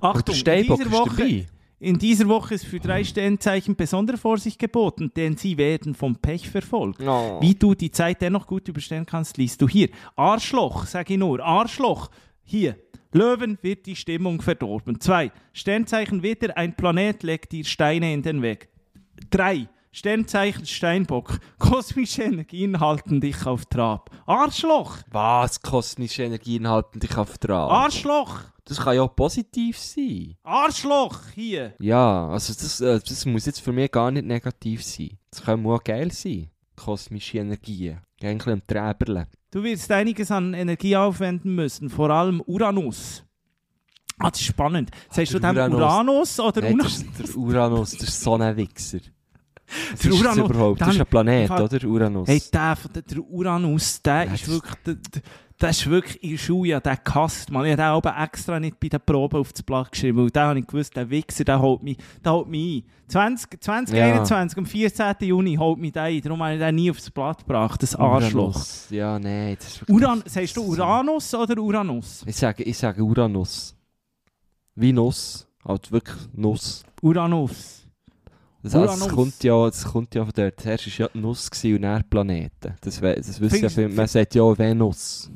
Achtung, 0.00 0.34
in 0.36 0.44
dieser 0.44 0.92
Woche... 0.92 1.46
In 1.82 1.98
dieser 1.98 2.28
Woche 2.28 2.54
ist 2.54 2.66
für 2.66 2.78
drei 2.78 3.02
Sternzeichen 3.02 3.74
besondere 3.74 4.18
Vorsicht 4.18 4.58
geboten, 4.58 5.10
denn 5.16 5.38
sie 5.38 5.56
werden 5.56 5.94
vom 5.94 6.14
Pech 6.14 6.50
verfolgt. 6.50 7.00
Oh. 7.02 7.38
Wie 7.40 7.54
du 7.54 7.74
die 7.74 7.90
Zeit 7.90 8.20
dennoch 8.20 8.46
gut 8.46 8.68
überstehen 8.68 9.06
kannst, 9.06 9.38
liest 9.38 9.62
du 9.62 9.66
hier. 9.66 9.88
Arschloch, 10.14 10.84
sage 10.84 11.14
ich 11.14 11.18
nur. 11.18 11.40
Arschloch. 11.40 12.10
Hier. 12.44 12.76
Löwen 13.12 13.58
wird 13.62 13.86
die 13.86 13.96
Stimmung 13.96 14.40
verdorben. 14.40 15.00
Zwei. 15.00 15.32
Sternzeichen 15.52 16.22
Widder, 16.22 16.56
ein 16.56 16.76
Planet 16.76 17.22
legt 17.22 17.52
dir 17.52 17.64
Steine 17.64 18.12
in 18.12 18.22
den 18.22 18.42
Weg. 18.42 18.68
Drei. 19.30 19.68
Sternzeichen 19.92 20.66
Steinbock. 20.66 21.40
Kosmische 21.58 22.22
Energien 22.22 22.78
halten 22.78 23.20
dich 23.20 23.44
auf 23.44 23.66
Trab. 23.66 24.10
Arschloch! 24.24 24.98
Was? 25.10 25.60
Kosmische 25.60 26.22
Energien 26.22 26.68
halten 26.68 27.00
dich 27.00 27.16
auf 27.16 27.38
Draht. 27.38 27.70
Arschloch! 27.70 28.40
Das 28.64 28.78
kann 28.78 28.94
ja 28.94 29.02
auch 29.02 29.16
positiv 29.16 29.76
sein. 29.78 30.36
Arschloch! 30.44 31.18
Hier! 31.34 31.74
Ja, 31.80 32.28
also 32.28 32.52
das, 32.52 32.80
äh, 32.80 33.00
das 33.00 33.26
muss 33.26 33.46
jetzt 33.46 33.60
für 33.60 33.72
mich 33.72 33.90
gar 33.90 34.12
nicht 34.12 34.26
negativ 34.26 34.84
sein. 34.84 35.18
Das 35.32 35.42
kann 35.42 35.66
auch 35.66 35.82
geil 35.82 36.12
sein. 36.12 36.50
Kosmische 36.76 37.38
Energien. 37.38 38.00
Eigentlich 38.22 38.52
am 38.52 38.64
Träberle. 38.64 39.26
Du 39.50 39.62
wirst 39.64 39.90
einiges 39.90 40.30
an 40.30 40.54
Energie 40.54 40.96
aufwenden 40.96 41.54
müssen, 41.54 41.90
vor 41.90 42.10
allem 42.10 42.40
Uranus. 42.46 43.24
Ah, 44.18 44.30
das 44.30 44.40
ist 44.40 44.46
spannend. 44.46 44.90
Sagst 45.10 45.32
du 45.34 45.38
Der 45.40 45.52
dem 45.52 45.72
Uranus. 45.74 45.80
Uranus 45.80 46.40
oder 46.40 46.60
Nein, 46.60 46.74
Uranus? 46.74 47.04
das 47.16 47.20
ist 47.20 47.34
der 47.34 47.36
Uranus, 47.36 47.90
das 47.92 48.08
ist 48.08 48.20
so 48.20 48.34
ein 48.36 48.56
Wichser. 48.56 48.98
Was 49.92 50.00
Der 50.00 50.10
ist 50.12 50.20
das 50.24 50.36
Uranus- 50.36 50.50
überhaupt? 50.50 50.80
Das 50.80 50.94
ist 50.94 51.00
ein 51.00 51.06
Planet, 51.06 51.50
oder? 51.50 51.84
Uranus. 51.88 52.28
Hey, 52.28 52.42
der, 52.52 52.76
der, 52.94 53.02
der 53.02 53.18
Uranus, 53.24 54.02
der 54.02 54.24
Ja, 54.24 54.34
ist 54.34 54.42
das- 54.42 54.50
wirklich 54.50 54.74
der, 54.86 54.94
der, 54.94 55.22
Das 55.60 55.76
ist 55.76 55.90
wirklich 55.90 56.22
in 56.24 56.30
der 56.30 56.38
Schule, 56.38 56.70
ja, 56.70 56.80
der 56.80 56.96
gehasst, 56.96 57.50
man. 57.50 57.66
Ich 57.66 57.72
habe 57.72 57.82
den 57.82 57.86
aber 57.86 58.16
extra 58.18 58.58
nicht 58.58 58.80
bei 58.80 58.88
der 58.88 58.98
Probe 58.98 59.38
auf 59.38 59.52
das 59.52 59.62
Blatt 59.62 59.92
geschrieben, 59.92 60.16
weil 60.16 60.30
da 60.30 60.48
habe 60.48 60.58
ich 60.58 60.66
gewusst, 60.66 60.96
der 60.96 61.10
Wichser, 61.10 61.44
der 61.44 61.60
holt 61.60 61.82
mich, 61.82 61.98
der 62.24 62.32
holt 62.32 62.48
mich 62.48 62.82
ein. 62.86 62.90
20, 63.08 63.62
2021, 63.62 64.56
am 64.56 64.64
14. 64.64 65.14
Juni 65.20 65.56
holt 65.56 65.78
mich 65.78 65.92
der 65.92 66.04
ein, 66.04 66.22
darum 66.22 66.42
habe 66.42 66.54
ich 66.54 66.60
den 66.60 66.74
nie 66.74 66.90
aufs 66.90 67.10
Blatt 67.10 67.40
gebracht, 67.40 67.82
das 67.82 67.94
Arschloch. 67.94 68.54
Uranus. 68.54 68.86
Ja, 68.88 69.18
nein, 69.18 69.54
das 69.58 69.68
ist 69.68 69.80
wirklich... 69.82 70.02
Uran, 70.02 70.22
sagst 70.24 70.56
du 70.56 70.62
Uranus 70.62 71.34
oder 71.34 71.60
Uranus? 71.60 72.22
Ich 72.26 72.36
sage, 72.36 72.62
ich 72.62 72.78
sage 72.78 73.02
Uranus. 73.02 73.76
Wie 74.76 74.94
Nuss. 74.94 75.46
Halt 75.62 75.92
wirklich 75.92 76.16
Nuss. 76.32 76.84
Uranus. 77.02 77.86
Das, 78.62 78.74
also, 78.74 78.86
Uranus. 78.86 79.00
das, 79.00 79.14
kommt 79.14 79.44
ja, 79.44 79.66
das 79.66 79.84
kommt 79.84 80.14
ja 80.14 80.24
von 80.24 80.32
dort. 80.34 80.58
Zuerst 80.58 80.86
war 80.86 81.06
ja 81.06 81.20
Nuss 81.20 81.50
und 81.64 81.82
dann 81.82 82.08
Planeten. 82.08 82.74
Das, 82.80 83.00
das 83.00 83.40
wissen 83.40 83.62
ja 83.62 83.68
viele. 83.68 83.90
Man 83.90 84.06
sagt 84.06 84.34
ja 84.34 84.56
Venus. 84.56 85.30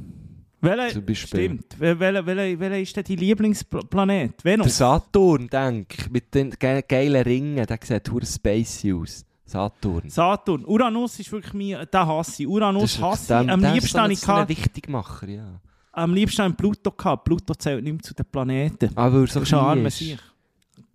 Welcher, 0.64 1.00
Beispiel. 1.00 1.16
stimmt, 1.16 1.76
Wel- 1.78 1.98
welcher, 1.98 2.26
welcher, 2.26 2.60
welcher 2.60 2.80
ist 2.80 2.96
denn 2.96 3.04
dein 3.06 3.16
Lieblingsplanet? 3.18 4.44
Der 4.44 4.52
Venus? 4.52 4.76
Saturn, 4.76 5.48
denk 5.48 5.98
ich, 5.98 6.10
mit 6.10 6.34
den 6.34 6.50
ge 6.50 6.82
geilen 6.88 7.22
Ringen, 7.22 7.66
der 7.66 7.78
sieht 7.82 8.10
hure 8.10 8.26
spacey 8.26 8.92
aus. 8.92 9.24
Saturn. 9.46 10.08
Saturn. 10.08 10.64
Uranus 10.64 11.20
ist 11.20 11.30
wirklich 11.30 11.52
mein, 11.52 11.86
den 11.92 12.00
hasse 12.06 12.42
ich. 12.42 12.48
Uranus 12.48 13.00
hasse 13.00 13.42
ich. 13.44 13.50
Am 13.50 13.60
der 13.60 13.70
ist 13.70 13.74
liebsten 13.82 14.00
habe 14.00 14.12
ich 14.12 14.18
so 14.20 14.32
ein 14.32 14.36
gehabt- 14.36 14.48
Wichtigmacher, 14.48 15.28
ja. 15.28 15.60
am 15.92 16.14
liebsten 16.14 16.42
einen 16.42 16.56
Pluto 16.56 16.90
gehabt. 16.90 17.24
Pluto 17.24 17.54
zählt 17.54 17.84
nicht 17.84 17.92
mehr 17.92 18.02
zu 18.02 18.14
den 18.14 18.24
Planeten. 18.26 18.90
Aber 18.96 19.20
er 19.20 19.26
so 19.26 19.40
Das 19.40 19.48
ist 19.48 19.54
armer 19.54 19.86
ist. 19.88 19.98
Sieg. 19.98 20.18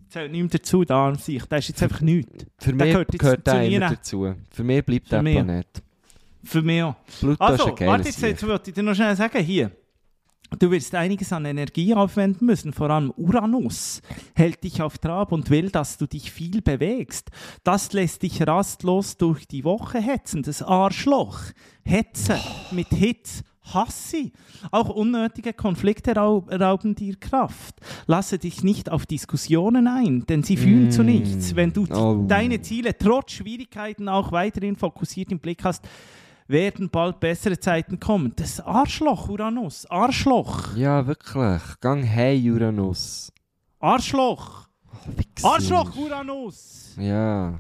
Zählt 0.10 0.32
nicht 0.32 0.42
mehr 0.42 0.50
dazu, 0.50 0.84
der 0.84 0.96
arme 0.96 1.18
Sieg. 1.20 1.48
Der 1.48 1.60
ist 1.60 1.68
jetzt 1.70 1.84
einfach 1.84 2.02
nichts. 2.02 2.46
Für 2.58 2.74
Der 2.74 2.76
mich 2.86 2.94
gehört 2.94 3.20
gehört, 3.20 3.38
zu 3.48 3.52
der 3.54 3.64
immer 3.70 3.90
dazu. 3.92 4.36
Für 4.50 4.64
mich 4.64 4.84
bleibt 4.84 5.06
Für 5.08 5.10
der 5.16 5.22
mich. 5.24 5.34
Planet. 5.36 5.68
Für 6.44 6.62
mich 6.62 6.82
auch. 6.84 6.96
Pluto 7.20 7.44
Also, 7.44 7.68
ist 7.74 7.82
ein 7.82 7.88
warte, 7.88 8.08
jetzt, 8.08 8.22
jetzt 8.22 8.48
wollte 8.48 8.70
ich 8.70 8.76
dir 8.76 8.84
noch 8.84 8.96
schnell 8.96 9.16
sagen, 9.16 9.44
hier. 9.44 9.72
Du 10.58 10.72
wirst 10.72 10.96
einiges 10.96 11.32
an 11.32 11.46
Energie 11.46 11.94
aufwenden 11.94 12.48
müssen, 12.48 12.74
vor 12.74 12.90
allem 12.90 13.12
Uranus 13.18 14.02
hält 14.34 14.64
dich 14.64 14.82
auf 14.82 14.98
Trab 14.98 15.32
und 15.32 15.52
will, 15.52 15.70
dass 15.70 15.98
du 16.00 16.08
dich 16.08 16.32
viel 16.32 16.64
bewegst. 16.64 17.30
Das 17.64 17.94
lässt 17.94 18.24
dich 18.24 18.42
rastlos 18.48 19.18
durch 19.18 19.48
die 19.48 19.64
Woche 19.64 20.00
hetzen, 20.02 20.42
das 20.42 20.64
Arschloch. 20.64 21.40
Hetze 21.86 22.40
mit 22.72 22.88
Hitz, 22.88 23.44
Hassi. 23.62 24.32
Auch 24.72 24.90
unnötige 24.90 25.54
Konflikte 25.54 26.16
rau 26.16 26.40
rauben 26.50 26.96
dir 26.96 27.16
Kraft. 27.18 27.76
Lasse 28.08 28.40
dich 28.40 28.64
nicht 28.64 28.90
auf 28.92 29.06
Diskussionen 29.06 29.88
ein, 29.88 30.26
denn 30.26 30.42
sie 30.42 30.58
führen 30.58 30.88
Mm. 30.88 30.92
zu 30.92 31.04
nichts. 31.04 31.56
Wenn 31.56 31.74
du 31.74 31.86
Oh. 31.94 32.26
deine 32.28 32.60
Ziele 32.64 32.98
trotz 32.98 33.34
Schwierigkeiten 33.34 34.10
auch 34.10 34.32
weiterhin 34.32 34.76
fokussiert 34.76 35.32
im 35.32 35.38
Blick 35.40 35.64
hast, 35.64 35.88
werden 36.50 36.90
bald 36.90 37.20
bessere 37.20 37.60
Zeiten 37.60 38.00
kommen. 38.00 38.34
Das 38.36 38.60
Arschloch, 38.60 39.30
Uranus. 39.30 39.86
Arschloch. 39.86 40.76
Ja, 40.76 41.06
wirklich. 41.06 41.62
Gang 41.80 42.04
hey, 42.04 42.52
Uranus. 42.52 43.32
Arschloch. 43.80 44.68
Wichser. 45.16 45.48
Arschloch, 45.48 45.96
Uranus. 45.96 46.96
Ja. 46.98 47.60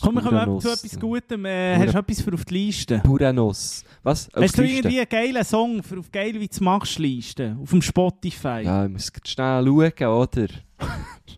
Komm, 0.00 0.14
wir 0.16 0.22
kommen 0.22 0.60
zu 0.60 0.68
etwas 0.70 0.98
Gutem. 0.98 1.44
Äh, 1.44 1.76
hast 1.78 1.94
du 1.94 1.98
etwas 1.98 2.20
für 2.20 2.34
auf 2.34 2.44
die 2.44 2.54
Liste? 2.54 3.02
Uranus. 3.08 3.84
Was? 4.02 4.32
Auf 4.34 4.42
Hast 4.42 4.58
du 4.58 4.62
Liste? 4.62 4.76
irgendwie 4.76 4.98
einen 4.98 5.08
geilen 5.08 5.44
Song 5.44 5.82
für 5.82 5.98
auf 5.98 6.10
geil 6.12 6.38
wie 6.38 6.48
du 6.48 6.64
machst 6.64 6.98
Liste? 6.98 7.56
Auf 7.60 7.70
dem 7.70 7.82
Spotify? 7.82 8.62
Ja, 8.64 8.84
ich 8.84 8.92
muss 8.92 9.10
schnell 9.24 9.64
schauen, 9.64 10.08
oder? 10.08 10.48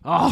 Ah, 0.03 0.31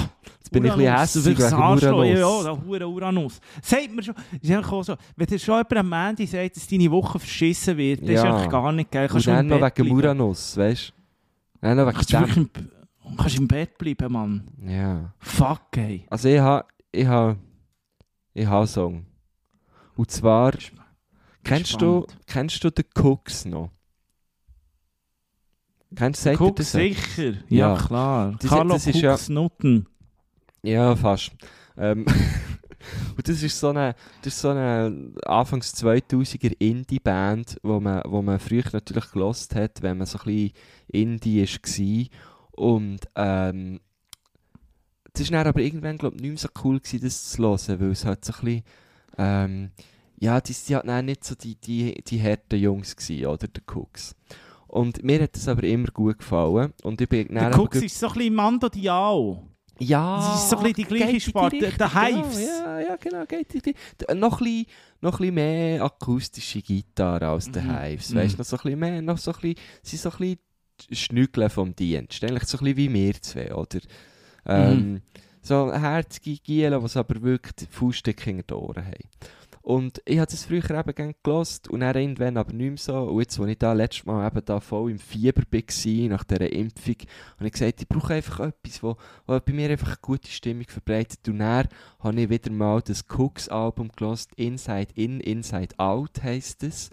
Bin 0.54 0.66
ich 0.66 0.72
ein 0.72 0.78
bisschen 0.78 0.98
hässlich 0.98 1.26
wegen. 1.26 1.54
Uranus. 1.54 1.82
Ja, 1.82 2.42
ja, 2.72 2.80
der 2.80 2.88
Uranus. 2.90 3.40
Sagt 3.62 3.92
mir 3.94 4.04
schon, 4.04 4.16
ist 4.42 4.52
einfach 4.52 4.84
so, 4.84 4.96
wenn 5.16 5.28
dir 5.28 5.40
schon 5.40 5.56
jemand 5.56 5.76
am 5.78 5.90
Mandy 5.90 6.26
sagt, 6.26 6.56
dass 6.56 6.68
deine 6.68 6.90
Woche 6.92 7.20
verschissen 7.20 7.76
wird, 7.78 8.02
das 8.02 8.10
ist 8.10 8.16
Ja. 8.24 8.36
einfach 8.36 8.50
gar 8.50 8.72
nicht 8.72 8.92
geil. 8.92 9.04
Und 9.06 9.12
Kannst 9.12 9.28
du 9.28 9.32
dann 9.32 9.48
noch 9.48 9.58
wegen 9.62 9.74
bleiben. 9.74 9.92
Uranus, 9.92 10.56
weißt 10.58 10.90
du? 10.90 11.60
Dann 11.62 11.78
noch 11.78 11.86
wegen 11.88 11.96
Kannst 11.96 12.14
du 12.14 12.20
wirklich 12.20 12.36
dem. 12.54 12.70
im, 13.06 13.18
kannst 13.18 13.38
im 13.38 13.48
Bett 13.48 13.78
bleiben, 13.78 14.12
Mann. 14.14 14.44
Ja. 14.66 15.14
Fuck, 15.20 15.78
ey. 15.78 16.06
Also 16.10 16.30
ich 16.30 16.40
habe... 16.40 16.66
Ich 16.92 17.06
habe... 17.06 17.38
Ich 18.34 18.46
habe 18.46 18.58
einen 18.60 18.68
Song. 18.68 19.06
Und 19.96 20.10
zwar... 20.12 20.54
Kennst 21.44 21.82
du, 21.82 22.06
kennst 22.26 22.64
du 22.64 22.70
den 22.70 22.86
Cooks 22.96 23.44
noch? 23.46 23.70
Kennst 25.96 26.22
du, 26.22 26.30
sagt 26.30 26.38
Guck, 26.40 26.56
das 26.56 26.72
sicher. 26.72 27.34
Ja, 27.50 27.74
Ja. 27.74 27.78
klar. 27.78 28.36
Das- 28.40 28.50
Carlo 28.50 28.74
das 28.74 28.88
ist 28.88 29.02
ja- 29.02 29.18
Nutten. 29.30 29.86
Ja, 30.64 30.96
fast. 30.96 31.32
Ähm, 31.78 32.06
und 33.18 33.28
das 33.28 33.44
ist 33.44 33.60
so 33.60 33.70
eine, 33.70 33.96
das 34.22 34.34
ist 34.34 34.42
so 34.42 34.50
eine 34.50 35.12
Anfangs 35.26 35.74
2000er 35.76 36.56
Indie-Band, 36.58 37.60
wo 37.64 37.80
man, 37.80 38.02
wo 38.06 38.22
man 38.22 38.40
früher 38.40 38.64
natürlich 38.72 39.12
gelost 39.12 39.56
hat, 39.56 39.82
wenn 39.82 39.98
man 39.98 40.08
so 40.08 40.20
ein 40.20 40.26
bisschen 40.26 40.52
Indie 40.88 41.46
war. 41.46 42.08
Und 42.52 43.00
ähm, 43.16 43.80
es 45.14 45.32
war 45.32 45.46
aber 45.46 45.62
irgendwann, 45.62 45.98
glaube 45.98 46.16
ich, 46.16 46.22
nicht 46.22 46.32
mehr 46.32 46.40
so 46.40 46.50
cool 46.64 46.80
gewesen, 46.80 47.02
das 47.04 47.32
zu 47.32 47.44
hören, 47.44 47.80
weil 47.80 47.92
es 47.92 48.06
halt 48.06 48.24
so 48.24 48.34
ein 48.34 48.40
bisschen, 48.46 48.64
ähm, 49.18 49.72
ja, 50.20 50.40
die 50.40 50.54
sind 50.54 50.88
halt 50.88 51.06
nicht 51.06 51.24
so 51.24 51.36
die, 51.36 51.56
die, 51.56 52.02
die 52.08 52.22
harten 52.22 52.60
Jungs 52.60 52.96
gewesen, 52.96 53.26
oder, 53.26 53.48
der 53.48 53.64
Cooks. 53.68 54.16
Und 54.68 55.04
mir 55.04 55.22
hat 55.22 55.36
das 55.36 55.48
aber 55.48 55.64
immer 55.64 55.90
gut 55.90 56.20
gefallen. 56.20 56.74
Und 56.84 57.00
ich 57.00 57.10
bin 57.10 57.28
Der 57.28 57.60
Cooks 57.60 57.82
ist 57.82 58.00
so 58.00 58.08
ein 58.08 58.14
bisschen 58.14 58.34
Mando 58.34 58.70
Diao. 58.70 59.53
Ja, 59.80 60.18
Das 60.18 60.44
ist 60.44 60.50
so 60.50 60.58
ein 60.58 60.64
bisschen 60.64 60.76
die 60.76 60.84
gleiche 60.96 61.12
in 61.14 61.20
Sparte, 61.20 61.56
Richtung, 61.56 61.78
der 61.78 61.94
Hives. 62.02 62.36
Genau, 62.38 62.66
ja, 62.66 62.80
ja, 62.80 62.96
genau. 62.96 63.26
Geht 63.26 63.56
in 63.56 63.62
die, 63.62 63.74
d- 63.74 64.14
noch, 64.16 64.40
ein 64.40 64.44
bisschen, 64.46 64.66
noch 65.02 65.14
ein 65.14 65.18
bisschen 65.20 65.36
mehr 65.36 65.84
akustische 65.84 66.62
Gitarre 66.62 67.28
als 67.28 67.52
der 67.52 67.64
Mhm. 67.64 67.80
Hives. 67.80 68.10
Mhm. 68.10 68.16
Weißt 68.18 68.34
du, 68.34 68.38
noch 68.40 68.46
so 68.46 68.56
ein 68.58 68.62
bisschen 68.64 68.80
mehr, 68.80 69.02
noch 69.02 69.18
so 69.18 69.32
ein 69.32 69.40
bisschen, 69.42 69.56
sie 69.82 69.98
so 69.98 70.10
ein 70.12 70.18
bisschen 70.18 70.40
Schnüggeln 70.92 71.50
vom 71.50 71.76
Dienst. 71.76 72.24
Eigentlich 72.24 72.46
so 72.46 72.58
ein 72.58 72.64
bisschen 72.66 72.78
wie 72.78 72.94
wir 72.94 73.22
zwei, 73.22 73.54
oder? 73.54 73.80
Ähm, 74.46 75.02
So 75.46 75.74
herzige 75.74 76.38
Gielen, 76.38 76.86
die 76.86 76.98
aber 76.98 77.22
wirklich 77.22 77.54
die 77.56 77.66
Fußstücke 77.66 78.24
hinter 78.24 78.44
den 78.44 78.58
Ohren 78.58 78.86
haben. 78.86 79.10
Und 79.64 80.02
ich 80.04 80.18
habe 80.18 80.30
das 80.30 80.44
früher 80.44 80.70
eben 80.70 80.94
gerne 80.94 81.16
gelost 81.24 81.70
und 81.70 81.80
dann 81.80 81.96
irgendwann 81.96 82.36
aber 82.36 82.52
nicht 82.52 82.68
mehr 82.68 82.78
so. 82.78 83.04
Und 83.04 83.22
jetzt, 83.22 83.40
als 83.40 83.50
ich 83.50 83.58
da 83.58 83.72
letztes 83.72 84.06
Mal 84.06 84.28
eben 84.28 84.44
da 84.44 84.60
voll 84.60 84.92
im 84.92 85.00
Fieber 85.00 85.42
war, 85.42 86.10
nach 86.10 86.26
dieser 86.26 86.52
Impfung, 86.52 86.96
habe 87.38 87.48
ich 87.48 87.54
gesagt, 87.54 87.82
ich 87.82 87.88
brauche 87.88 88.14
einfach 88.14 88.42
etwas, 88.42 88.84
wo, 88.84 88.98
wo 89.26 89.40
bei 89.40 89.54
mir 89.54 89.70
einfach 89.70 89.88
eine 89.88 89.98
gute 90.02 90.30
Stimmung 90.30 90.66
verbreitet. 90.68 91.30
Und 91.30 91.40
dann 91.40 91.70
habe 92.00 92.22
ich 92.22 92.30
wieder 92.30 92.52
mal 92.52 92.82
das 92.82 93.06
Cooks-Album 93.08 93.90
gelost, 93.96 94.32
Inside 94.36 94.90
In, 94.96 95.22
Inside 95.22 95.80
Out 95.80 96.22
heisst 96.22 96.64
es. 96.64 96.90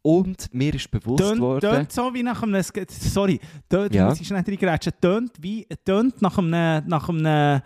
Und 0.00 0.54
mir 0.54 0.72
ist 0.72 0.88
bewusst 0.92 1.18
Tönt, 1.18 1.40
worden... 1.40 1.68
tönt 1.68 1.90
so 1.90 2.14
wie 2.14 2.22
nach 2.22 2.44
einem... 2.44 2.62
Sorry, 2.62 3.40
tönt, 3.68 3.92
Ja. 3.92 4.08
muss 4.08 4.20
ich 4.20 4.28
schnell 4.28 4.44
reingrätschen. 4.46 4.92
Tönt, 5.00 5.32
wie, 5.40 5.66
tönt 5.84 6.22
nach, 6.22 6.38
einem, 6.38 6.86
nach, 6.86 7.08
einem, 7.08 7.60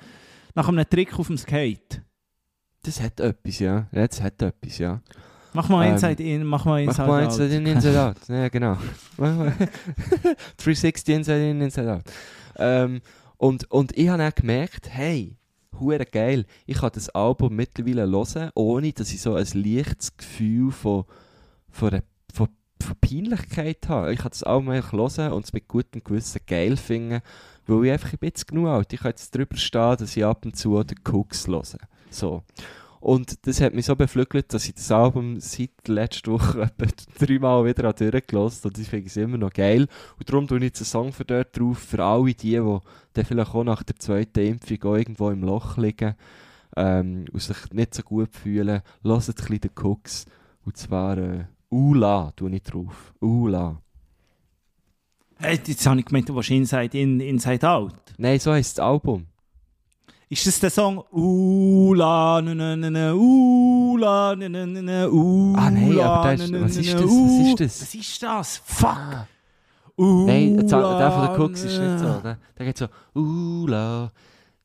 nach 0.55 0.69
einem 0.69 0.89
Trick 0.89 1.19
auf 1.19 1.27
dem 1.27 1.37
Skate. 1.37 2.01
Das 2.83 3.01
hat 3.01 3.21
etwas, 3.21 3.59
ja. 3.59 3.89
ja 3.93 4.07
das 4.07 4.21
hat 4.23 4.41
etwas, 4.43 4.79
ja. 4.79 5.01
Mach 5.53 5.69
mal 5.69 5.87
Ähm, 5.87 5.95
Inside 5.95 6.23
In, 6.23 6.45
mach 6.45 6.65
mal 6.65 6.85
Mach 6.85 6.91
Inside 6.91 7.09
mal 7.09 7.25
Out. 7.25 7.33
Inside 7.33 7.57
In, 7.57 7.67
Inside 7.67 8.01
Out. 8.01 8.17
Ja, 8.29 8.49
genau. 8.49 8.77
Mach 9.17 9.37
mal 9.37 9.53
360 10.59 11.15
Inside 11.15 11.51
In, 11.51 11.61
Inside 11.61 11.93
Out. 11.95 12.05
Ähm, 12.57 13.01
und, 13.37 13.71
und 13.71 13.97
ich 13.97 14.09
habe 14.09 14.19
dann 14.19 14.33
gemerkt, 14.35 14.89
hey, 14.91 15.37
hure 15.79 16.05
geil, 16.05 16.45
ich 16.67 16.79
kann 16.79 16.91
das 16.93 17.09
Album 17.11 17.57
mittlerweile 17.57 18.09
hören, 18.09 18.51
ohne 18.55 18.93
dass 18.93 19.13
ich 19.13 19.21
so 19.21 19.35
ein 19.35 19.47
leichtes 19.55 20.17
Gefühl 20.17 20.71
von, 20.73 21.05
von, 21.71 22.03
von, 22.33 22.49
von 22.83 22.97
Peinlichkeit 23.01 23.89
habe. 23.89 24.13
Ich 24.13 24.21
kann 24.21 24.31
das 24.31 24.43
Album 24.43 24.71
einfach 24.71 24.93
hören 24.93 25.33
und 25.33 25.45
es 25.45 25.53
mit 25.53 25.69
gutem 25.69 26.03
Gewissen 26.03 26.41
geil 26.47 26.77
finden, 26.77 27.21
weil 27.67 27.87
ich 27.87 27.93
einfach 27.93 28.13
ein 28.13 28.19
bisschen 28.19 28.47
genug 28.49 28.69
alt 28.69 28.93
Ich 28.93 29.01
kann 29.01 29.11
jetzt 29.11 29.35
drüber 29.35 29.57
stehen, 29.57 29.97
dass 29.97 30.17
ich 30.17 30.25
ab 30.25 30.45
und 30.45 30.57
zu 30.57 30.83
den 30.83 30.99
Cooks 31.05 31.47
höre. 31.47 31.63
So. 32.11 32.43
Und 33.01 33.47
das 33.47 33.61
hat 33.61 33.75
mich 33.75 33.87
so 33.87 33.95
beflügelt, 33.95 34.53
dass 34.53 34.67
ich 34.67 34.75
das 34.75 34.91
Album 34.91 35.39
seit 35.39 35.87
letzter 35.87 36.33
Woche 36.33 36.63
etwa 36.79 36.87
dreimal 37.19 37.65
wieder 37.65 37.93
durchgelassen 37.93 38.71
und 38.71 38.79
ich 38.79 38.89
finde 38.89 39.07
es 39.07 39.17
immer 39.17 39.39
noch 39.39 39.53
geil. 39.53 39.87
Und 40.19 40.29
darum 40.29 40.49
tue 40.49 40.59
ich 40.59 40.65
jetzt 40.65 40.81
einen 40.81 40.87
Song 40.87 41.13
für 41.13 41.25
dort 41.25 41.57
drauf, 41.57 41.79
für 41.79 42.05
alle 42.05 42.35
die, 42.35 42.61
die 43.17 43.25
vielleicht 43.25 43.55
auch 43.55 43.65
nach 43.65 43.85
der 43.85 43.97
zweiten 43.97 44.41
Impfung 44.41 44.83
auch 44.83 44.97
irgendwo 44.97 45.31
im 45.31 45.43
Loch 45.43 45.77
liegen 45.77 46.17
ähm, 46.77 47.27
und 47.33 47.41
sich 47.41 47.57
nicht 47.73 47.95
so 47.95 48.03
gut 48.03 48.35
fühlen. 48.35 48.83
Hört 49.03 49.29
ein 49.29 49.35
bisschen 49.35 49.61
den 49.61 49.71
Cooks. 49.77 50.27
Und 50.65 50.77
zwar 50.77 51.19
äh, 51.19 51.45
Ula 51.71 52.33
tue 52.35 52.51
ich 52.51 52.63
drauf. 52.63 53.15
Ula. 53.21 53.81
Hey, 55.37 55.61
jetzt 55.65 55.87
habe 55.87 56.01
ich 56.01 56.07
gemeint, 56.07 56.29
du 56.29 56.35
willst 56.35 56.51
Inside 56.51 56.99
In, 56.99 57.21
Inside 57.21 57.69
Out. 57.69 57.95
Nein, 58.17 58.41
so 58.41 58.53
heisst 58.53 58.79
das 58.79 58.85
Album. 58.85 59.27
Ist 60.31 60.47
das 60.47 60.61
der 60.61 60.69
Song 60.71 61.03
Ula, 61.11 62.43
ne, 62.43 62.55
ne, 62.55 62.77
ne, 62.77 62.91
ne, 62.91 63.15
Ula, 63.17 64.37
ne, 64.37 64.49
ne, 64.49 64.67
ne, 64.67 64.83
ne, 64.83 65.11
Ula, 65.11 65.59
Ah, 65.59 65.71
nein, 65.71 65.99
aber 66.01 66.23
der 66.37 66.45
ist- 66.45 66.53
was 66.53 66.77
ist 66.77 66.93
das? 66.95 67.03
Was 67.03 67.47
ist 67.49 67.61
das? 67.61 67.81
Was 67.83 67.95
ist 67.95 68.23
das? 68.23 68.63
Fuck! 68.65 68.89
Ah. 68.89 69.27
Nein, 69.97 70.57
der, 70.59 70.67
der 70.67 71.11
von 71.13 71.29
Ula, 71.29 71.37
Cooks 71.39 71.65
ist 71.65 71.79
nicht 71.81 71.99
so. 71.99 72.21
Der, 72.23 72.39
der 72.59 72.67
geht 72.67 72.77
so, 72.79 72.87
Ula, 73.15 74.13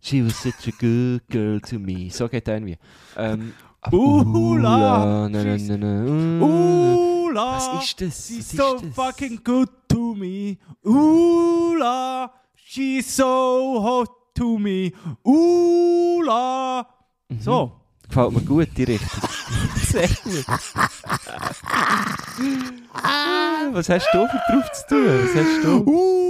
she 0.01 0.26
was 0.26 0.43
such 0.43 0.68
a 0.68 0.72
good 0.80 1.22
girl 1.30 1.61
to 1.61 1.80
me. 1.80 2.09
So 2.11 2.28
geht 2.28 2.45
der 2.45 2.55
irgendwie. 2.55 2.78
Ähm, 3.18 3.53
Ula, 3.91 5.30
na, 5.30 5.39
uh, 5.39 6.43
Ula, 6.43 6.45
Ula. 6.45 7.55
Was 7.55 7.84
ist 7.86 8.01
das? 8.01 8.28
She's 8.28 8.51
so 8.51 8.74
das? 8.80 8.93
fucking 8.93 9.39
good 9.43 9.70
to 9.88 10.14
me. 10.14 10.57
Ula. 10.84 12.32
She's 12.55 13.16
so 13.16 13.82
hot 13.82 14.09
to 14.36 14.60
me. 14.60 14.94
Ula. 15.24 16.86
Mhm. 17.30 17.42
So. 17.42 17.72
Gefällt 18.08 18.34
mir 18.34 18.42
gut, 18.42 18.68
die 18.78 18.84
Richtung. 18.84 19.30
Sehr 19.76 20.08
gut. 20.08 20.46
Was 23.74 23.90
hast 23.90 24.08
du 24.14 24.28
für 24.28 24.42
drauf 24.52 24.72
zu 24.72 24.88
tun? 24.88 25.06
Was 25.08 25.36
hast 25.36 25.64
du? 25.64 25.84
Uh. 25.90 26.23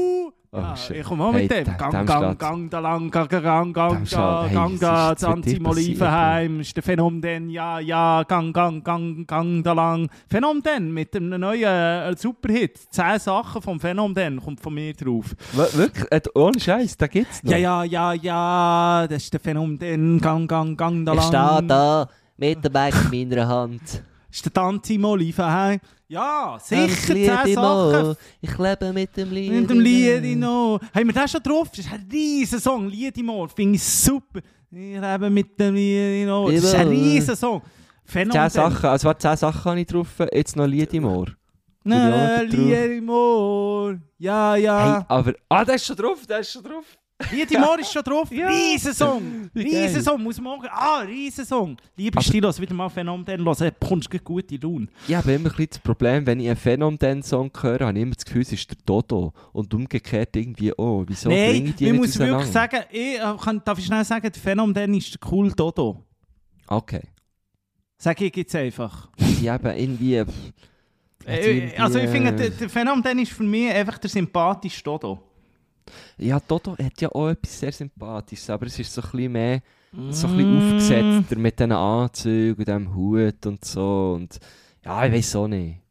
Oh, 0.55 0.59
Ja, 0.59 0.75
shit. 0.77 0.97
ich 0.97 1.03
komme 1.03 1.23
auch 1.25 1.33
Hey, 1.33 1.41
mit 1.43 1.51
dem. 1.51 1.63
dem- 1.65 1.77
Gang, 1.77 1.91
dem 1.91 2.05
gang, 2.05 2.37
gang, 2.37 2.69
da 2.69 2.79
lang, 2.79 3.09
gang, 3.09 3.27
gang, 3.27 3.41
gang, 3.41 3.73
gang, 3.73 4.05
hey, 4.05 4.53
gang, 4.53 4.79
gang, 4.79 5.17
Zanti 5.17 5.59
Olivenheim, 5.65 6.59
ist 6.59 6.75
der 6.75 6.83
Phänomen, 6.83 7.49
ja, 7.49 7.79
ja, 7.79 8.21
gang, 8.21 8.53
gang, 8.53 8.83
gang, 8.83 9.25
gang, 9.25 9.63
da 9.63 9.73
lang. 9.73 10.09
Phänomen 10.29 10.93
mit 10.93 11.15
einem 11.15 11.39
neuen 11.39 11.63
äh, 11.63 12.15
Superhit. 12.15 12.77
Zehn 12.91 13.17
Sachen 13.17 13.63
vom 13.63 13.79
Phänomen 13.79 14.39
kommt 14.39 14.59
von 14.61 14.75
mir 14.75 14.93
drauf. 14.93 15.35
W- 15.53 15.77
Wirklich? 15.77 16.05
Äh, 16.11 16.21
ohne 16.35 16.59
Scheiß, 16.59 16.97
da 16.97 17.07
gibt's 17.07 17.41
noch. 17.43 17.51
Ja, 17.51 17.57
ja, 17.57 17.83
ja, 17.83 18.13
ja, 18.13 19.07
das 19.09 19.23
ist 19.23 19.33
der 19.33 19.39
Phänomen, 19.39 20.19
gang, 20.21 20.47
gang, 20.47 20.77
gang, 20.77 21.03
da 21.03 21.13
lang. 21.13 21.23
Ich 21.23 21.27
stehe 21.29 21.63
da 21.67 22.07
mit 22.37 22.63
dem 22.63 22.71
Bag 22.71 22.93
in 23.11 23.27
meiner 23.29 23.47
Hand. 23.47 24.03
Ist 24.33 24.45
der 24.45 24.51
Tanzi 24.51 24.95
im 24.95 25.05
Olivenheim. 25.05 25.79
Ja, 26.07 26.57
sicher, 26.59 26.87
Ich 26.87 27.01
zehn 27.01 27.53
Sachen. 27.53 28.15
Ich 28.41 28.57
lebe 28.57 28.91
mit 28.91 29.15
dem 29.15 29.31
Lied. 29.31 29.51
Mit 29.51 29.69
dem 29.69 29.79
Liedino. 29.79 30.79
Haben 30.91 31.05
wir 31.05 31.13
das 31.13 31.29
schon 31.29 31.43
drauf? 31.43 31.69
Das 31.69 31.85
ist 31.85 31.93
ein 31.93 32.09
riesen 32.11 32.59
Song. 32.59 32.89
Liedimo. 32.89 33.47
Finde 33.47 33.75
ich 33.75 33.83
super. 33.83 34.39
Ich 34.71 34.99
lebe 34.99 35.29
mit 35.29 35.59
dem 35.59 35.75
Liedino. 35.75 36.49
Das 36.49 36.63
ist 36.63 36.73
ein 36.73 36.87
riesen 36.87 37.35
Song. 37.35 37.61
Phänomen. 38.05 38.49
Zehn 38.49 38.49
Sachen, 38.49 38.89
also 38.89 39.05
warte, 39.05 39.21
zehn 39.21 39.37
Sachen 39.37 39.65
habe 39.65 39.79
ich 39.79 39.85
drauf, 39.85 40.07
jetzt 40.31 40.55
noch 40.55 40.65
Lied 40.65 40.91
im 40.95 41.05
Ohr. 41.05 41.27
Auch 41.27 41.85
noch 41.85 41.95
drauf. 41.95 42.49
Liedimo. 42.49 43.93
Ja, 44.17 44.55
ja. 44.55 44.97
Hey, 44.97 45.05
aber... 45.09 45.33
Ah, 45.47 45.63
der 45.63 45.75
ist 45.75 45.85
schon 45.85 45.95
drauf, 45.95 46.25
der 46.25 46.39
ist 46.39 46.51
schon 46.51 46.63
drauf. 46.63 46.85
Liedimo 47.31 47.75
ist 47.79 47.91
schon 47.93 48.03
drauf. 48.03 48.29
Ja. 48.31 48.47
Riesen 48.47 48.93
Song. 48.93 49.49
Wie 49.53 49.63
geil. 49.63 49.85
Riesen 49.85 50.01
Song. 50.01 50.21
Muss 50.23 50.39
auch... 50.39 50.63
Ah, 50.69 50.99
riesen 50.99 51.45
Song. 51.45 51.77
Liebe 51.95 52.17
Aber- 52.17 52.23
Stilos, 52.23 52.59
wieder 52.59 52.73
mal 52.73 52.89
Phänomen 52.89 53.25
hören. 53.27 53.43
Du 53.45 53.71
bekommst 53.79 54.09
gleich 54.09 54.23
gute 54.23 54.55
Laune. 54.57 54.87
Ich 55.07 55.15
habe 55.15 55.31
immer 55.33 55.49
ein 55.49 55.55
bisschen 55.55 55.67
das 55.69 55.79
Problem, 55.79 56.25
wenn 56.25 56.39
ich 56.39 56.47
einen 56.47 56.55
Phänomen-Song 56.57 57.51
höre, 57.61 57.79
habe 57.87 57.97
ich 57.97 58.03
immer 58.03 58.15
das 58.15 58.25
Gefühl, 58.25 58.41
es 58.41 58.51
ist 58.53 58.69
der 58.69 58.77
Dodo. 58.85 59.33
Und 59.51 59.73
umgekehrt 59.73 60.35
irgendwie, 60.35 60.73
oh, 60.77 61.03
wieso 61.07 61.29
bringe 61.29 61.53
Nein, 61.53 61.65
ich 61.67 61.75
die 61.75 61.93
muss 61.93 62.17
wirklich 62.17 62.51
sagen, 62.51 62.79
ich, 62.91 63.15
äh, 63.19 63.35
kann, 63.41 63.61
darf 63.63 63.77
ich 63.79 63.85
schnell 63.85 64.03
sagen, 64.05 64.31
der 64.31 64.41
Phänomen 64.41 64.93
ist 64.95 65.13
der 65.13 65.31
cool 65.31 65.51
Dodo. 65.51 66.03
Okay. 66.67 67.01
Sag 67.97 68.19
ich 68.21 68.35
jetzt 68.35 68.55
einfach. 68.55 69.09
Die 69.17 69.49
haben 69.49 69.65
irgendwie... 69.65 70.23
Äh, 71.25 71.71
also 71.77 71.99
ich 71.99 72.09
finde, 72.09 72.31
äh, 72.31 72.35
der, 72.35 72.49
der 72.49 72.69
Phänomen 72.69 73.19
ist 73.19 73.31
für 73.31 73.43
mich 73.43 73.71
einfach 73.71 73.97
der 73.97 74.09
sympathischste 74.09 74.83
Dodo. 74.83 75.19
Ja, 76.17 76.39
Dodo 76.39 76.77
hat 76.77 77.01
ja 77.01 77.09
auch 77.09 77.29
etwas 77.29 77.59
sehr 77.59 77.71
Sympathisches, 77.71 78.49
aber 78.49 78.65
es 78.67 78.79
ist 78.79 78.93
so 78.93 79.01
ein 79.01 79.11
bisschen 79.11 79.31
mehr... 79.31 79.61
So 80.09 80.25
ein 80.25 80.37
bisschen 80.37 80.57
aufgesetzter 80.57 81.35
mit 81.35 81.59
diesen 81.59 81.71
Anzügen 81.71 82.57
und 82.57 82.67
dem 82.67 82.95
Hut 82.95 83.45
und 83.45 83.63
so. 83.63 84.13
Und 84.15 84.39
ja, 84.83 85.05
ich 85.05 85.13
weiß 85.13 85.35
auch 85.35 85.47
nicht. 85.47 85.82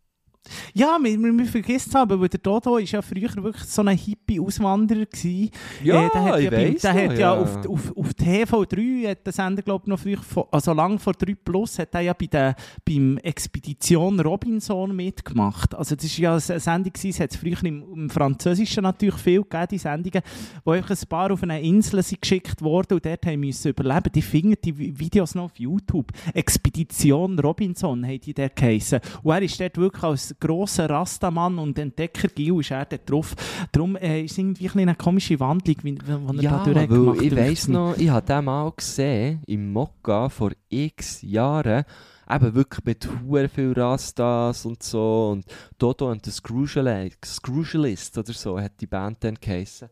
Ja, 0.74 0.99
wir, 1.01 1.18
wir, 1.18 1.32
wir 1.38 1.47
vergessen 1.47 1.90
es 1.90 1.95
aber, 1.97 2.20
weil 2.20 2.28
der 2.28 2.40
Dodo 2.40 2.76
ist 2.76 2.90
ja 2.93 3.01
früher 3.01 3.30
wirklich 3.36 3.62
so 3.64 3.80
ein 3.82 3.97
Hippie-Auswanderer 3.97 5.07
gewesen. 5.07 5.51
Ja, 5.84 6.07
Äh, 6.07 6.11
der 6.12 6.22
hat 6.24 6.38
ich 6.38 6.45
ja, 6.45 6.51
beim- 6.51 6.76
Der 6.78 6.93
hat 6.95 7.12
ja, 7.12 7.18
ja. 7.18 7.34
auf, 7.40 7.66
auf, 7.68 7.97
auf 7.97 8.09
TV3, 8.11 9.09
hat 9.11 9.24
der 9.26 9.32
Sender 9.32 9.62
glaube 9.62 9.84
ich 9.84 9.88
noch 9.88 9.99
früher, 10.01 10.18
also 10.51 10.72
lang 10.72 10.99
vor 10.99 11.12
3 11.12 11.34
Plus, 11.45 11.78
hat 11.78 11.95
er 11.95 12.01
ja 12.01 12.12
bei 12.12 12.26
der, 12.26 12.57
beim 12.84 13.18
Expedition 13.18 14.18
Robinson 14.18 14.95
mitgemacht. 14.97 15.74
Also 15.76 15.95
das 15.95 16.05
ist 16.07 16.18
ja 16.18 16.32
eine 16.32 16.40
Sendung 16.40 16.93
gewesen, 16.93 17.11
es 17.11 17.20
hat 17.20 17.30
es 17.30 17.36
früher 17.36 17.62
im, 17.64 17.84
im 17.95 18.11
Französischen 18.11 18.82
natürlich 18.82 19.16
viel 19.16 19.43
gegeben, 19.43 19.66
die 19.70 19.78
Sendungen, 19.78 20.22
wo 20.64 20.72
einfach 20.72 20.90
ein 20.90 21.09
paar 21.09 21.30
auf 21.30 21.43
eine 21.45 21.61
Insel 21.62 22.03
sind 22.03 22.20
geschickt 22.20 22.61
worden 22.62 22.95
und 22.95 23.07
dort 23.07 23.24
haben 23.26 23.40
müssen 23.40 23.68
überleben. 23.68 24.11
Die 24.12 24.22
finden 24.22 24.57
die 24.64 24.74
Vi- 24.76 24.99
Videos 24.99 25.34
noch 25.36 25.45
auf 25.45 25.57
YouTube. 25.59 26.11
Expedition 26.34 27.38
Robinson 27.38 28.05
haben 28.05 28.20
die 28.20 28.34
dort 28.34 28.57
geheissen. 28.57 29.01
Und 29.22 29.32
er 29.32 29.43
ist 29.43 29.61
dort 29.61 29.76
wirklich 29.78 30.03
als 30.03 30.32
grosser 30.41 30.89
Rastamann 30.91 31.59
und 31.59 31.78
Entdecker 31.78 32.28
Gil 32.28 32.61
ist 32.61 32.70
er 32.70 32.85
dort 32.85 33.11
drauf. 33.11 33.35
Darum 33.72 33.97
äh, 33.97 34.22
ist 34.22 34.33
es 34.33 34.39
irgendwie 34.39 34.83
eine 34.83 34.95
komische 34.95 35.39
Wandlung, 35.41 35.76
wie, 35.83 35.99
wie 36.05 36.11
er 36.11 36.43
Ja, 36.43 36.59
da 36.64 36.72
durchgemacht 36.72 36.91
weil 37.18 37.24
ich 37.24 37.28
dünkt 37.30 37.37
weiss 37.51 37.68
noch, 37.68 37.97
ich 37.97 38.09
habe 38.11 38.26
den 38.26 38.45
mal 38.45 38.72
gesehen, 38.76 39.43
im 39.47 39.72
Mokka 39.72 40.28
vor 40.28 40.51
x 40.68 41.22
Jahren, 41.22 41.85
eben 42.30 42.55
wirklich 42.55 42.85
mit 42.85 43.09
hure 43.26 43.49
viel 43.49 43.72
Rastas 43.72 44.64
und 44.64 44.83
so 44.83 45.30
und 45.33 45.45
Dodo 45.78 46.11
und 46.11 46.24
Screwjalist, 46.24 47.24
Screwjalist 47.24 48.16
oder 48.18 48.33
so 48.33 48.59
hat 48.61 48.72
die 48.80 48.87
Band 48.87 49.22
dann 49.24 49.35
geheissen. 49.41 49.89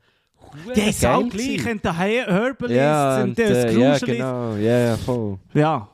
Die 0.74 0.80
ist 0.80 1.04
auch 1.06 1.28
gleich, 1.28 1.70
und 1.70 1.84
der 1.84 1.96
He- 1.98 2.24
Herbalist 2.26 2.74
Ja, 2.76 3.22
und 3.22 3.28
und, 3.30 3.38
der 3.38 3.50
äh, 3.50 3.52
ja, 3.78 3.94
Screwjalist. 3.94 4.06
genau, 4.06 4.54
ja, 4.56 4.78
ja, 4.78 4.96
voll. 4.96 5.38
Ja, 5.54 5.88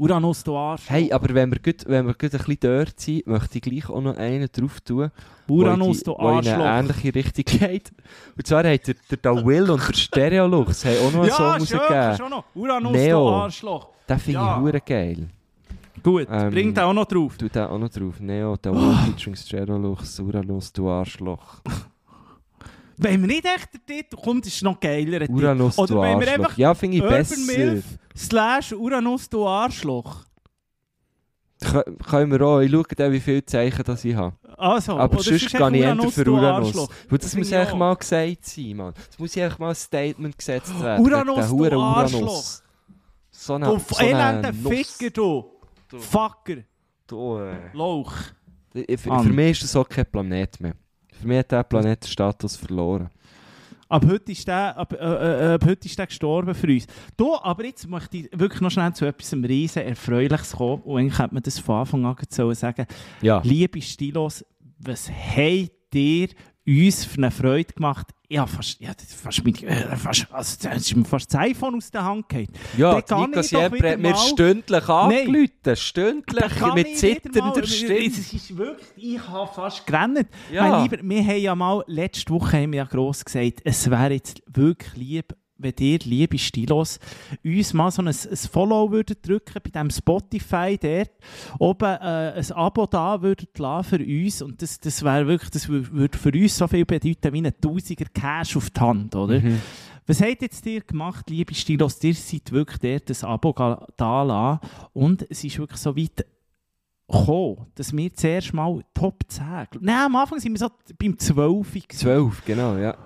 Uranus, 0.00 0.42
du 0.42 0.56
Arsch. 0.56 0.84
Hey, 0.88 1.12
aber 1.12 1.34
wenn 1.34 1.50
wir, 1.52 1.58
gut, 1.58 1.84
wenn 1.86 2.06
wir 2.06 2.14
gut 2.14 2.32
ein 2.32 2.38
bisschen 2.38 2.56
dort 2.60 2.98
sind, 2.98 3.26
möchte 3.26 3.58
ich 3.58 3.62
gleich 3.62 3.90
auch 3.90 4.00
noch 4.00 4.16
einen 4.16 4.48
drauf 4.50 4.80
tun, 4.80 5.10
Uranus, 5.46 6.02
du 6.02 6.12
wo 6.12 6.30
in 6.30 6.38
eine 6.38 6.64
Arschloch. 6.64 6.96
ähnliche 6.96 7.14
Richtung 7.14 7.44
geht. 7.68 7.92
Und 8.34 8.46
zwar 8.46 8.64
hat 8.64 8.86
der, 8.86 8.94
der 9.10 9.18
Da 9.20 9.44
Will 9.44 9.70
und 9.70 9.86
der 9.86 9.92
Stereolux 9.94 10.84
haben 10.86 10.96
auch 11.06 11.12
noch 11.12 11.22
einen 11.22 11.30
Song 11.30 11.46
Ja, 11.46 11.66
schön, 11.66 11.78
rausgegeben. 11.78 12.16
schon 12.16 12.30
noch. 12.30 12.44
Uranus, 12.54 12.92
Neo. 12.92 13.28
du 13.28 13.34
Arschloch. 13.34 13.88
Den 14.08 14.18
finde 14.18 14.40
Ja. 14.40 14.56
ich 14.56 14.62
hure 14.62 14.80
geil. 14.80 15.28
Gut, 16.02 16.28
Ähm, 16.30 16.50
bringt 16.50 16.78
er 16.78 16.86
auch 16.86 16.94
noch 16.94 17.04
drauf. 17.04 17.36
Tu 17.36 17.48
den 17.50 17.62
auch 17.64 17.78
noch 17.78 17.90
drauf. 17.90 18.20
Neo, 18.20 18.56
der 18.56 18.72
Oh. 18.72 18.76
Will 18.76 18.94
featuring 19.04 19.36
Stereolux, 19.36 20.18
Uranus, 20.18 20.72
du 20.72 20.88
Arschloch. 20.88 21.60
Wenn 23.02 23.20
wir 23.22 23.26
nicht 23.28 23.44
echt 23.44 23.68
der 23.74 23.86
Titel 23.86 24.16
kommt, 24.16 24.46
ist 24.46 24.56
es 24.56 24.62
noch 24.62 24.78
geiler. 24.78 25.28
Uranus, 25.28 25.76
du 25.76 25.82
Oder 25.82 25.94
wenn 26.02 26.20
wir 26.20 26.28
Arschloch. 26.28 26.44
einfach 26.44 26.58
Ja, 26.58 26.74
finde 26.74 26.96
ich 26.98 27.02
Urban 27.02 27.18
besser. 27.18 27.36
Milf 27.58 27.84
slash 28.16 28.72
Uranus, 28.72 29.28
du 29.28 29.46
Arschloch. 29.46 30.24
Kö- 31.62 32.02
Können 32.08 32.30
wir 32.32 32.40
auch. 32.42 32.60
Ich 32.60 32.70
schaue 32.70 32.84
dann, 32.96 33.12
wie 33.12 33.20
viele 33.20 33.44
Zeichen 33.44 33.82
das 33.84 34.04
ich 34.04 34.14
habe. 34.14 34.34
Also, 34.56 34.98
Aber 34.98 35.22
sonst 35.22 35.28
gehe 35.28 35.36
ich 35.36 35.54
eher 35.82 36.10
für 36.10 36.24
du 36.24 36.34
Uranus. 36.34 36.88
Weil 37.08 37.18
das 37.18 37.36
muss 37.36 37.52
auch. 37.52 37.74
mal 37.76 37.94
gesagt 37.96 38.44
sein, 38.46 38.76
Mann. 38.76 38.94
Das 39.08 39.18
muss 39.18 39.36
einfach 39.36 39.58
mal 39.58 39.68
ein 39.70 39.74
Statement 39.74 40.38
gesetzt 40.38 40.80
werden. 40.80 41.04
Uranus, 41.04 41.48
du 41.48 41.80
Arschloch. 41.80 42.44
So 43.30 43.54
eine, 43.54 43.66
Du 43.66 43.78
so. 43.78 44.70
Ficker, 44.70 45.10
du. 45.10 45.50
Fucker. 45.98 46.56
Du, 47.06 47.38
äh. 47.38 47.56
Lauch. 47.74 48.12
Ich- 48.74 49.00
Für, 49.00 49.18
für 49.22 49.28
mich 49.30 49.50
ist 49.52 49.64
das 49.64 49.76
auch 49.76 49.88
kein 49.88 50.06
Planet 50.06 50.60
mehr. 50.60 50.74
Für 51.20 51.28
mich 51.28 51.38
hat 51.38 51.52
der 51.52 51.64
Planet 51.64 52.02
den 52.02 52.08
Status 52.08 52.56
verloren. 52.56 53.10
Ab 53.90 54.06
heute, 54.08 54.32
ist 54.32 54.46
der, 54.46 54.76
ab, 54.78 54.92
äh, 54.92 54.96
äh, 54.96 55.54
ab 55.54 55.64
heute 55.66 55.86
ist 55.86 55.98
der 55.98 56.06
gestorben 56.06 56.54
für 56.54 56.68
uns. 56.68 56.86
Du, 57.16 57.34
aber 57.36 57.64
jetzt 57.64 57.86
möchte 57.88 58.18
ich 58.18 58.28
wirklich 58.32 58.60
noch 58.60 58.70
schnell 58.70 58.92
zu 58.94 59.04
etwas 59.04 59.32
riesen 59.34 59.82
Erfreuliches 59.82 60.52
kommen. 60.52 60.80
Und 60.82 60.98
eigentlich 60.98 61.18
hätte 61.18 61.34
man 61.34 61.42
das 61.42 61.58
von 61.58 61.80
Anfang 61.80 62.06
an 62.06 62.16
sollen 62.30 62.54
sagen 62.54 62.86
Ja. 63.20 63.42
Liebe 63.44 63.82
Stilos, 63.82 64.44
was 64.78 65.10
habt 65.10 65.94
ihr 65.94 66.28
uns 66.70 67.04
für 67.04 67.18
eine 67.18 67.30
Freude 67.30 67.72
gemacht? 67.72 68.08
Ja, 68.28 68.46
fast, 68.46 68.80
ja, 68.80 68.92
fast, 69.22 69.44
mit, 69.44 69.60
äh, 69.64 69.96
fast, 69.96 70.28
also, 70.30 70.56
das 70.62 70.76
ist 70.76 70.94
mir 70.94 71.04
fast 71.04 71.34
das 71.34 71.40
iPhone 71.40 71.74
aus 71.74 71.90
der 71.90 72.04
Hand 72.04 72.28
gefallen. 72.28 72.46
Ja, 72.78 72.94
Nico 72.94 73.42
Siempre 73.42 73.90
hat 73.90 73.98
mir 73.98 74.14
stündlich 74.14 74.88
angerufen. 74.88 75.50
Stündlich, 75.74 76.74
mit 76.74 76.96
zitternder 76.96 77.66
Stimme. 77.66 78.06
Es 78.06 78.32
ist 78.32 78.56
wirklich, 78.56 79.14
ich 79.14 79.28
habe 79.28 79.52
fast 79.52 79.84
gerannt. 79.84 80.28
Ja. 80.52 80.68
Mein 80.68 80.82
Lieber, 80.84 81.02
wir 81.02 81.24
haben 81.24 81.40
ja 81.40 81.54
mal, 81.56 81.82
letzte 81.88 82.32
Woche 82.32 82.58
haben 82.58 82.70
wir 82.70 82.78
ja 82.78 82.84
gross 82.84 83.24
gesagt, 83.24 83.62
es 83.64 83.90
wäre 83.90 84.12
jetzt 84.12 84.40
wirklich 84.46 84.94
lieb, 84.94 85.34
wenn 85.60 85.74
ihr, 85.78 85.98
liebe 86.04 86.38
Stilos, 86.38 86.98
uns 87.44 87.72
mal 87.74 87.90
so 87.90 88.02
ein, 88.02 88.08
ein 88.08 88.36
Follow 88.36 88.90
würdet 88.90 89.26
drücken 89.26 89.60
bei 89.62 89.70
dem 89.70 89.90
Spotify 89.90 90.78
dort, 90.80 91.10
oben 91.58 91.84
äh, 92.00 92.32
ein 92.36 92.52
Abo 92.52 92.86
da 92.86 93.20
würdet 93.22 93.58
lassen 93.58 93.88
für 93.88 94.04
uns 94.04 94.42
und 94.42 94.60
das, 94.62 94.80
das 94.80 95.02
wäre 95.02 95.26
wirklich, 95.26 95.50
das 95.50 95.68
wür- 95.68 95.90
würde 95.92 96.18
für 96.18 96.32
uns 96.32 96.56
so 96.56 96.66
viel 96.66 96.84
bedeuten 96.84 97.32
wie 97.32 97.46
ein 97.46 97.52
Tausiger 97.60 98.06
Cash 98.12 98.56
auf 98.56 98.70
die 98.70 98.80
Hand, 98.80 99.14
oder? 99.14 99.40
Mhm. 99.40 99.60
Was 100.06 100.20
habt 100.22 100.42
jetzt 100.42 100.66
ihr 100.66 100.80
gemacht, 100.80 101.30
liebe 101.30 101.54
Stilos? 101.54 102.02
Ihr 102.02 102.14
seid 102.14 102.50
wirklich 102.50 102.78
dort 102.78 103.10
das 103.10 103.22
Abo 103.22 103.52
da 103.96 104.22
lassen 104.22 104.60
und 104.92 105.24
es 105.30 105.44
ist 105.44 105.58
wirklich 105.58 105.78
so 105.80 105.96
weit 105.96 106.26
gekommen, 107.08 107.66
dass 107.74 107.92
wir 107.96 108.12
zuerst 108.14 108.52
mal 108.54 108.82
Top 108.94 109.22
10... 109.28 109.44
Nein, 109.80 110.06
am 110.06 110.16
Anfang 110.16 110.38
sind 110.40 110.52
wir 110.52 110.58
so 110.58 110.68
beim 110.98 111.18
12. 111.18 111.72
gewesen. 111.72 111.86
12, 111.90 112.44
genau, 112.44 112.76
ja. 112.76 112.96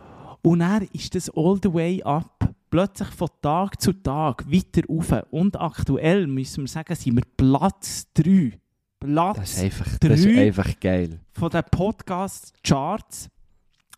Und 0.45 0.59
dann 0.59 0.86
ist 0.92 1.14
das 1.14 1.30
all 1.30 1.59
the 1.62 1.72
way 1.72 2.03
up. 2.03 2.55
Plötzlich 2.68 3.09
von 3.09 3.28
Tag 3.40 3.80
zu 3.80 3.92
Tag 3.95 4.45
weiter 4.51 4.82
rauf. 4.88 5.24
Und 5.30 5.59
aktuell 5.59 6.26
müssen 6.26 6.64
wir 6.64 6.68
sagen, 6.68 6.95
sind 6.95 7.16
wir 7.16 7.22
Platz 7.36 8.07
3. 8.12 8.53
Das 9.01 9.09
ist 9.09 9.14
Platz 9.14 9.59
einfach, 9.59 9.99
das 9.99 10.20
ist 10.20 10.38
einfach 10.38 10.80
geil. 10.80 11.20
von 11.32 11.51
den 11.51 11.62
Podcast-Charts. 11.70 13.30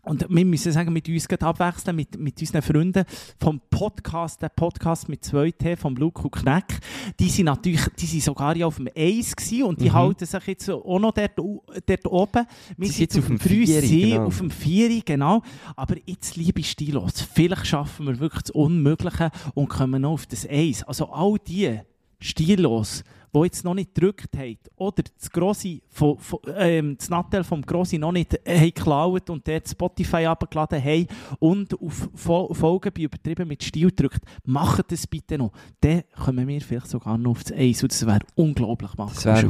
Und 0.07 0.27
wir 0.29 0.45
müssen 0.45 0.73
sagen, 0.73 0.93
mit 0.93 1.09
uns 1.09 1.29
abwechseln, 1.29 1.97
mit, 1.97 2.19
mit 2.19 2.41
unseren 2.41 2.63
Freunden 2.63 3.05
vom 3.41 3.61
Podcast, 3.71 4.41
der 4.41 4.49
Podcast 4.51 5.09
mit 5.09 5.23
2T, 5.25 5.77
vom 5.77 5.97
Luke 5.97 6.23
und 6.23 6.31
Kneck, 6.31 6.79
die 7.19 7.29
sind 7.29 7.47
natürlich, 7.47 7.85
die 7.99 8.07
sind 8.07 8.23
sogar 8.23 8.57
ja 8.57 8.67
auf 8.67 8.77
dem 8.77 8.89
Eis 8.97 9.35
gewesen 9.35 9.65
und 9.65 9.81
die 9.81 9.89
Mhm. 9.89 9.95
halten 9.95 10.25
sich 10.27 10.47
jetzt 10.47 10.71
auch 10.71 10.99
noch 11.01 11.13
dort, 11.13 11.37
dort 11.37 12.07
oben. 12.07 12.47
Wir 12.77 12.89
sind 12.89 13.11
sind 13.13 13.23
auf 13.23 13.29
dem 13.29 13.39
Drei 13.39 13.49
Vieri, 13.49 13.87
See, 13.87 14.11
genau. 14.11 14.27
auf 14.27 14.39
dem 14.39 14.51
Vieri, 14.51 15.03
genau. 15.05 15.43
Aber 15.75 15.97
jetzt, 16.07 16.37
liebe 16.37 16.63
Stilos, 16.63 17.21
vielleicht 17.35 17.67
schaffen 17.67 18.07
wir 18.07 18.21
wirklich 18.21 18.43
das 18.43 18.51
Unmögliche 18.53 19.31
und 19.55 19.69
kommen 19.69 20.03
noch 20.03 20.13
auf 20.13 20.27
das 20.27 20.49
Eis. 20.49 20.83
Also 20.85 21.11
all 21.13 21.37
die 21.47 21.81
Stilos, 22.21 23.03
die 23.43 23.47
jetzt 23.47 23.65
noch 23.65 23.75
nicht 23.75 23.95
gedrückt 23.95 24.37
haben 24.37 24.59
oder 24.77 25.03
das 25.19 25.31
Grossi, 25.31 25.83
von, 25.89 26.19
von, 26.19 26.41
ähm, 26.57 26.97
das 26.97 27.09
Nattel 27.09 27.45
vom 27.45 27.63
Grossi 27.63 27.99
noch 27.99 28.13
nicht 28.13 28.39
äh, 28.45 28.71
geklaut 28.71 29.31
und 29.31 29.47
dort 29.47 29.69
Spotify 29.69 30.27
abgeladen 30.27 30.83
haben 30.83 31.07
und 31.39 31.81
auf 31.81 32.09
Fol 32.15 32.55
Folgen 32.55 32.93
bei 32.95 33.03
übertrieben 33.03 33.49
mit 33.49 33.63
Stil 33.63 33.91
drückt, 33.93 34.21
macht 34.45 34.91
das 34.93 35.07
bitte 35.07 35.39
noch. 35.39 35.53
Dann 35.81 36.05
kommen 36.25 36.47
wir 36.49 36.61
vielleicht 36.61 36.89
sogar 36.89 37.19
noch 37.19 37.33
auf 37.33 37.45
das 37.45 37.53
Eis 37.53 37.83
und 37.83 37.93
das 37.93 38.07
wäre 38.07 38.21
unglaublich. 38.35 38.91
Das 38.97 39.25
wäre 39.25 39.47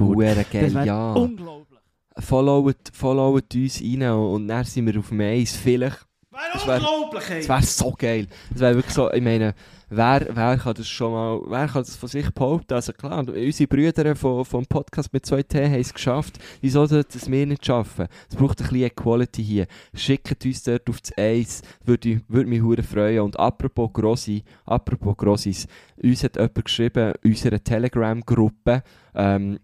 geil, 0.51 0.74
wäre 0.74 0.87
ja. 0.87 1.12
unglaublich. 1.12 1.78
Followet, 2.18 2.91
followet 2.95 3.55
uns 3.55 3.82
rein 3.82 4.11
und 4.11 4.49
dann 4.49 4.64
sind 4.64 4.87
wir 4.87 4.99
auf 4.99 5.11
dem 5.11 5.20
Eis. 5.20 5.55
Vielleicht, 5.55 6.05
Das 6.53 6.66
wär- 6.66 6.74
unglaublich, 6.76 7.24
das 7.28 7.49
wäre 7.49 7.62
so 7.62 7.95
geil. 7.97 8.26
Das 8.51 8.61
wäre 8.61 8.74
wirklich 8.76 8.95
so, 8.95 9.11
ich 9.11 9.22
meine, 9.22 9.55
wer, 9.89 10.26
wer 10.34 10.57
kann 10.59 10.74
das 10.74 10.89
schon 10.89 11.12
mal, 11.12 11.41
wer 11.47 11.66
kann 11.68 11.82
das 11.82 11.97
von 11.97 12.09
sich 12.09 12.28
behaupten? 12.30 12.74
Also 12.74 12.93
klar, 12.93 13.24
unsere 13.26 13.66
Brüder 13.68 14.14
vom, 14.16 14.45
vom 14.45 14.66
Podcast 14.66 15.12
mit 15.12 15.24
2T 15.24 15.64
haben 15.64 15.74
es 15.80 15.95
geschafft. 15.95 16.39
Wieso 16.61 16.84
sollten 16.87 17.16
es 17.16 17.30
wir 17.30 17.47
nicht 17.47 17.64
schaffen? 17.64 18.07
Es 18.28 18.37
braucht 18.37 18.61
ein 18.61 18.68
bisschen 18.68 18.87
Equality 18.87 19.45
hier. 19.45 19.66
Schickt 19.95 20.45
uns 20.45 20.62
dort 20.62 20.89
auf 20.91 21.01
das 21.01 21.16
Eis, 21.16 21.62
würde, 21.84 22.20
würde 22.28 22.51
mich 22.51 22.61
hure 22.62 22.82
freuen. 22.82 23.20
Und 23.20 23.39
apropos 23.39 23.91
Grossi, 23.93 24.45
apropos 24.64 25.16
Grossis, 25.16 25.66
uns 26.03 26.22
hat 26.24 26.37
jemand 26.37 26.64
geschrieben, 26.64 27.12
unserer 27.24 27.62
Telegram-Gruppe, 27.62 28.82
ähm, 29.14 29.55
äh, 29.55 29.59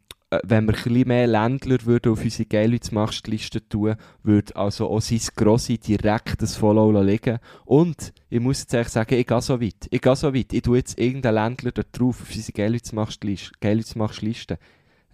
wenn 0.45 0.67
wir 0.67 0.75
ein 0.87 1.09
mehr 1.09 1.27
Ländler 1.27 1.77
würden 1.85 2.13
auf 2.13 2.25
unsere 2.25 2.47
Geilheitsmachtliste 2.47 3.69
tun, 3.69 3.97
würde 4.23 4.57
also 4.57 4.89
auch 4.89 5.03
sein 5.03 5.21
Grossi 5.37 5.77
direkt 5.77 6.41
das 6.41 6.57
Follow 6.57 6.99
liegen. 7.03 7.39
Und 7.67 8.15
ich 8.31 8.41
muss 8.41 8.61
jetzt 8.61 8.73
echt 8.73 8.91
sagen, 8.91 9.15
ich 9.15 9.27
gehe 9.27 9.43
so 9.43 9.61
weit. 9.61 9.89
Ich 9.91 10.01
gehe 10.01 10.17
so 10.17 10.33
weit. 10.33 10.53
Ich 10.53 10.63
tue 10.63 10.79
jetzt 10.79 10.99
irgendeinen 10.99 11.35
Ländler 11.35 11.73
da 11.73 11.83
drauf 11.93 12.23
auf 12.23 12.35
unsere 12.35 12.53
Geilheitsmachtliste. 12.53 14.59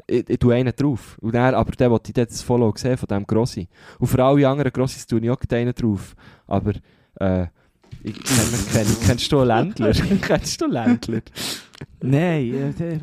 Ich, 0.06 0.30
ich 0.30 0.38
tue 0.38 0.54
einen 0.54 0.76
drauf. 0.76 1.18
Und 1.20 1.34
dann, 1.34 1.54
aber 1.54 1.72
der 1.72 1.90
wollte 1.90 2.10
ich 2.10 2.14
das 2.14 2.42
Follow 2.42 2.72
sehen 2.76 2.96
von 2.96 3.08
diesem 3.08 3.26
Grossi. 3.26 3.66
Und 3.98 4.06
für 4.06 4.22
alle 4.22 4.48
anderen 4.48 4.72
Grossis 4.72 5.06
tue 5.06 5.20
ich 5.20 5.30
auch 5.30 5.40
einen 5.50 5.74
drauf. 5.74 6.14
Aber, 6.46 6.74
äh, 7.16 7.46
ich 8.04 8.14
kenn, 8.14 8.86
kennst 9.06 9.32
du 9.32 9.38
einen 9.40 9.48
Ländler? 9.48 9.92
kennst 10.22 10.60
du 10.60 10.66
Ländler? 10.66 11.20
Nein, 12.00 12.54
äh, 12.54 12.98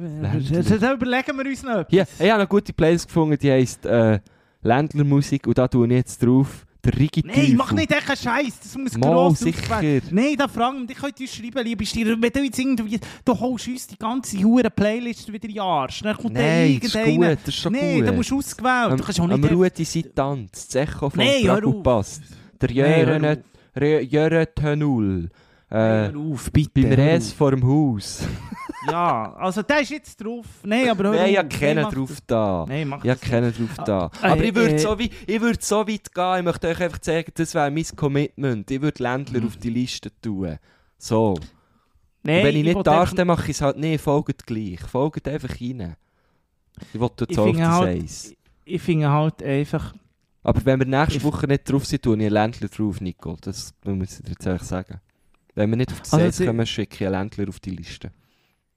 da- 0.51 0.61
da- 0.61 0.77
da 0.77 0.93
überlegen 0.93 1.37
wir 1.37 1.45
uns 1.45 1.63
noch 1.63 1.71
etwas. 1.79 1.89
Hier, 1.89 2.07
ich 2.19 2.31
habe 2.31 2.41
eine 2.41 2.47
gute 2.47 2.73
Playlist 2.73 3.07
gefunden, 3.07 3.37
die 3.41 3.51
heisst 3.51 3.85
äh, 3.85 4.19
Ländlermusik 4.61 5.47
und 5.47 5.57
da 5.57 5.67
tue 5.67 5.85
ich 5.87 5.93
jetzt 5.93 6.23
drauf 6.23 6.65
der 6.83 6.99
Rigi 6.99 7.23
Nein, 7.25 7.55
mach 7.57 7.71
nicht 7.71 7.91
echt 7.91 8.07
einen 8.07 8.15
Scheiß, 8.17 8.59
das 8.61 8.77
muss 8.77 8.95
Mal, 8.95 9.11
gross 9.11 9.39
sicher. 9.39 9.81
Nein, 10.11 10.35
da 10.37 10.47
fragen 10.47 10.87
wir, 10.87 10.89
ich 10.95 11.01
könnt 11.01 11.19
uns 11.19 11.33
schreiben, 11.35 11.63
liebe 11.63 11.83
Stier, 11.85 12.05
wenn 12.21 12.31
du 12.31 12.39
jetzt 12.43 12.59
irgendwie, 12.59 12.99
du 13.25 13.39
holst 13.39 13.67
uns 13.67 13.87
die 13.87 13.97
ganze 13.97 14.37
hure 14.43 14.69
Playlist 14.69 15.33
wieder 15.33 15.49
in 15.49 15.59
Arsch, 15.59 16.01
dann 16.01 16.15
kommt 16.15 16.33
Nein, 16.35 16.79
ist 16.79 16.93
irgendeiner. 16.95 17.29
gut, 17.35 17.39
das 17.43 17.55
ist 17.55 17.61
schon 17.61 17.73
Nein, 17.73 17.97
gut. 17.97 18.07
da 18.07 18.11
musst 18.11 18.29
du 18.31 18.37
ausgewählt, 18.37 18.91
Am, 18.91 18.97
du 18.97 19.03
kannst 19.03 19.19
auch 19.19 19.29
am 19.29 19.41
nicht... 19.41 19.51
Ruti 19.53 19.83
Sitanz, 19.83 20.67
das 20.67 20.75
Echo 20.75 21.09
von 21.09 21.17
Nein, 21.25 21.43
Dragupast, 21.43 22.21
der 22.61 22.69
Nein, 22.69 23.07
Jörn 23.07 23.25
auf. 23.25 23.37
Re- 23.75 24.01
Jörn 24.01 24.47
Tönul, 24.55 25.29
äh, 25.69 25.75
Hör 25.75 26.13
auf, 26.17 26.51
bitte. 26.51 26.81
beim 26.81 26.91
Res 26.93 27.31
vor 27.33 27.51
dem 27.51 27.65
Haus. 27.65 28.27
Ja, 28.87 29.33
also 29.37 29.63
der 29.63 29.81
ist 29.81 29.89
jetzt 29.89 30.23
drauf. 30.23 30.45
Nein, 30.63 30.87
aber 30.89 31.09
Nein, 31.09 31.31
ich 31.31 31.37
habe 31.39 31.49
keinen 31.49 31.89
drauf 31.89 32.19
da. 32.27 32.65
Nein, 32.67 32.87
mach 32.87 33.03
Ich 33.03 33.09
habe 33.09 33.19
keinen 33.19 33.51
drauf 33.51 33.83
da. 33.83 34.11
Ah, 34.21 34.31
Aber 34.33 34.43
äh, 34.43 34.49
ich 34.49 34.53
würde 34.55 34.75
äh, 34.75 34.77
so, 34.77 34.95
ich 34.99 35.41
würd 35.41 35.63
so 35.63 35.87
weit 35.87 36.13
gehen, 36.13 36.37
ich 36.37 36.43
möchte 36.43 36.67
euch 36.67 36.79
einfach 36.81 36.99
sagen, 37.01 37.31
das 37.33 37.55
wäre 37.55 37.71
mein 37.71 37.83
Commitment. 37.95 38.69
Ich 38.69 38.79
würde 38.79 39.01
Ländler 39.01 39.39
Mhm. 39.41 39.47
auf 39.47 39.57
die 39.57 39.71
Liste 39.71 40.11
tun. 40.21 40.59
So. 40.99 41.33
Nein, 42.21 42.43
wenn 42.45 42.55
ich 42.57 42.63
will 42.65 42.73
nicht 42.75 42.85
darf, 42.85 43.15
dann 43.15 43.25
mache 43.25 43.45
ich 43.45 43.57
es 43.57 43.61
halt 43.61 43.77
nicht. 43.77 44.01
Folgt 44.03 44.45
gleich. 44.45 44.81
Folgt 44.81 45.27
einfach 45.27 45.49
rein. 45.59 45.95
Ich 46.93 46.99
will 46.99 47.09
jetzt 47.21 47.31
Ich 47.31 47.39
auf 47.39 47.57
das 47.57 47.67
halt-. 47.67 48.37
Ich 48.65 48.81
finde 48.83 49.09
halt 49.11 49.41
einfach... 49.41 49.95
Aber 50.45 50.63
wenn 50.63 50.79
wir 50.79 50.85
nächste 50.85 51.23
Woche 51.23 51.47
nicht 51.47 51.69
drauf 51.69 51.85
sind, 51.85 52.03
tue 52.03 52.15
ich 52.15 52.21
einen 52.21 52.31
Ländler 52.31 52.67
drauf, 52.67 53.01
Nico. 53.01 53.35
Das 53.41 53.73
muss 53.83 54.19
ich 54.19 54.25
dir 54.25 54.31
jetzt 54.33 54.45
ehrlich 54.45 54.61
sagen. 54.61 55.01
Wenn 55.55 55.69
wir 55.71 55.77
nicht 55.77 55.91
auf 55.91 56.01
das 56.01 56.13
Also 56.13 56.29
sie- 56.31 56.45
kommen, 56.45 56.65
schicke 56.67 56.95
ich 56.95 57.01
einen 57.07 57.13
Ländler 57.13 57.49
auf 57.49 57.59
die 57.59 57.71
Liste. 57.71 58.11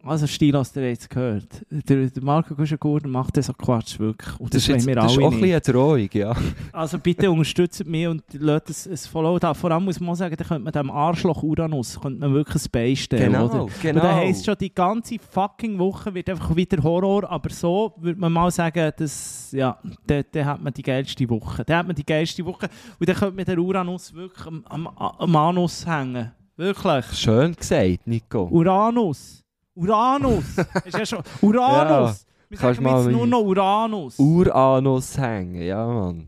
Also 0.04 0.28
Stil, 0.28 0.56
hast 0.56 0.76
du 0.76 0.80
jetzt 0.80 1.10
gehört. 1.10 1.66
Der, 1.70 2.06
der 2.06 2.22
Marco 2.22 2.54
Guschengurten 2.54 3.10
macht 3.10 3.36
das 3.36 3.46
so 3.46 3.52
Quatsch, 3.52 3.98
wirklich. 3.98 4.38
Und 4.38 4.54
Das, 4.54 4.62
das, 4.62 4.62
ist, 4.62 4.68
jetzt, 4.68 4.86
wir 4.86 4.94
das 4.94 5.10
ist 5.12 5.18
auch 5.18 5.24
ein 5.24 5.40
nicht. 5.40 5.40
bisschen 5.40 5.74
eine 5.74 5.78
Drohung, 5.78 6.08
ja. 6.12 6.36
Also 6.72 6.98
bitte 7.00 7.28
unterstützt 7.28 7.84
mich 7.84 8.06
und 8.06 8.22
lasst 8.34 8.86
ein, 8.86 8.92
ein 8.92 8.96
Follow 8.96 9.38
da. 9.40 9.54
Vor 9.54 9.72
allem 9.72 9.84
muss 9.84 9.98
man 9.98 10.14
sagen, 10.14 10.36
da 10.36 10.44
könnte 10.44 10.62
man 10.62 10.72
dem 10.72 10.90
Arschloch 10.90 11.42
Uranus 11.42 12.00
könnte 12.00 12.20
man 12.20 12.32
wirklich 12.32 12.64
ein 12.64 12.70
Bein 12.70 12.96
stellen, 12.96 13.34
oder? 13.34 13.64
Und 13.64 13.80
genau. 13.82 14.00
da 14.00 14.14
heisst 14.14 14.46
schon, 14.46 14.54
die 14.60 14.72
ganze 14.72 15.16
fucking 15.18 15.76
Woche 15.80 16.14
wird 16.14 16.30
einfach 16.30 16.54
wieder 16.54 16.80
Horror, 16.80 17.28
aber 17.28 17.50
so 17.50 17.92
würde 17.96 18.20
man 18.20 18.32
mal 18.32 18.52
sagen, 18.52 18.92
dass, 18.96 19.50
ja, 19.50 19.76
da, 20.06 20.22
da 20.22 20.44
hat 20.44 20.62
man 20.62 20.72
die 20.72 20.82
geilste 20.82 21.28
Woche. 21.28 21.64
Da 21.64 21.78
hat 21.78 21.86
man 21.88 21.96
die 21.96 22.06
geilste 22.06 22.46
Woche 22.46 22.68
und 23.00 23.08
dann 23.08 23.16
könnte 23.16 23.34
man 23.34 23.44
den 23.44 23.58
Uranus 23.58 24.14
wirklich 24.14 24.46
am, 24.46 24.64
am, 24.68 24.86
am 24.86 25.36
Anus 25.36 25.84
hängen. 25.84 26.30
Wirklich. 26.56 27.04
Schön 27.14 27.54
gesagt, 27.54 28.06
Nico. 28.06 28.44
Uranus. 28.50 29.44
Uranus. 29.78 30.44
ist 30.84 30.98
ja 30.98 31.06
schon. 31.06 31.22
Uranus. 31.40 32.26
Wir 32.48 32.58
kannst 32.58 32.80
sagen 32.80 32.90
mal 32.90 33.04
jetzt 33.04 33.12
nur 33.12 33.26
noch 33.26 33.42
Uranus. 33.42 34.18
Uranus 34.18 35.16
hängen, 35.18 35.62
ja, 35.62 35.86
Mann. 35.86 36.26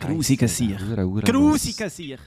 Grusiger 0.00 0.48
Sieg. 0.48 0.78
Grusiger 1.24 1.88
sich. 1.90 2.18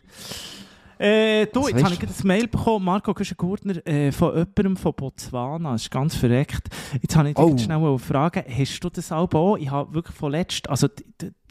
Äh, 0.97 1.47
du, 1.47 1.67
jetzt 1.69 1.81
habe 1.81 1.93
ich 1.93 1.99
gerade 1.99 2.13
ein 2.13 2.27
Mail 2.27 2.47
bekommen, 2.47 2.83
Marco 2.83 3.13
Güschen-Gurtner, 3.13 3.87
äh, 3.87 4.11
von 4.11 4.35
jemandem 4.35 4.75
von 4.75 4.93
Botswana. 4.93 5.71
Das 5.71 5.83
ist 5.83 5.91
ganz 5.91 6.15
verreckt. 6.15 6.67
Jetzt 7.01 7.15
habe 7.15 7.29
ich 7.29 7.35
dich 7.35 7.43
Oh. 7.45 7.57
schnell 7.57 7.77
eine 7.77 7.99
Frage. 7.99 8.45
Hast 8.49 8.79
du 8.81 8.89
das 8.89 9.09
auch 9.11 9.33
auch? 9.33 9.55
Ich 9.57 9.71
habe 9.71 9.93
wirklich 9.93 10.15
von 10.15 10.31
letzt, 10.31 10.69
also 10.69 10.87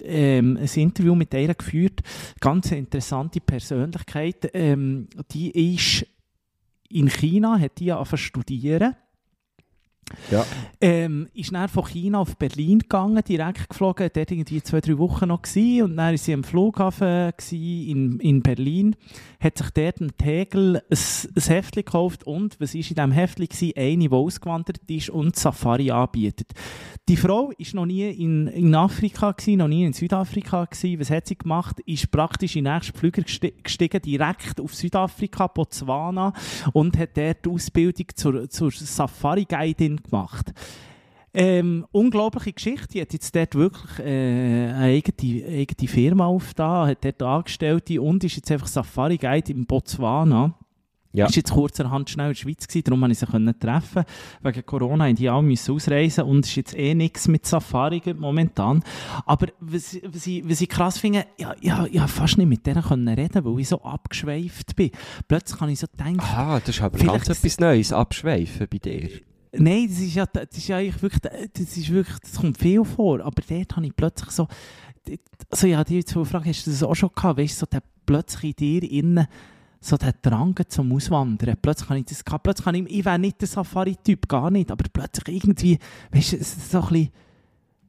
ähm, 0.02 0.58
ein 0.58 0.68
Interview 0.74 1.14
mit 1.14 1.32
ihr 1.32 1.54
geführt. 1.54 2.00
Ganz 2.40 2.72
interessante 2.72 3.40
Persönlichkeit. 3.40 4.50
Ähm, 4.52 5.08
die 5.32 5.74
ist 5.74 6.06
in 6.88 7.08
China, 7.08 7.58
hat 7.58 7.78
die 7.78 7.92
zu 7.92 8.16
studieren. 8.16 8.96
Ja. 10.30 10.44
Ähm, 10.80 11.28
ist 11.34 11.52
dann 11.52 11.68
von 11.68 11.86
China 11.86 12.20
auf 12.20 12.36
Berlin 12.36 12.80
gegangen, 12.80 13.22
direkt 13.26 13.68
geflogen, 13.68 14.10
dort 14.12 14.30
irgendwie 14.30 14.62
zwei, 14.62 14.80
drei 14.80 14.98
Wochen 14.98 15.28
noch 15.28 15.42
gewesen, 15.42 15.82
und 15.84 15.96
dann 15.96 16.10
war 16.10 16.16
sie 16.16 16.34
am 16.34 16.44
Flughafen 16.44 17.32
in, 17.50 18.18
in 18.20 18.42
Berlin, 18.42 18.96
hat 19.40 19.58
sich 19.58 19.70
dort 19.70 20.00
im 20.00 20.16
Tegel 20.16 20.76
ein, 20.76 20.98
ein 21.36 21.42
Heftchen 21.42 21.84
gekauft 21.84 22.24
und, 22.24 22.60
was 22.60 22.74
war 22.74 22.80
in 22.80 22.82
diesem 22.82 23.12
Heftchen? 23.12 23.48
gewesen? 23.48 23.72
Eine, 23.76 24.08
die 24.08 24.10
ausgewandert 24.10 24.80
ist 24.88 25.10
und 25.10 25.36
Safari 25.36 25.90
anbietet. 25.90 26.52
Die 27.08 27.16
Frau 27.16 27.50
ist 27.56 27.74
noch 27.74 27.86
nie 27.86 28.10
in, 28.10 28.48
in 28.48 28.74
Afrika 28.74 29.32
gewesen, 29.32 29.58
noch 29.58 29.68
nie 29.68 29.84
in 29.84 29.94
Südafrika 29.94 30.66
gewesen. 30.66 31.00
Was 31.00 31.10
hat 31.10 31.26
sie 31.26 31.38
gemacht? 31.38 31.80
Ist 31.86 32.10
praktisch 32.10 32.56
in 32.56 32.64
den 32.64 32.74
nächsten 32.74 32.98
Flüger 32.98 33.22
gesti- 33.22 33.54
gestiegen, 33.62 34.02
direkt 34.02 34.60
auf 34.60 34.74
Südafrika, 34.74 35.46
Botswana 35.46 36.34
und 36.74 36.98
hat 36.98 37.16
dort 37.16 37.46
die 37.46 37.50
Ausbildung 37.50 38.06
zur, 38.14 38.50
zur 38.50 38.70
Safari-Guidin 38.70 39.97
gemacht. 40.02 40.52
Ähm, 41.34 41.86
unglaubliche 41.92 42.52
Geschichte. 42.52 42.88
Die 42.88 43.00
hat 43.00 43.12
jetzt 43.12 43.34
dort 43.34 43.54
wirklich 43.54 43.98
äh, 44.00 44.72
eine 44.72 44.78
eigene, 44.78 45.46
eigene 45.46 45.88
Firma 45.88 46.26
aufgetan, 46.26 46.88
hat 46.88 47.04
dort 47.04 47.22
Angestellte 47.22 48.00
und 48.00 48.24
ist 48.24 48.36
jetzt 48.36 48.50
einfach 48.50 48.66
Safari-Guide 48.66 49.52
in 49.52 49.66
Botswana. 49.66 50.54
Ja. 51.12 51.26
Ist 51.26 51.36
jetzt 51.36 51.52
kurzerhand 51.52 52.10
schnell 52.10 52.26
in 52.26 52.32
der 52.32 52.38
Schweiz 52.38 52.66
gewesen, 52.66 52.84
darum 52.84 53.00
konnte 53.00 53.12
ich 53.12 53.18
sie 53.18 53.26
können 53.26 53.58
treffen. 53.58 54.04
Wegen 54.42 54.66
Corona 54.66 55.04
haben 55.06 55.16
die 55.16 55.28
alle 55.28 55.42
müssen 55.42 55.74
ausreisen 55.74 56.24
und 56.24 56.44
es 56.44 56.50
ist 56.50 56.56
jetzt 56.56 56.78
eh 56.78 56.94
nichts 56.94 57.28
mit 57.28 57.46
Safari 57.46 58.02
momentan. 58.16 58.84
Aber 59.24 59.46
was, 59.58 59.98
was, 60.04 60.26
ich, 60.26 60.48
was 60.48 60.60
ich 60.60 60.68
krass 60.68 60.98
finde, 60.98 61.24
ja, 61.38 61.54
ja, 61.60 61.86
ich 61.86 61.98
konnte 61.98 62.08
fast 62.08 62.36
nicht 62.36 62.46
mit 62.48 62.66
denen 62.66 62.82
können 62.82 63.08
reden, 63.08 63.44
weil 63.44 63.60
ich 63.60 63.68
so 63.68 63.82
abgeschweift 63.82 64.76
bin. 64.76 64.90
Plötzlich 65.26 65.58
kann 65.58 65.70
ich 65.70 65.80
so 65.80 65.86
denken, 65.98 66.20
Aha, 66.20 66.60
das 66.60 66.76
ist 66.76 66.82
aber 66.82 66.98
ganz 66.98 67.28
etwas 67.28 67.58
Neues, 67.58 67.92
abschweifen 67.92 68.66
bei 68.70 68.78
dir. 68.78 69.08
Nein, 69.58 69.86
das 69.88 69.98
ist 70.00 70.14
ja, 70.14 70.26
das 70.26 70.46
ist 70.56 70.68
ja 70.68 70.76
eigentlich 70.76 71.02
wirklich, 71.02 71.20
das 71.52 71.76
ist 71.76 71.90
wirklich, 71.90 72.18
das 72.20 72.34
kommt 72.34 72.58
viel 72.58 72.84
vor, 72.84 73.20
aber 73.20 73.42
dort 73.48 73.76
habe 73.76 73.86
ich 73.86 73.94
plötzlich 73.96 74.30
so, 74.30 74.46
also 75.50 75.66
ja, 75.66 75.82
die 75.84 75.96
jetzt 75.96 76.14
gefragt, 76.14 76.46
hast 76.46 76.66
du 76.66 76.70
das 76.70 76.82
auch 76.82 76.94
schon 76.94 77.10
gehabt, 77.14 77.38
weißt 77.38 77.54
du, 77.54 77.60
so 77.60 77.66
der 77.66 77.82
plötzlich 78.06 78.44
in 78.60 78.80
dir 78.80 78.90
innen, 78.90 79.26
so 79.80 79.96
der 79.96 80.12
Drang 80.22 80.54
zum 80.68 80.92
Auswandern, 80.92 81.56
plötzlich 81.60 81.88
habe 81.88 81.98
ich 82.00 82.06
das 82.06 82.24
gehabt, 82.24 82.42
plötzlich 82.44 82.66
habe 82.66 82.78
ich, 82.78 82.90
ich 82.98 83.04
wäre 83.04 83.18
nicht 83.18 83.40
der 83.40 83.48
Safari-Typ, 83.48 84.28
gar 84.28 84.50
nicht, 84.50 84.70
aber 84.70 84.84
plötzlich 84.92 85.36
irgendwie, 85.36 85.78
weißt 86.12 86.32
du, 86.32 86.36
so 86.42 86.80
ein 86.80 86.88
bisschen, 86.88 87.08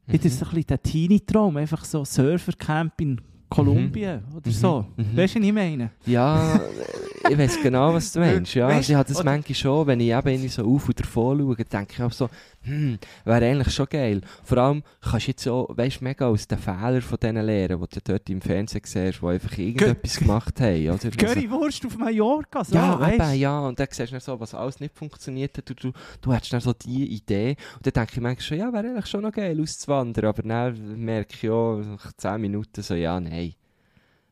wieder 0.08 0.30
so 0.30 0.46
ein 0.46 0.50
bisschen 0.50 0.68
der 0.68 0.82
Teenie-Traum, 0.84 1.58
einfach 1.58 1.86
so 1.86 2.04
Surfercamp 2.06 3.00
in 3.02 3.22
Kolumbien 3.50 4.24
oder 4.36 4.48
Mhm. 4.48 4.54
so. 4.54 4.86
Mhm. 4.98 5.18
Weißt 5.18 5.36
du, 5.36 5.40
was 5.40 5.46
ich 5.48 5.54
meine? 5.54 5.92
Ja, 6.06 6.60
ich 7.30 7.38
weiß 7.38 7.62
genau, 7.62 7.94
was 7.94 8.12
du 8.12 8.20
meinst. 8.20 8.54
Ja, 8.54 8.68
Weißt 8.68 8.78
also 8.78 8.92
ich 8.92 8.98
habe 8.98 9.10
das 9.10 9.24
manchmal 9.24 9.56
schon, 9.56 9.88
wenn 9.88 10.00
ich 10.00 10.12
eben 10.12 10.50
so 10.50 10.66
auf 10.66 10.88
und 10.88 11.00
davon 11.00 11.40
schaue, 11.40 11.56
denke 11.56 11.94
ich 11.94 12.02
auch 12.02 12.12
so, 12.12 12.30
hm, 12.64 13.00
wäre 13.24 13.46
eigentlich 13.46 13.74
schon 13.74 13.88
geil. 13.88 14.22
Vor 14.44 14.58
allem 14.58 14.84
kannst 15.02 15.28
du 15.28 15.32
jetzt 15.32 15.44
so, 15.44 15.68
weißt 15.72 16.02
du, 16.02 16.04
mega 16.04 16.28
aus 16.28 16.48
den 16.48 16.58
Fehlern 16.58 17.02
von 17.02 17.18
diesen 17.22 17.46
Lehrern, 17.46 17.82
die 17.82 18.00
du 18.00 18.02
dort 18.04 18.30
im 18.30 18.42
Fernsehen 18.42 18.82
siehst, 18.84 19.22
die 19.22 19.26
einfach 19.26 19.58
irgendetwas 19.58 20.18
gemacht 20.18 20.60
haben. 20.60 20.90
Oder? 20.90 21.10
Currywurst 21.10 21.86
auf 21.86 21.98
Mallorca, 21.98 22.64
so, 22.64 22.76
ja, 22.76 23.00
weißt 23.00 23.14
eben, 23.14 23.40
ja. 23.40 23.60
Und 23.60 23.80
dann 23.80 23.88
siehst 23.90 24.12
du 24.12 24.16
dann 24.16 24.22
so, 24.22 24.40
was 24.40 24.54
alles 24.54 24.80
nicht 24.80 24.96
funktioniert 24.96 25.58
hat. 25.58 25.70
Du, 25.70 25.74
du, 25.74 25.92
du 26.22 26.34
hättest 26.34 26.54
dann 26.54 26.62
so 26.62 26.74
die 26.74 27.06
Idee. 27.16 27.56
Und 27.78 27.86
dann 27.86 27.94
denke 27.94 28.12
ich 28.14 28.22
manchmal 28.22 28.42
schon, 28.42 28.58
ja, 28.58 28.74
wäre 28.74 28.88
eigentlich 28.88 29.08
schon 29.08 29.22
noch 29.22 29.32
geil 29.32 29.60
auszuwandern. 29.62 30.26
Aber 30.26 30.44
dann 30.44 31.04
merke 31.04 31.36
ich 31.36 31.42
ja, 31.44 31.76
nach 31.76 32.14
10 32.14 32.42
Minuten 32.42 32.82
so, 32.82 32.94
ja, 32.96 33.20
nein. 33.20 33.54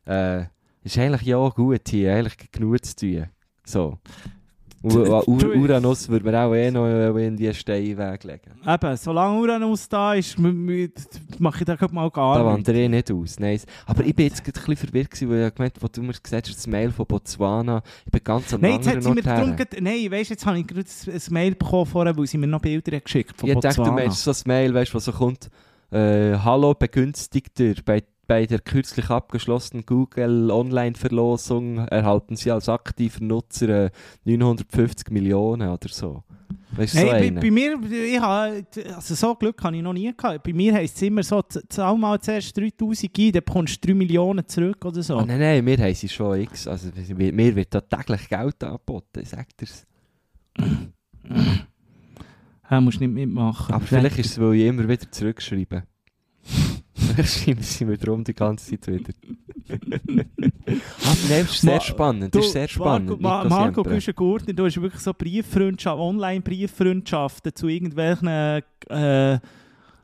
Äh, 0.04 0.44
ist 0.96 0.98
eigentlich 0.98 1.22
ja 1.22 1.48
gut 1.48 1.88
hier, 1.88 2.14
eigentlich 2.14 2.50
genug 2.52 2.84
zu 2.84 2.96
tun. 2.96 3.26
So. 3.64 3.98
U 4.82 4.90
U 5.26 5.36
Du- 5.38 5.52
Uranus 5.54 6.08
würde 6.08 6.24
mir 6.30 6.38
auch 6.40 6.54
eh 6.54 6.70
noch 6.70 6.86
irgendwie 6.86 7.46
einen 7.48 7.54
Stein 7.54 7.98
weglegen. 7.98 8.52
Eben, 8.64 8.96
solange 8.96 9.40
Uranus 9.40 9.88
da 9.88 10.14
ist, 10.14 10.38
mache 10.38 11.58
ich 11.58 11.64
da 11.64 11.74
grad 11.74 11.92
mal 11.92 12.08
gar 12.10 12.38
Da 12.38 12.44
nichts. 12.44 12.68
wandere 12.68 12.84
ich 12.84 12.88
nicht 12.88 13.10
aus. 13.10 13.40
Nice. 13.40 13.66
Aber 13.86 14.04
ich 14.04 14.14
bin 14.14 14.26
jetzt 14.26 14.44
gerade 14.44 14.58
ein 14.60 14.64
bisschen 14.66 14.76
verwirrt, 14.88 15.10
gewesen, 15.10 15.30
weil 15.30 15.48
ich 15.48 15.54
gemeint 15.54 15.74
wo 15.80 15.88
du 15.88 16.00
mir 16.02 16.12
gesagt 16.12 16.46
hast, 16.48 16.56
das 16.56 16.66
Mail 16.68 16.92
von 16.92 17.06
Botswana, 17.06 17.82
ich 18.06 18.12
bin 18.12 18.22
ganz 18.22 18.54
am 18.54 18.60
Nein, 18.60 18.74
jetzt 18.74 18.86
hat 18.86 18.96
anderen 19.04 19.16
sie 19.24 19.48
mir 19.50 19.56
ge- 19.56 19.80
Nein, 19.80 20.12
weißt, 20.12 20.30
jetzt 20.30 20.46
habe 20.46 20.58
ich 20.60 20.66
gerade 20.68 20.88
ein 21.12 21.20
Mail 21.30 21.54
bekommen 21.56 21.86
vorher, 21.86 22.16
weil 22.16 22.26
sie 22.28 22.38
mir 22.38 22.46
noch 22.46 22.60
Bilder 22.60 23.00
geschickt 23.00 23.34
von 23.36 23.48
Ich 23.48 23.54
dachte, 23.56 23.68
du 23.76 23.82
Botswana. 23.82 23.92
meinst 24.04 24.22
so 24.22 24.30
ein 24.30 24.36
Mail, 24.46 24.74
weißt, 24.74 24.94
was 24.94 25.04
so 25.06 25.12
kommt. 25.12 25.50
Äh, 25.90 26.34
Hallo 26.38 26.74
Begünstigter, 26.74 27.74
bei, 27.84 28.04
bei 28.28 28.44
der 28.44 28.60
kürzlich 28.60 29.08
abgeschlossenen 29.08 29.86
Google 29.86 30.50
Online-Verlosung 30.50 31.78
erhalten 31.78 32.36
Sie 32.36 32.50
als 32.50 32.68
aktiver 32.68 33.24
Nutzer 33.24 33.86
äh, 33.86 33.90
950 34.24 35.10
Millionen 35.10 35.68
oder 35.70 35.88
so. 35.88 36.22
Weißt 36.72 36.94
du, 36.94 36.98
so 37.00 37.06
bei, 37.06 37.30
bei 37.30 37.50
mir, 37.50 37.78
ich 37.90 38.20
habe, 38.20 38.66
also 38.94 39.14
so 39.14 39.34
Glück 39.34 39.64
habe 39.64 39.76
ich 39.78 39.82
noch 39.82 39.94
nie 39.94 40.14
gehabt. 40.14 40.42
Bei 40.42 40.52
mir 40.52 40.74
heisst 40.74 40.96
es 40.96 41.02
immer 41.02 41.22
so, 41.22 41.42
zahl 41.42 41.96
mal 41.96 42.20
zuerst 42.20 42.54
3000 42.54 43.18
ein, 43.18 43.32
dann 43.32 43.44
bekommst 43.44 43.82
du 43.82 43.88
3 43.88 43.94
Millionen 43.94 44.46
zurück 44.46 44.84
oder 44.84 45.02
so. 45.02 45.16
Ah, 45.16 45.24
nein, 45.24 45.40
nein, 45.40 45.66
wir 45.66 45.78
haben 45.78 45.94
sie 45.94 46.08
schon 46.08 46.40
x. 46.42 46.68
Also, 46.68 46.90
mir 47.16 47.32
mir 47.32 47.56
wird 47.56 47.74
da 47.74 47.80
täglich 47.80 48.28
Geld 48.28 48.62
angeboten, 48.62 49.20
ich 49.22 49.30
sag 49.30 49.56
dir's. 49.56 49.86
Ja, 52.70 52.80
musst 52.82 53.00
nicht 53.00 53.12
mitmachen. 53.12 53.74
Aber 53.74 53.86
vielleicht 53.86 54.18
ist 54.18 54.32
es, 54.32 54.38
weil 54.38 54.54
ich 54.54 54.66
immer 54.66 54.86
wieder 54.86 55.10
zurückschreibe. 55.10 55.84
Schreiben 57.24 57.62
sie 57.62 57.84
mir 57.84 57.98
darum 57.98 58.24
die 58.24 58.34
ganze 58.34 58.78
Zeit 58.78 58.86
wieder. 58.86 59.12
Aber 59.68 61.16
nein, 61.28 61.42
das 61.42 61.54
ist 61.54 61.60
sehr 61.60 61.80
spannend. 61.80 62.34
Das 62.34 62.46
ist 62.46 62.52
sehr 62.52 62.68
spannend. 62.68 63.20
Marco, 63.20 63.48
Ma 63.48 63.56
Marco. 63.60 63.82
Güschen-Gurtner, 63.82 64.52
du 64.52 64.66
hast 64.66 64.80
wirklich 64.80 65.02
so 65.02 65.12
Brieffreundschaft, 65.12 65.98
Online-Brieffreundschaften 65.98 67.54
zu 67.54 67.68
irgendwelchen 67.68 68.28
äh, 68.28 69.38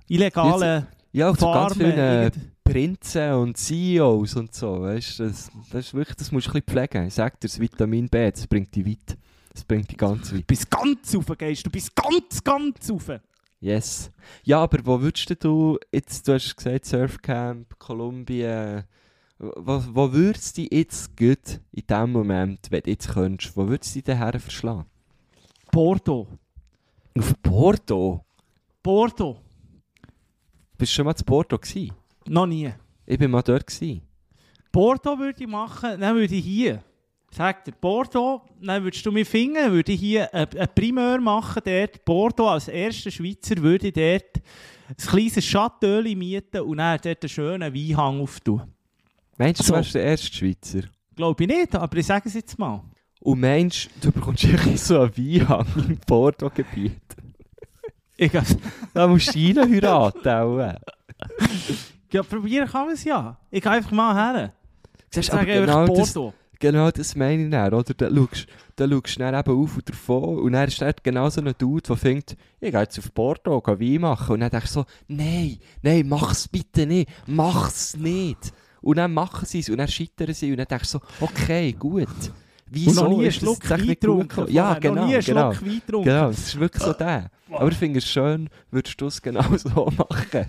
illegalen 0.09 0.87
Ja, 1.13 1.35
zu 1.35 1.47
ganz 1.47 1.77
vielen 1.77 1.99
äh, 1.99 2.31
Prinzen 2.65 3.33
und 3.33 3.57
CEOs 3.57 4.37
und 4.37 4.55
so. 4.55 4.83
Weißt, 4.83 5.19
du, 5.19 5.25
das, 5.25 5.51
das, 5.71 5.87
ist 5.87 5.95
wirklich, 5.95 6.17
das 6.17 6.33
musst 6.33 6.47
du 6.47 6.51
ein 6.51 6.63
bisschen 6.63 6.87
pflegen. 6.89 7.07
Ich 7.07 7.15
sag 7.15 7.39
dir, 7.41 7.49
das 7.49 7.61
Vitamin 7.61 8.09
B, 8.09 8.31
das 8.31 8.47
bringt 8.47 8.75
dich 8.75 8.87
weit. 8.87 9.19
Das 9.53 9.65
bringt 9.65 9.91
dich 9.91 9.99
ganz 9.99 10.33
weit. 10.33 10.41
Du 10.41 10.47
bist 10.47 10.71
ganz 10.71 11.15
rauf, 11.15 11.27
gehst 11.39 11.67
du 11.67 11.71
bist 11.71 11.95
ganz, 11.95 12.43
ganz 12.43 12.91
rauf. 12.91 13.21
Yes. 13.65 14.11
Ja, 14.43 14.63
aber 14.63 14.85
wo 14.85 15.01
würdest 15.01 15.43
du 15.43 15.79
jetzt, 15.91 16.29
du 16.29 16.35
hast 16.35 16.55
gesagt 16.55 16.85
Surfcamp, 16.85 17.79
Kolumbien, 17.79 18.85
wo, 19.39 19.83
wo 19.91 20.13
würdest 20.13 20.59
du 20.59 20.63
dich 20.63 20.71
jetzt 20.71 21.17
gut 21.17 21.63
in 21.73 21.87
dem 21.89 22.13
Moment, 22.13 22.67
wenn 22.69 22.83
du 22.83 22.91
jetzt 22.91 23.09
könntest, 23.09 23.57
wo 23.57 23.67
würdest 23.67 23.95
du 23.95 24.01
dich 24.01 24.05
daher 24.05 24.39
verschlagen? 24.39 24.85
Bordeaux. 25.73 26.29
Auf 27.19 27.33
Porto? 27.41 28.23
Bordeaux. 28.83 29.41
Bist 30.77 30.93
du 30.93 30.97
schon 30.97 31.07
mal 31.07 31.15
zu 31.15 31.25
Porto 31.25 31.57
gewesen? 31.57 31.95
Noch 32.29 32.47
nie. 32.47 32.71
Ich 33.07 33.19
bin 33.19 33.31
mal 33.31 33.41
dort 33.41 33.67
gewesen. 33.67 34.03
Bordeaux 34.73 35.19
würde 35.19 35.43
ich 35.43 35.49
machen, 35.49 35.99
dann 36.01 36.15
würde 36.15 36.35
ich 36.35 36.45
hier. 36.45 36.85
Sag 37.37 37.65
dir, 37.65 37.73
Bordeaux, 37.73 38.43
dann 38.61 38.85
würdest 38.85 39.05
du 39.05 39.11
mich 39.11 39.29
finden, 39.29 39.73
würde 39.73 39.91
ich 39.91 39.99
hier 39.99 40.33
ein, 40.33 40.47
ein 40.57 40.69
Primeur 40.73 41.21
machen 41.21 41.63
dort. 41.65 42.05
Bordeaux 42.05 42.47
als 42.49 42.69
erster 42.69 43.11
Schweizer 43.11 43.57
würde 43.57 43.89
ich 43.89 43.93
dort 43.93 44.41
ein 44.89 44.97
kleines 44.97 45.45
Chateau 45.45 46.01
mieten 46.03 46.61
und 46.61 46.77
dann 46.77 47.01
dort 47.03 47.25
einen 47.25 47.29
schönen 47.29 47.75
Weinhang 47.75 48.21
auftun. 48.21 48.63
Meinst 49.37 49.61
du, 49.61 49.65
So. 49.65 49.73
du 49.73 49.79
wärst 49.79 49.95
der 49.97 50.05
erste 50.05 50.33
Schweizer? 50.33 50.83
Glaube 51.17 51.43
ich 51.43 51.49
nicht, 51.49 51.75
aber 51.75 51.97
ich 51.97 52.07
sage 52.07 52.29
es 52.29 52.35
jetzt 52.35 52.57
mal. 52.57 52.85
Und 53.19 53.41
meinst 53.41 53.87
du, 53.97 54.11
du 54.11 54.13
bekommst 54.13 54.45
irgendwie 54.45 54.77
so 54.77 55.01
einen 55.01 55.17
Weinhang 55.17 55.67
im 55.89 55.99
Porto-Gebiet? 56.07 57.01
Ich, 58.17 58.31
Da 58.93 59.09
musst 59.09 59.35
du 59.35 59.39
rein 59.41 59.73
heiraten. 59.73 60.29
auch. 60.29 60.75
ja, 62.13 62.23
probieren 62.23 62.69
kann 62.69 62.85
man 62.87 62.95
es 62.95 63.03
ja. 63.03 63.37
Ich 63.51 63.61
gehe 63.61 63.73
einfach 63.73 63.91
mal 63.91 64.15
her. 64.15 64.53
Ich 65.11 65.15
Siehst, 65.17 65.33
aber 65.33 65.45
genau 65.45 65.87
das. 65.89 66.17
Genau 66.65 66.91
das 66.91 67.15
meine 67.15 67.45
ich 67.45 67.51
dann, 67.51 67.73
oder? 67.73 67.95
Dann 67.95 68.17
schaust 68.17 68.47
dann 68.77 68.91
schaust 68.91 69.17
du 69.17 69.19
dann 69.21 69.35
eben 69.35 69.63
auf 69.63 69.77
und 69.77 69.89
davon 69.89 70.39
und 70.39 70.53
dann 70.53 70.69
ist 70.69 70.81
dort 70.81 71.05
genau 71.05 71.29
so 71.29 71.41
ein 71.41 71.55
Dude, 71.59 71.83
der 71.83 71.97
denkt, 71.97 72.37
ich 72.61 72.71
gehe 72.71 72.81
jetzt 72.81 72.99
auf 72.99 73.13
Porto, 73.13 73.61
gehe 73.61 73.81
Wein 73.81 74.01
machen. 74.01 74.33
Und 74.35 74.41
dann 74.41 74.51
denkst 74.51 74.73
du 74.73 74.81
so, 74.81 74.87
nein, 75.09 75.59
nein, 75.83 76.09
mach's 76.09 76.49
bitte 76.49 76.87
nicht, 76.87 77.11
mach's 77.27 77.97
nicht. 77.97 78.53
Und 78.81 78.97
dann 78.97 79.13
machen 79.13 79.47
sie 79.47 79.61
es 79.61 79.69
und 79.69 79.79
dann 79.79 79.89
scheitern 79.89 80.35
sie 80.35 80.51
und 80.51 80.59
dann 80.59 80.67
denkst 80.67 80.91
du 80.93 80.99
so, 80.99 81.25
okay, 81.25 81.73
gut. 81.73 82.09
Wieso 82.67 83.03
Und 83.03 83.11
noch 83.11 83.19
nie 83.19 83.25
einen 83.25 83.33
Schluck 83.33 83.71
Wein 83.71 83.87
getrunken. 83.87 84.47
Ja, 84.51 84.75
genau, 84.75 84.95
Noch 84.95 85.07
nie 85.07 85.15
einen 85.15 85.25
genau. 85.25 85.53
Schluck 85.53 85.67
Wein 85.67 85.83
getrunken. 85.87 86.09
Genau, 86.09 86.29
es 86.31 86.39
ist 86.39 86.59
wirklich 86.61 86.83
so 86.83 86.93
der. 86.95 87.31
Aber 87.59 87.71
ich 87.71 87.77
finde 87.77 87.99
es 87.99 88.07
schön, 88.07 88.49
würdest 88.71 89.01
du 89.01 89.07
es 89.07 89.21
genau 89.21 89.43
so 89.57 89.91
machen. 89.97 90.47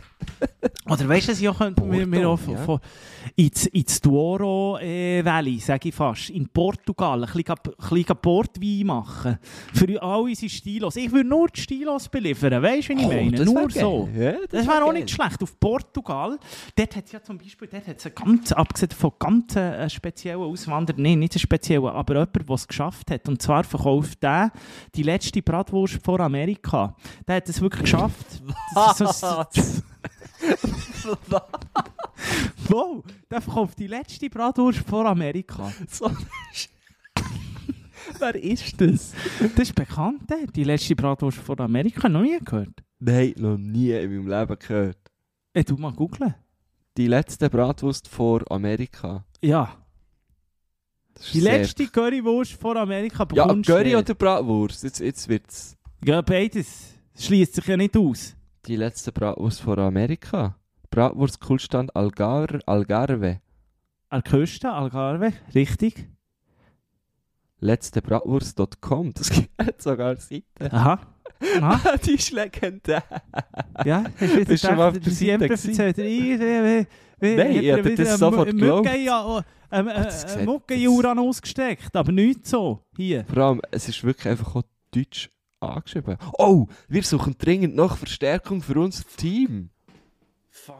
Oder 0.88 1.10
weißt 1.10 1.28
du, 1.28 1.32
was 1.32 1.42
ich 1.42 1.50
auch 1.50 1.58
könnte, 1.58 1.84
mir, 1.84 2.06
mir 2.06 2.30
auch 2.30 2.40
ja. 2.48 2.58
von, 2.58 2.80
ins, 3.36 3.66
ins 3.68 4.00
Douro 4.02 4.78
äh, 4.80 5.24
Valley, 5.26 5.60
sage 5.60 5.90
ich 5.90 5.96
fast, 5.96 6.30
in 6.30 6.48
Portugal, 6.48 7.24
ein 7.24 7.32
bisschen, 7.32 7.56
ein 7.56 7.90
bisschen 7.90 8.18
Portwein 8.22 8.86
machen. 8.86 9.40
Für 9.74 10.02
all 10.02 10.22
unsere 10.22 10.50
Stilos. 10.50 10.96
Ich 10.96 11.12
würde 11.12 11.28
nur 11.28 11.48
die 11.48 11.60
Stilos 11.60 12.08
beliefern, 12.08 12.62
weißt 12.62 12.90
du, 12.90 12.98
wie 12.98 13.02
ich 13.02 13.08
meine? 13.08 13.28
Oh, 13.28 13.32
das 13.32 13.48
wär 13.48 13.54
Nur 13.54 13.70
so. 13.72 14.10
Ja, 14.16 14.34
Das 14.50 14.68
wäre 14.68 14.84
auch 14.84 14.94
nicht 14.94 15.10
schlecht. 15.10 15.42
Auf 15.42 15.60
Portugal, 15.60 16.38
dort 16.76 16.96
hat 16.96 17.06
es 17.06 17.12
ja 17.12 17.24
zum 17.24 17.38
Beispiel, 17.38 17.68
dort 17.68 17.88
hat 17.88 18.16
ganz, 18.16 18.52
abgesehen 18.52 18.92
von 18.92 19.12
ganz 19.18 19.56
äh, 19.56 19.90
speziellen 19.90 20.42
Auswanderern, 20.42 21.02
nein, 21.02 21.20
nicht 21.20 21.34
so 21.34 21.40
speziellen, 21.40 21.88
aber 21.88 22.14
jemand, 22.14 22.36
der 22.36 22.56
es 22.56 22.68
geschafft 22.68 23.10
hat. 23.12 23.28
Und 23.28 23.42
zwar 23.42 23.64
verkauft 23.64 24.22
der 24.22 24.52
die 24.94 25.04
letzte 25.04 25.42
Bratwurst 25.42 26.00
vor 26.04 26.20
Amerika. 26.20 26.95
Der 27.28 27.36
hat 27.38 27.50
es 27.50 27.60
wirklich 27.62 27.84
geschafft. 27.84 28.42
Das 28.74 29.02
ist 29.02 29.20
so- 29.20 29.44
Wow, 32.70 33.04
der 33.30 33.42
verkauft 33.42 33.78
die 33.80 33.88
letzte 33.88 34.30
Bratwurst 34.30 34.80
vor 34.80 35.06
Amerika. 35.06 35.72
So. 35.90 36.10
Wer 38.20 38.36
ist 38.36 38.80
das? 38.80 39.14
Das 39.40 39.60
ist 39.70 39.76
bekannt, 39.76 40.30
der. 40.30 40.48
die 40.48 40.64
letzte 40.64 40.96
Bratwurst 40.96 41.38
vor 41.40 41.60
Amerika. 41.60 42.08
Noch 42.08 42.22
nie 42.22 42.38
gehört. 42.40 42.84
Nein, 43.00 43.34
noch 43.38 43.58
nie 43.58 43.92
in 43.92 44.24
meinem 44.24 44.28
Leben 44.28 44.60
gehört. 44.60 44.98
Ey, 45.54 45.64
du 45.64 45.76
mal 45.76 45.92
googeln. 45.94 46.34
Die 46.98 47.08
letzte 47.08 47.50
Bratwurst 47.50 48.08
vor 48.08 48.50
Amerika. 48.52 49.26
Ja, 49.42 49.76
Das 51.14 51.32
die 51.32 51.42
letzte 51.42 51.88
Currywurst 51.88 52.54
vor 52.54 52.76
Amerika 52.78 53.28
Ja, 53.34 53.48
Curry 53.62 53.96
oder 53.96 54.14
Bratwurst? 54.14 54.84
Jetzt, 54.84 55.00
jetzt 55.00 55.28
wird's. 55.28 55.75
Ja, 56.08 56.22
beides. 56.22 56.94
Das 57.16 57.26
schließt 57.26 57.56
sich 57.56 57.66
ja 57.66 57.78
nicht 57.78 57.98
aus. 57.98 58.36
Die 58.68 58.76
letzte 58.76 59.12
Bratwurst 59.12 59.62
vor 59.62 59.80
Amerika. 59.80 60.56
Bratwurst 60.92 61.40
Kultstand 61.40 61.96
Algar 61.96 62.60
Algarve. 62.68 63.42
An 64.10 64.24
Küste, 64.24 64.72
Algarve, 64.72 65.34
richtig. 65.56 66.08
Letztebratwurst.com. 67.60 69.16
Das 69.16 69.32
gibt 69.32 69.50
sogar 69.82 70.12
eine 70.12 70.20
Seite. 70.20 70.72
Aha. 70.72 71.00
Aha. 71.60 71.98
die 72.06 72.12
ist 72.12 72.32
legendär. 72.32 73.04
Ja, 73.84 74.04
hast 74.04 74.22
du 74.22 74.36
wieder 74.36 74.46
Bist 74.46 74.64
du 74.64 74.68
schon 74.68 74.78
mal 74.78 74.90
auf 74.90 75.00
der 75.00 75.12
Seite 75.12 75.50
erzählt, 75.50 75.98
ich- 75.98 76.40
Nein, 76.40 77.52
ich 77.52 77.62
wieder 77.64 77.96
das 77.96 78.20
sofort 78.20 78.52
geglaubt. 78.52 78.88
Ja, 78.96 79.44
ähm, 79.72 79.90
Hat 79.90 80.06
das 80.06 80.36
äh? 80.36 80.46
Mucke 80.46 80.76
in 80.76 80.88
Uran 80.88 81.18
ausgesteckt, 81.18 81.96
aber 81.96 82.12
nicht 82.12 82.46
so. 82.46 82.84
Hier. 82.96 83.26
Vor 83.26 83.38
allem, 83.42 83.62
es 83.72 83.90
ist 83.90 84.04
wirklich 84.04 84.28
einfach 84.28 84.56
auch 84.56 84.64
Deutsch 84.92 85.32
angeschrieben. 85.60 86.18
Oh, 86.38 86.68
wir 86.88 87.04
suchen 87.04 87.36
dringend 87.38 87.76
noch 87.76 87.98
Verstärkung 87.98 88.62
für 88.62 88.80
unser 88.80 89.04
Team. 89.18 89.70
Fuck. 90.50 90.76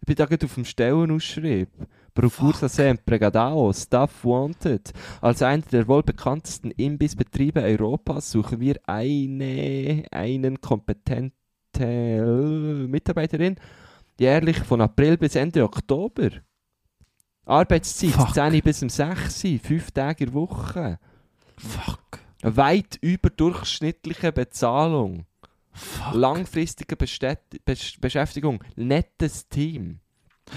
Ich 0.00 0.06
bin 0.06 0.16
da 0.16 0.26
gerade 0.26 0.46
auf 0.46 0.54
dem 0.54 0.64
Stellenausschrieb. 0.64 1.68
Procursa 2.14 2.68
sempre 2.68 3.18
Gadao, 3.18 3.72
Staff 3.72 4.24
Wanted. 4.24 4.92
Als 5.20 5.42
einer 5.42 5.62
der 5.62 5.86
wohl 5.86 6.02
bekanntesten 6.02 6.70
Imbissbetriebe 6.70 7.60
Europas 7.60 8.30
suchen 8.30 8.58
wir 8.58 8.80
eine, 8.86 10.04
einen 10.10 10.60
kompetente 10.60 11.36
Mitarbeiterin, 12.88 13.56
jährlich 14.18 14.58
von 14.60 14.80
April 14.80 15.18
bis 15.18 15.34
Ende 15.34 15.62
Oktober. 15.62 16.30
Arbeitszeit 17.44 18.12
Fuck. 18.12 18.34
10 18.34 18.62
bis 18.62 18.82
um 18.82 18.88
6, 18.88 19.42
5 19.62 19.90
Tage 19.90 20.24
in 20.24 20.30
der 20.30 20.34
Woche. 20.34 20.98
Fuck. 21.58 22.05
Weit 22.48 22.98
überdurchschnittliche 23.00 24.30
Bezahlung. 24.30 25.26
Fuck. 25.72 26.14
Langfristige 26.14 26.96
Bestät 26.96 27.40
Besch 27.64 27.98
Beschäftigung. 28.00 28.62
Nettes 28.76 29.48
Team. 29.48 29.98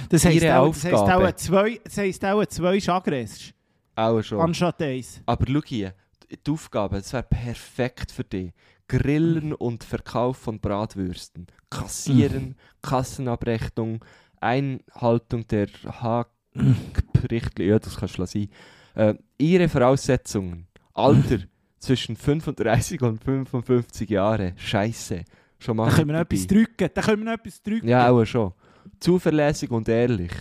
Das 0.09 0.23
heisst, 0.23 0.43
Ihre 0.43 0.59
auch, 0.59 0.67
das 0.73 0.85
heisst 0.85 0.93
auch 0.93 1.31
zwei, 1.35 1.79
das 1.83 1.97
heisst 1.97 2.23
auch 2.23 2.45
zwei 2.45 2.79
Chagres 2.79 3.53
Auch 3.95 4.21
schon. 4.21 4.39
anstatt 4.39 4.81
eins. 4.83 5.19
Aber 5.25 5.45
schau 5.47 5.61
hier, 5.65 5.95
die 6.31 6.51
Aufgabe, 6.51 6.97
das 6.97 7.11
wäre 7.11 7.23
perfekt 7.23 8.11
für 8.11 8.23
dich. 8.23 8.51
Grillen 8.87 9.53
und 9.53 9.83
Verkauf 9.83 10.37
von 10.37 10.59
Bratwürsten. 10.59 11.47
Kassieren, 11.71 12.55
Kassenabrechnung, 12.83 14.05
Einhaltung 14.39 15.47
der 15.47 15.67
Hackrichtlinie, 15.85 17.73
ja, 17.73 17.79
das 17.79 17.97
kannst 17.97 18.17
du 18.17 18.21
lassen. 18.21 18.49
Äh, 18.93 19.15
ihre 19.39 19.69
Voraussetzungen. 19.69 20.67
Alter 20.93 21.39
zwischen 21.79 22.15
35 22.15 23.01
und 23.01 23.23
55 23.23 24.09
Jahre. 24.09 24.53
Scheiße. 24.57 25.23
Schon 25.59 25.77
mal 25.77 25.89
Da 25.89 25.95
können 25.95 26.07
wir 26.09 26.13
noch 26.13 26.21
etwas 26.21 26.47
drücken. 26.47 26.89
Da 26.93 27.01
können 27.01 27.19
wir 27.19 27.25
noch 27.25 27.39
etwas 27.39 27.61
drücken. 27.61 27.87
Ja, 27.87 28.09
auch 28.09 28.25
schon. 28.25 28.53
Zuverlässig 28.99 29.71
und 29.71 29.89
ehrlich. 29.89 30.31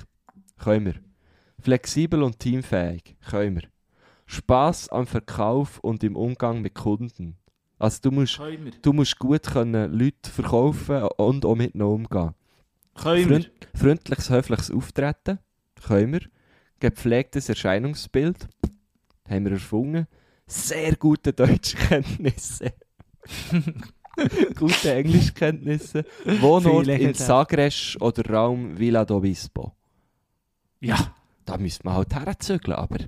Können 0.58 0.86
wir. 0.86 0.94
Flexibel 1.60 2.22
und 2.22 2.38
teamfähig. 2.38 3.16
Können 3.28 3.56
wir. 3.56 3.62
Spaß 4.26 4.90
am 4.90 5.06
Verkauf 5.06 5.78
und 5.80 6.04
im 6.04 6.14
Umgang 6.14 6.60
mit 6.60 6.74
Kunden. 6.74 7.36
Also 7.78 8.00
du 8.02 8.10
musst, 8.10 8.40
du 8.82 8.92
musst 8.92 9.18
gut 9.18 9.44
können 9.44 9.92
Leute 9.92 10.30
verkaufen 10.30 11.02
und 11.16 11.44
auch 11.44 11.54
mit 11.54 11.74
ihnen 11.74 11.82
umgehen. 11.82 12.34
Können. 12.94 13.28
Freund, 13.28 13.50
freundliches, 13.74 14.30
höfliches 14.30 14.70
Auftreten. 14.70 15.38
Können 15.86 16.12
wir. 16.12 16.20
Gepflegtes 16.80 17.48
Erscheinungsbild. 17.48 18.48
Haben 19.28 19.44
wir 19.44 19.52
erfunden. 19.52 20.06
Sehr 20.48 20.96
gute 20.96 21.32
Deutschkenntnisse. 21.34 22.72
gute 24.56 24.94
Englischkenntnisse. 24.94 26.04
Wohnort 26.40 26.88
in 26.88 27.12
Sagres 27.12 27.96
oder 28.00 28.28
Raum 28.28 28.78
Villa 28.78 29.02
d'Obispo. 29.02 29.72
Ja. 30.80 31.14
Da 31.44 31.58
müsste 31.58 31.84
man 31.84 31.94
halt 31.94 32.14
herzügeln, 32.14 32.76
aber... 32.76 32.98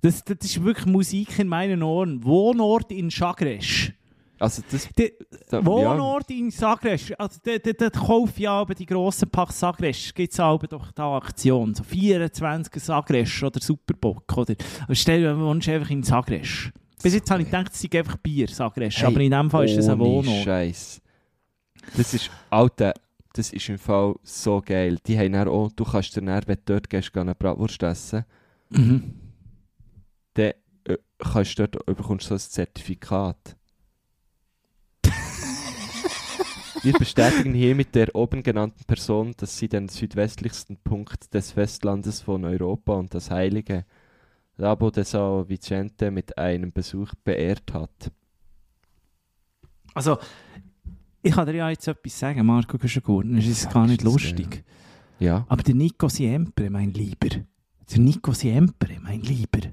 Das, 0.00 0.22
das 0.24 0.38
ist 0.42 0.62
wirklich 0.62 0.86
Musik 0.86 1.38
in 1.38 1.48
meinen 1.48 1.82
Ohren. 1.82 2.24
Wohnort 2.24 2.90
in 2.92 3.10
Chagres. 3.10 3.92
Also 4.38 4.62
das... 4.70 4.88
Der 4.98 5.10
da, 5.48 5.64
Wohnort 5.64 6.30
in 6.30 6.50
Sagres. 6.50 7.12
Also, 7.12 7.38
der, 7.44 7.58
der, 7.60 7.74
der 7.74 7.90
Kauf 7.90 8.38
ja 8.38 8.52
aber 8.52 8.74
die 8.74 8.86
grossen 8.86 9.30
Pack 9.30 9.52
Sagres. 9.52 10.12
Gibt 10.12 10.32
es 10.32 10.40
aber 10.40 10.66
doch 10.66 10.90
da 10.92 11.16
Aktion. 11.16 11.74
So 11.74 11.84
24 11.84 12.82
Sagres 12.82 13.42
oder 13.42 13.60
Superbock. 13.60 14.36
Oder, 14.36 14.54
aber 14.82 14.94
stell 14.94 15.20
dir 15.20 15.34
vor, 15.34 15.44
du 15.44 15.46
wohnst 15.46 15.68
einfach 15.68 15.90
in 15.90 16.02
Sagres. 16.02 16.70
Bis 17.02 17.14
jetzt 17.14 17.30
habe 17.30 17.42
ich 17.42 17.48
gedacht, 17.50 17.72
es 17.72 17.80
sei 17.80 17.98
einfach 17.98 18.16
Bier, 18.16 18.48
Sagres. 18.48 18.96
Hey, 18.96 19.06
aber 19.06 19.20
in 19.20 19.30
dem 19.30 19.50
Fall 19.50 19.66
ist 19.66 19.78
es 19.78 19.88
ein 19.88 19.98
Wohnort. 19.98 20.44
Scheiß. 20.44 21.00
Das 21.96 22.14
ist... 22.14 22.30
Alter, 22.50 22.94
das 23.34 23.52
ist 23.52 23.68
im 23.68 23.78
Fall 23.78 24.14
so 24.22 24.62
geil. 24.64 24.98
Die 25.06 25.18
haben 25.18 25.32
dann 25.32 25.48
auch... 25.48 25.70
Du 25.72 25.84
kannst 25.84 26.16
dir 26.16 26.22
dann, 26.22 26.42
wenn 26.46 26.56
du 26.56 26.72
dort 26.74 26.90
gehst, 26.90 27.16
eine 27.16 27.34
Bratwurst 27.34 27.82
essen. 27.82 28.24
Mhm. 28.70 29.14
dann 30.34 30.52
äh, 30.84 30.96
kannst 31.18 31.58
du 31.58 31.68
dort, 31.68 31.86
bekommst 31.86 32.24
du 32.24 32.28
so 32.30 32.34
ein 32.34 32.50
Zertifikat. 32.50 33.56
Wir 36.84 36.92
bestätigen 36.92 37.54
hier 37.54 37.74
mit 37.74 37.94
der 37.94 38.14
oben 38.14 38.42
genannten 38.42 38.84
Person, 38.84 39.32
dass 39.38 39.56
sie 39.56 39.68
den 39.68 39.88
südwestlichsten 39.88 40.76
Punkt 40.76 41.32
des 41.32 41.52
Festlandes 41.52 42.20
von 42.20 42.44
Europa 42.44 42.92
und 42.92 43.14
das 43.14 43.30
heilige 43.30 43.86
Labo 44.58 44.90
de 44.90 45.02
Sao 45.02 45.48
Vicente 45.48 46.10
mit 46.10 46.36
einem 46.36 46.72
Besuch 46.72 47.14
beehrt 47.24 47.72
hat. 47.72 48.12
Also, 49.94 50.18
ich 51.22 51.32
kann 51.32 51.46
dir 51.46 51.54
ja 51.54 51.70
jetzt 51.70 51.88
etwas 51.88 52.18
sagen, 52.18 52.44
Marco 52.44 52.76
Guschengurten. 52.76 53.38
Es 53.38 53.46
ist 53.46 53.70
gar 53.70 53.86
nicht 53.86 54.00
es, 54.00 54.04
lustig. 54.04 54.62
Ja, 55.18 55.46
Aber 55.48 55.62
der 55.62 55.74
Nico 55.74 56.10
Siempre, 56.10 56.68
mein 56.68 56.92
Lieber. 56.92 57.30
Der 57.90 57.98
Nico 57.98 58.32
Siempre, 58.32 58.98
mein 59.00 59.22
Lieber. 59.22 59.72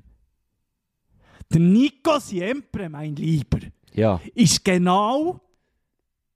Der 1.52 1.60
Nico 1.60 2.20
Siempre, 2.20 2.88
mein 2.88 3.18
Lieber, 3.18 3.60
ja, 3.94 4.22
ist 4.34 4.64
genau 4.64 5.42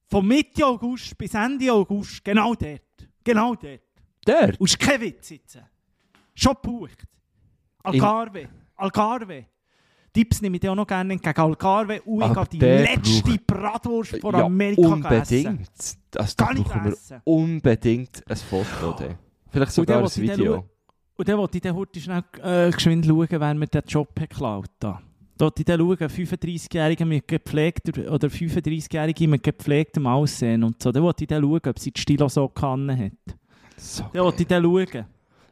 von 0.07 0.27
Mitte 0.27 0.65
August 0.65 1.17
bis 1.17 1.33
Ende 1.33 1.71
August 1.71 2.23
genau 2.23 2.53
dort. 2.55 2.81
Genau 3.23 3.55
dort. 3.55 3.81
der! 4.25 4.53
Und 4.59 4.69
ist 4.69 4.79
kein 4.79 5.01
Witz 5.01 5.29
jetzt. 5.29 5.59
Schon 6.33 6.53
gebucht. 6.61 7.05
Algarve. 7.83 8.49
Algarve. 8.75 9.45
Tipps 10.13 10.41
nehme 10.41 10.55
ich 10.55 10.61
dir 10.61 10.71
auch 10.71 10.75
noch 10.75 10.87
gerne 10.87 11.13
entgegen. 11.13 11.39
Algarve 11.39 12.01
und 12.03 12.21
ich 12.21 12.35
habe 12.35 12.49
die 12.49 12.59
letzte 12.59 13.37
Bratwurst 13.45 14.17
von 14.21 14.33
ja, 14.33 14.45
Amerika 14.45 14.95
gegessen. 14.95 15.47
unbedingt! 15.47 15.97
Also, 16.15 16.33
da 16.37 16.45
Kann 16.45 16.57
ich 16.57 16.63
brauchen 16.63 16.85
wir 16.85 17.21
unbedingt 17.25 18.23
ein 18.29 18.37
Foto. 18.37 18.95
dann. 18.97 19.17
Vielleicht 19.49 19.71
sogar 19.73 20.03
ein 20.03 20.15
Video. 20.15 20.69
Und 21.17 21.27
dann 21.27 21.37
wollte 21.37 21.57
ich 21.57 21.61
dann 21.61 21.75
heute 21.75 21.99
schnell 21.99 22.23
äh, 22.41 22.71
geschwind 22.71 23.05
schauen, 23.05 23.27
wer 23.29 23.53
mir 23.53 23.67
den 23.67 23.83
Job 23.87 24.15
geklaut 24.15 24.69
hat. 24.83 25.01
Ich 25.37 25.65
dann 25.65 25.79
schauen, 25.79 25.97
35-Jährige 25.97 27.05
mit 27.05 27.27
gepflegter, 27.27 28.11
oder 28.11 28.27
35-Jährige 28.29 29.27
mit 29.27 29.43
gepflegtem 29.43 30.07
Aussehen 30.07 30.63
und 30.63 30.81
so. 30.81 30.91
Dann 30.91 31.03
wollte 31.03 31.23
ich 31.25 31.27
dann 31.27 31.41
schauen, 31.43 31.59
ob 31.67 31.79
sie 31.79 31.91
die 31.91 31.99
Stilo 32.01 32.29
so 32.29 32.47
kann 32.47 32.89
hat. 32.97 33.11
So 33.77 34.03
Dann 34.13 34.23
wollte 34.23 34.43
ich 34.43 34.47
dann 34.47 34.63
schauen. 34.63 35.05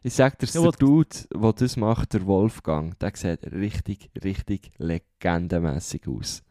Ich 0.05 0.13
sag 0.13 0.37
dir, 0.39 0.47
Ja, 0.47 0.51
der 0.53 0.61
wo- 0.63 0.71
Dude, 0.71 1.09
der 1.33 1.53
das 1.53 1.77
macht, 1.77 2.13
der 2.13 2.25
Wolfgang, 2.25 2.97
der 2.99 3.11
sieht 3.15 3.51
richtig, 3.51 4.09
richtig 4.23 4.71
legendenmässig 4.77 6.07
aus. 6.07 6.43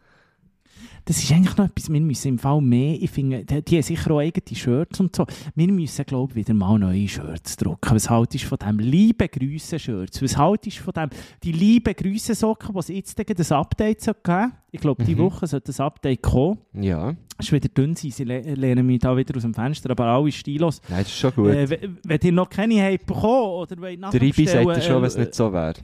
Das 1.05 1.23
ist 1.23 1.33
eigentlich 1.33 1.57
noch 1.57 1.65
etwas, 1.65 1.91
wir 1.93 2.01
müssen 2.01 2.29
im 2.29 2.39
Fall 2.39 2.61
mehr, 2.61 2.95
ich 3.01 3.11
finde, 3.11 3.45
die, 3.45 3.63
die 3.63 3.77
haben 3.77 3.83
sicher 3.83 4.11
auch 4.13 4.19
eigene 4.21 4.57
Shirts 4.57 5.01
und 5.01 5.15
so. 5.17 5.27
Wir 5.55 5.67
müssen, 5.73 6.05
glaube 6.07 6.31
ich, 6.31 6.37
wieder 6.37 6.55
mal 6.55 6.79
neue 6.79 7.09
Shirts 7.09 7.57
drucken. 7.57 7.95
Was 7.95 8.09
haltest 8.09 8.45
du 8.45 8.49
von 8.49 8.59
dem 8.59 8.79
liebe 8.79 9.29
Grüße-Shirts? 9.29 10.23
Was 10.23 10.37
haltest 10.37 10.79
du 10.79 10.83
von 10.83 10.93
dem, 10.95 11.11
die 11.43 11.53
liebe 11.53 11.93
Grüße-Socken, 11.95 12.73
die 12.73 12.79
es 12.79 12.89
jetzt 12.89 13.17
gegen 13.17 13.35
das 13.35 13.51
Update 13.53 14.01
soll 14.01 14.15
geben 14.23 14.53
Ich 14.71 14.81
glaube, 14.81 15.05
die 15.05 15.15
Mhm. 15.15 15.19
Woche 15.19 15.47
sollte 15.47 15.67
das 15.67 15.81
Update 15.81 16.23
kommen. 16.23 16.59
Ja, 16.73 17.15
Es 17.39 17.47
ist 17.47 17.53
wieder 17.53 17.69
dünn 17.69 17.95
sein, 17.97 18.11
sie 18.13 18.25
le 18.25 18.41
lehnen 18.55 18.87
mich 18.87 19.01
da 19.01 19.17
wieder 19.17 19.37
aus 19.37 19.43
dem 19.43 19.55
Fenster, 19.55 19.91
aber 19.91 20.05
alle 20.07 20.31
Stilos. 20.31 20.81
nein, 20.89 21.01
das 21.01 21.09
ist 21.09 21.19
schon 21.19 21.35
gut. 21.35 21.49
Äh, 21.49 21.89
wenn 22.05 22.21
ihr 22.23 22.33
noch 22.33 22.49
keine 22.49 22.81
habt 22.83 23.07
bekommen 23.07 23.51
oder 23.51 23.77
wollt 23.81 24.01
der 24.15 24.23
Ibi 24.23 24.47
sagt 24.47 24.65
nachbestellen, 24.67 24.83
schon, 24.83 24.97
äh, 24.97 25.01
wenn 25.03 25.09
es 25.09 25.17
nicht 25.19 25.35
so 25.35 25.53
wäre. 25.53 25.75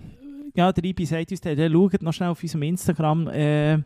ja, 0.55 0.73
der 0.73 0.85
Ibi 0.85 1.05
sagt 1.05 1.31
uns, 1.33 1.41
dann 1.41 1.73
schaut 1.73 2.03
noch 2.03 2.13
schnell 2.13 2.29
auf 2.31 2.43
unserem 2.43 2.63
Instagram 2.63 3.29
äh, 3.29 3.79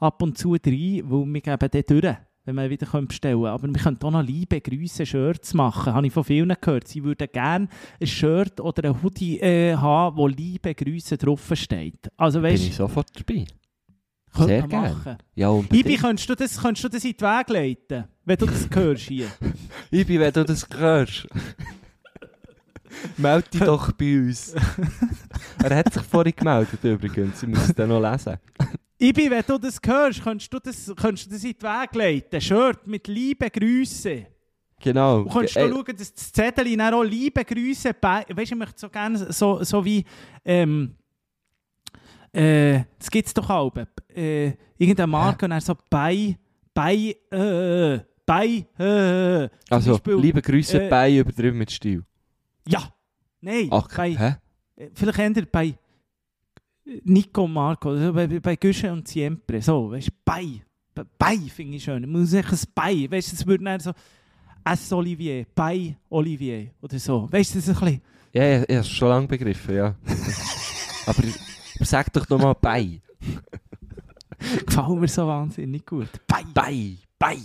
ab 0.00 0.22
und 0.22 0.36
zu 0.36 0.52
rein, 0.52 1.02
weil 1.04 1.26
wir 1.26 1.40
geben 1.40 1.70
den 1.70 1.84
durch, 1.86 2.16
wenn 2.44 2.54
wir 2.56 2.70
wieder 2.70 3.02
bestellen 3.02 3.34
können. 3.42 3.46
Aber 3.46 3.68
wir 3.68 3.80
können 3.82 3.98
auch 4.02 4.10
noch 4.10 4.22
liebe 4.22 4.60
Grüße 4.60 5.04
Shirts 5.06 5.54
machen. 5.54 5.92
Habe 5.92 6.06
ich 6.06 6.12
von 6.12 6.24
vielen 6.24 6.54
gehört. 6.60 6.88
Sie 6.88 7.04
würden 7.04 7.28
gerne 7.32 7.68
ein 8.00 8.06
Shirt 8.06 8.60
oder 8.60 8.88
ein 8.88 9.02
Hoodie 9.02 9.38
äh, 9.40 9.76
haben, 9.76 10.16
wo 10.16 10.26
liebe 10.26 10.74
Grüße 10.74 11.16
draufsteht. 11.18 12.10
Also 12.16 12.40
Bin 12.40 12.54
ich 12.54 12.74
sofort 12.74 13.08
dabei. 13.14 13.44
könnte 14.32 14.46
sehr 14.48 14.60
man 14.62 14.68
gern. 14.70 14.82
machen. 14.94 15.16
Ja, 15.34 15.58
Ibi, 15.72 15.96
könntest 15.96 16.28
du, 16.30 16.34
das, 16.34 16.60
könntest 16.60 16.84
du 16.84 16.88
das 16.88 17.04
in 17.04 17.12
den 17.12 17.20
Weg 17.20 17.48
leiten, 17.50 18.04
wenn 18.24 18.36
du 18.38 18.46
das 18.46 18.68
hörst 18.72 19.02
hier? 19.02 19.26
Ibi, 19.90 20.18
wenn 20.20 20.32
du 20.32 20.44
das 20.44 20.66
hörst, 20.76 21.26
melde 23.16 23.48
dich 23.50 23.60
doch 23.60 23.92
bei 23.92 24.18
uns. 24.18 24.54
er 25.62 25.76
hat 25.76 25.92
sich 25.92 26.02
vorhin 26.02 26.32
gemeldet 26.36 26.82
übrigens, 26.84 27.42
ich 27.42 27.48
muss 27.48 27.68
es 27.68 27.74
dann 27.74 27.88
noch 27.88 28.00
lesen. 28.00 28.38
Ibi, 29.02 29.30
wenn 29.30 29.42
du 29.46 29.56
das 29.56 29.80
hörst, 29.82 30.22
könntest 30.22 30.52
du 30.52 30.58
das, 30.58 30.92
könntest 30.94 31.26
du 31.26 31.30
das 31.30 31.42
in 31.42 31.52
den 31.52 31.62
Weg 31.62 31.94
leiten. 31.94 32.40
Shirt 32.40 32.86
mit 32.86 33.08
liebe 33.08 33.48
Grüße. 33.48 34.26
Genau. 34.78 35.22
Und 35.22 35.32
kannst 35.32 35.56
Ey, 35.56 35.68
du 35.68 35.74
schauen, 35.74 35.96
dass 35.96 36.14
das 36.14 36.32
Zettel 36.32 36.76
dann 36.76 36.92
auch 36.92 37.02
liebe 37.02 37.42
Grüße 37.42 37.94
bei. 37.94 38.26
Weißt 38.28 38.36
du, 38.36 38.42
ich 38.42 38.54
möchte 38.54 38.78
so 38.78 38.88
gerne 38.90 39.32
so, 39.32 39.64
so 39.64 39.82
wie. 39.82 40.04
Ähm, 40.44 40.96
äh, 42.30 42.80
das 42.98 43.10
gibt 43.10 43.26
es 43.26 43.34
doch 43.34 43.48
auch. 43.48 43.72
Äh, 44.14 44.52
irgendeine 44.76 45.06
Marke 45.06 45.46
und 45.46 45.50
dann 45.50 45.60
so 45.62 45.74
bei. 45.88 46.36
Bei. 46.74 47.16
Äh, 47.30 48.00
bei. 48.26 48.66
Äh, 48.78 49.48
also, 49.70 49.92
Beispiel, 49.92 50.14
liebe 50.16 50.42
Grüße 50.42 50.84
äh, 50.84 50.88
bei 50.90 51.16
übertrieben 51.16 51.56
mit 51.56 51.70
Stil. 51.70 52.04
Ja. 52.68 52.82
Nein. 53.40 53.68
Ach, 53.70 53.88
bei, 53.96 54.10
hä? 54.10 54.36
äh, 54.76 54.90
vielleicht 54.92 55.18
eher 55.18 55.46
bei 55.46 55.74
Nico 57.04 57.44
und 57.44 57.52
Marco, 57.52 57.90
also 57.90 58.12
bei, 58.12 58.26
bei 58.26 58.56
Güsche 58.56 58.92
und 58.92 59.06
Siempre. 59.06 59.60
So, 59.62 59.90
weißt 59.90 60.08
du, 60.08 60.12
bei. 60.24 60.62
Bei- 61.18 61.36
finde 61.36 61.76
ich 61.76 61.84
schön. 61.84 62.02
Man 62.02 62.20
muss 62.22 62.32
echt 62.32 62.52
ein 62.52 62.58
Bei. 62.74 63.08
Weißt 63.10 63.32
du, 63.32 63.36
es 63.36 63.46
würde 63.46 63.64
dann 63.64 63.80
so. 63.80 63.92
S. 64.64 64.92
Olivier, 64.92 65.46
bei 65.54 65.96
Olivier 66.10 66.70
oder 66.82 66.98
so. 66.98 67.28
Weißt 67.32 67.54
du, 67.54 67.58
das 67.58 67.68
ist 67.68 67.76
ein 67.76 67.84
bisschen. 67.84 68.02
Ja, 68.32 68.44
ja, 68.44 68.56
ich 68.62 68.68
habe 68.68 68.74
es 68.80 68.88
schon 68.88 69.08
lange 69.08 69.26
begriffen, 69.26 69.74
ja. 69.74 69.94
aber, 71.06 71.18
aber 71.76 71.84
sag 71.84 72.12
doch 72.12 72.28
nochmal 72.28 72.54
bei. 72.60 73.00
gefällt 74.66 74.88
mir 74.88 75.08
so 75.08 75.26
wahnsinnig 75.26 75.86
gut. 75.86 76.08
Bei. 76.26 76.44
Bei, 76.52 76.96
bei, 77.18 77.36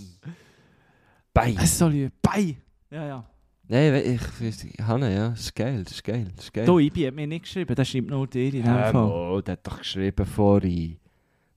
bei. 1.34 1.54
S. 1.54 1.82
Olivier, 1.82 2.12
bei. 2.22 2.58
Ja, 2.92 3.06
ja. 3.08 3.26
Nein, 3.68 3.96
ich, 3.96 4.22
ich, 4.42 4.80
Hanne, 4.88 5.14
ja, 5.14 5.30
das 5.30 5.40
ist 5.42 5.56
geil, 5.56 5.84
das 5.84 5.94
ist 5.94 6.04
geil, 6.04 6.32
das 6.36 6.46
ist 6.46 6.54
geil. 6.54 6.66
Du, 6.66 6.78
Ibi 6.80 7.04
hat 7.08 7.16
mir 7.16 7.26
nicht 7.26 7.44
geschrieben, 7.44 7.74
der 7.76 7.84
schreibt 7.86 8.10
nur 8.10 8.28
dir 8.28 8.46
in 8.54 8.62
dem 8.64 8.66
Ähm, 8.68 8.92
Fall. 8.92 8.96
oh, 8.96 9.42
der 9.42 9.54
hat 9.54 9.66
doch 9.68 9.80
geschrieben 9.80 10.26
vorhin. 10.26 10.98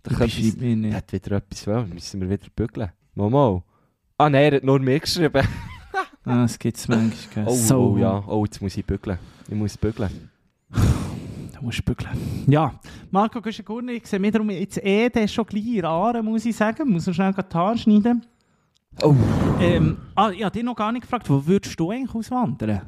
Könnte 0.02 0.30
schreibt 0.30 0.56
mir 0.60 0.68
Der 0.68 0.76
nicht. 0.76 0.94
hat 0.94 1.12
wieder 1.12 1.36
etwas 1.36 1.66
wollen, 1.66 1.90
müssen 1.90 2.20
wir 2.20 2.30
wieder 2.30 2.46
bügeln. 2.56 2.90
Mal. 3.14 3.62
Ah 4.16 4.30
nein, 4.30 4.44
er 4.52 4.56
hat 4.56 4.64
nur 4.64 4.78
mir 4.80 4.98
geschrieben. 5.00 5.46
Ah, 6.24 6.42
das 6.42 6.58
gibt 6.58 6.76
es 6.76 6.86
manchmal. 6.88 7.46
Oh, 7.48 7.54
so, 7.54 7.92
oh 7.94 7.96
ja, 7.96 8.22
oh, 8.26 8.44
jetzt 8.44 8.60
muss 8.60 8.76
ich 8.76 8.84
bügeln. 8.84 9.18
Ich 9.48 9.54
muss 9.54 9.76
bügeln. 9.78 10.10
Da 11.54 11.62
musst 11.62 11.78
du 11.78 11.82
bügeln. 11.82 12.10
Ja, 12.46 12.78
Marco 13.10 13.40
Guschegurni, 13.40 13.92
ich 13.92 14.06
sehe 14.06 14.20
wiederum 14.22 14.48
jetzt 14.50 14.76
eh, 14.84 15.08
der 15.08 15.24
ist 15.24 15.32
schon 15.32 15.46
gleich 15.46 15.66
in 15.66 15.84
Aare, 15.84 16.22
muss 16.22 16.44
ich 16.44 16.54
sagen. 16.54 16.88
Muss 16.90 17.06
noch 17.06 17.14
schnell 17.14 17.32
die 17.32 17.54
Haare 17.56 17.78
schneiden. 17.78 18.24
Oh. 19.02 19.14
Ähm, 19.60 19.96
ah, 20.16 20.30
ich 20.30 20.42
habe 20.42 20.52
dich 20.52 20.64
noch 20.64 20.74
gar 20.74 20.90
nicht 20.90 21.02
gefragt, 21.02 21.30
wo 21.30 21.46
würdest 21.46 21.78
du 21.78 21.90
eigentlich 21.90 22.14
auswandern? 22.14 22.82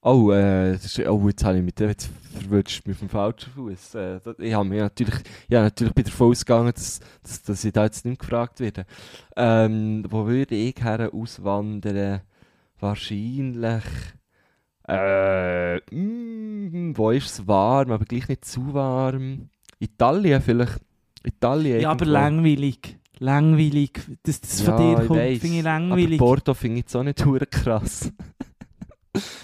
Oh, 0.00 0.30
äh, 0.30 0.74
ist, 0.74 0.98
oh, 1.00 1.28
jetzt 1.28 1.44
habe 1.44 1.58
ich 1.58 1.64
mich, 1.64 1.74
jetzt 1.78 2.10
verwirrst 2.32 2.86
mich 2.86 2.94
auf 2.94 3.00
dem 3.00 3.08
falschen 3.08 3.50
Fuß. 3.52 3.94
Äh, 3.94 4.20
ich 4.38 4.54
habe 4.54 4.68
mich 4.68 4.80
natürlich, 4.80 5.14
ja, 5.48 5.62
natürlich 5.62 5.94
bin 5.94 6.04
davon 6.04 6.30
ausgegangen, 6.30 6.72
dass, 6.74 7.00
dass, 7.22 7.42
dass 7.42 7.64
ich 7.64 7.72
da 7.72 7.84
jetzt 7.84 8.04
nicht 8.04 8.20
gefragt 8.20 8.60
werde. 8.60 8.84
Ähm, 9.34 10.04
wo 10.08 10.26
würde 10.26 10.54
ich 10.54 10.76
her 10.82 11.10
auswandern? 11.12 12.20
Wahrscheinlich, 12.78 13.84
äh, 14.86 15.76
mm, 15.90 16.92
wo 16.96 17.10
ist 17.10 17.26
es 17.26 17.46
warm, 17.46 17.90
aber 17.90 18.04
gleich 18.04 18.28
nicht 18.28 18.44
zu 18.44 18.74
warm. 18.74 19.48
Italien 19.78 20.42
vielleicht. 20.42 20.80
Italien 21.24 21.80
Ja, 21.80 21.90
aber 21.92 22.04
irgendwo. 22.04 22.12
langweilig. 22.12 22.98
Langweilig. 23.18 24.00
Das 24.22 24.40
von 24.62 24.74
Ja, 24.74 24.76
dir 24.96 25.02
ich 25.02 25.08
kommt, 25.08 25.20
finde 25.20 25.46
ich 25.58 25.66
Aber 25.66 25.78
langweilig. 25.78 26.18
Porto 26.18 26.54
finde 26.54 26.78
ich 26.78 26.84
jetzt 26.84 26.96
auch 26.96 27.02
nicht 27.02 27.18
krass. 27.50 28.12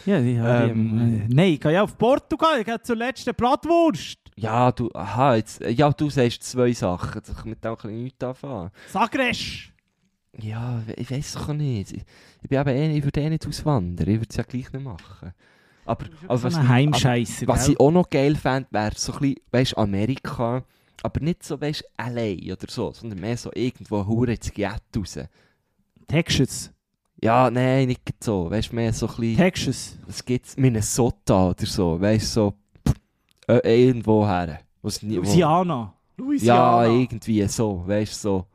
Ja, 0.04 0.18
ja, 0.18 0.64
Ähm, 0.66 0.98
äh, 0.98 1.34
nein, 1.34 1.52
ich 1.52 1.60
gehe 1.60 1.72
ja 1.72 1.82
auf 1.82 1.96
Portugal, 1.96 2.58
ich 2.58 2.64
gehe 2.66 2.82
zur 2.82 2.96
letzten 2.96 3.34
Bratwurst. 3.34 4.18
Ja, 4.36 4.72
du, 4.72 4.90
aha, 4.94 5.36
jetzt, 5.36 5.60
ja, 5.60 5.92
du 5.92 6.10
sagst 6.10 6.42
zwei 6.42 6.72
Sachen, 6.72 7.22
ich 7.24 7.44
mit 7.44 7.62
dem 7.64 7.76
ich 7.84 7.84
nichts 7.84 8.24
anfangen. 8.24 8.70
Sagres. 8.88 9.38
Ja, 10.40 10.82
ich 10.96 11.10
weiß 11.10 11.36
auch 11.36 11.52
nicht. 11.52 11.92
Ich, 11.92 12.02
ich, 12.42 12.48
bin 12.48 12.60
eben 12.60 12.68
eh, 12.70 12.96
ich 12.98 13.04
würde 13.04 13.20
eh 13.20 13.28
nicht 13.30 13.46
auswandern, 13.46 14.08
ich 14.08 14.16
würde 14.18 14.26
es 14.30 14.36
ja 14.36 14.42
gleich 14.42 14.72
nicht 14.72 14.82
machen. 14.84 15.32
Aber, 15.84 16.06
aber 16.26 16.38
so 16.38 16.44
was, 16.44 16.54
ein 16.56 16.88
ich- 16.88 17.06
aber, 17.42 17.48
was 17.48 17.68
ich 17.68 17.78
auch 17.80 17.90
noch 17.90 18.08
geil 18.10 18.34
fände, 18.36 18.68
wäre 18.70 18.92
so 18.96 19.12
ein 19.12 19.18
bisschen, 19.20 19.36
weißt 19.52 19.78
Amerika, 19.78 20.64
aber 21.02 21.20
nicht 21.20 21.42
so, 21.42 21.60
weißt 21.60 21.84
LA 21.98 22.52
oder 22.52 22.66
so, 22.68 22.92
sondern 22.92 23.20
mehr 23.20 23.36
so 23.36 23.50
irgendwo 23.54 24.06
hure 24.06 24.32
ins 24.34 24.52
Giet 24.52 24.80
raus. 24.96 25.18
Texas. 26.06 26.72
Ja, 27.22 27.50
nein, 27.50 27.88
nicht 27.88 28.00
so, 28.24 28.50
weißt 28.50 28.72
mehr 28.72 28.92
so 28.92 29.06
ein 29.06 29.14
bisschen... 29.16 29.36
Texas. 29.36 29.98
es 30.08 30.24
gibt 30.24 30.56
Minnesota 30.58 31.50
oder 31.50 31.66
so, 31.66 32.00
weißt 32.00 32.24
du, 32.36 32.40
so 32.40 32.54
äh, 33.48 33.82
irgendwo 33.86 34.26
her. 34.26 34.60
wo- 34.82 34.90
Louisiana. 35.02 35.74
Ja, 35.74 35.94
Louisiana. 36.24 36.86
irgendwie 36.86 37.46
so, 37.48 37.82
weißt 37.86 38.12
du, 38.12 38.18
so. 38.18 38.46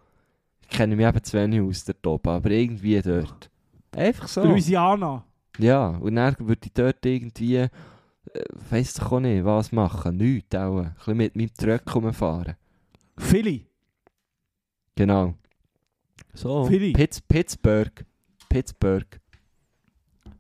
Ich 0.64 0.70
kenne 0.70 0.96
mich 0.96 1.06
eben 1.06 1.24
zu 1.24 1.38
wenig 1.38 1.62
aus 1.62 1.86
der 1.86 2.02
Top, 2.02 2.28
aber 2.28 2.50
irgendwie 2.50 3.00
dort. 3.02 3.50
Einfach 3.96 4.28
so. 4.28 4.44
Louisiana. 4.44 5.24
Ja, 5.60 5.90
und 5.90 6.16
dann 6.16 6.36
würde 6.40 6.62
ich 6.66 6.74
dort 6.74 7.06
irgendwie, 7.06 7.68
weiss 8.70 8.94
doch 8.96 9.12
auch 9.14 9.20
nicht, 9.20 9.44
was 9.46 9.72
machen. 9.72 10.18
Nichts 10.18 10.56
auch. 10.56 10.80
Ein 10.80 10.94
bisschen 10.96 11.18
mit 11.18 11.36
meinem 11.36 11.54
Truck 11.54 11.96
rumfahren. 11.96 12.56
Philly. 13.18 13.68
Genau. 14.96 15.34
So. 16.34 16.66
Philly. 16.66 16.94
Pitts, 16.94 17.22
Pittsburgh. 17.22 18.06
Pittsburgh. 18.50 19.20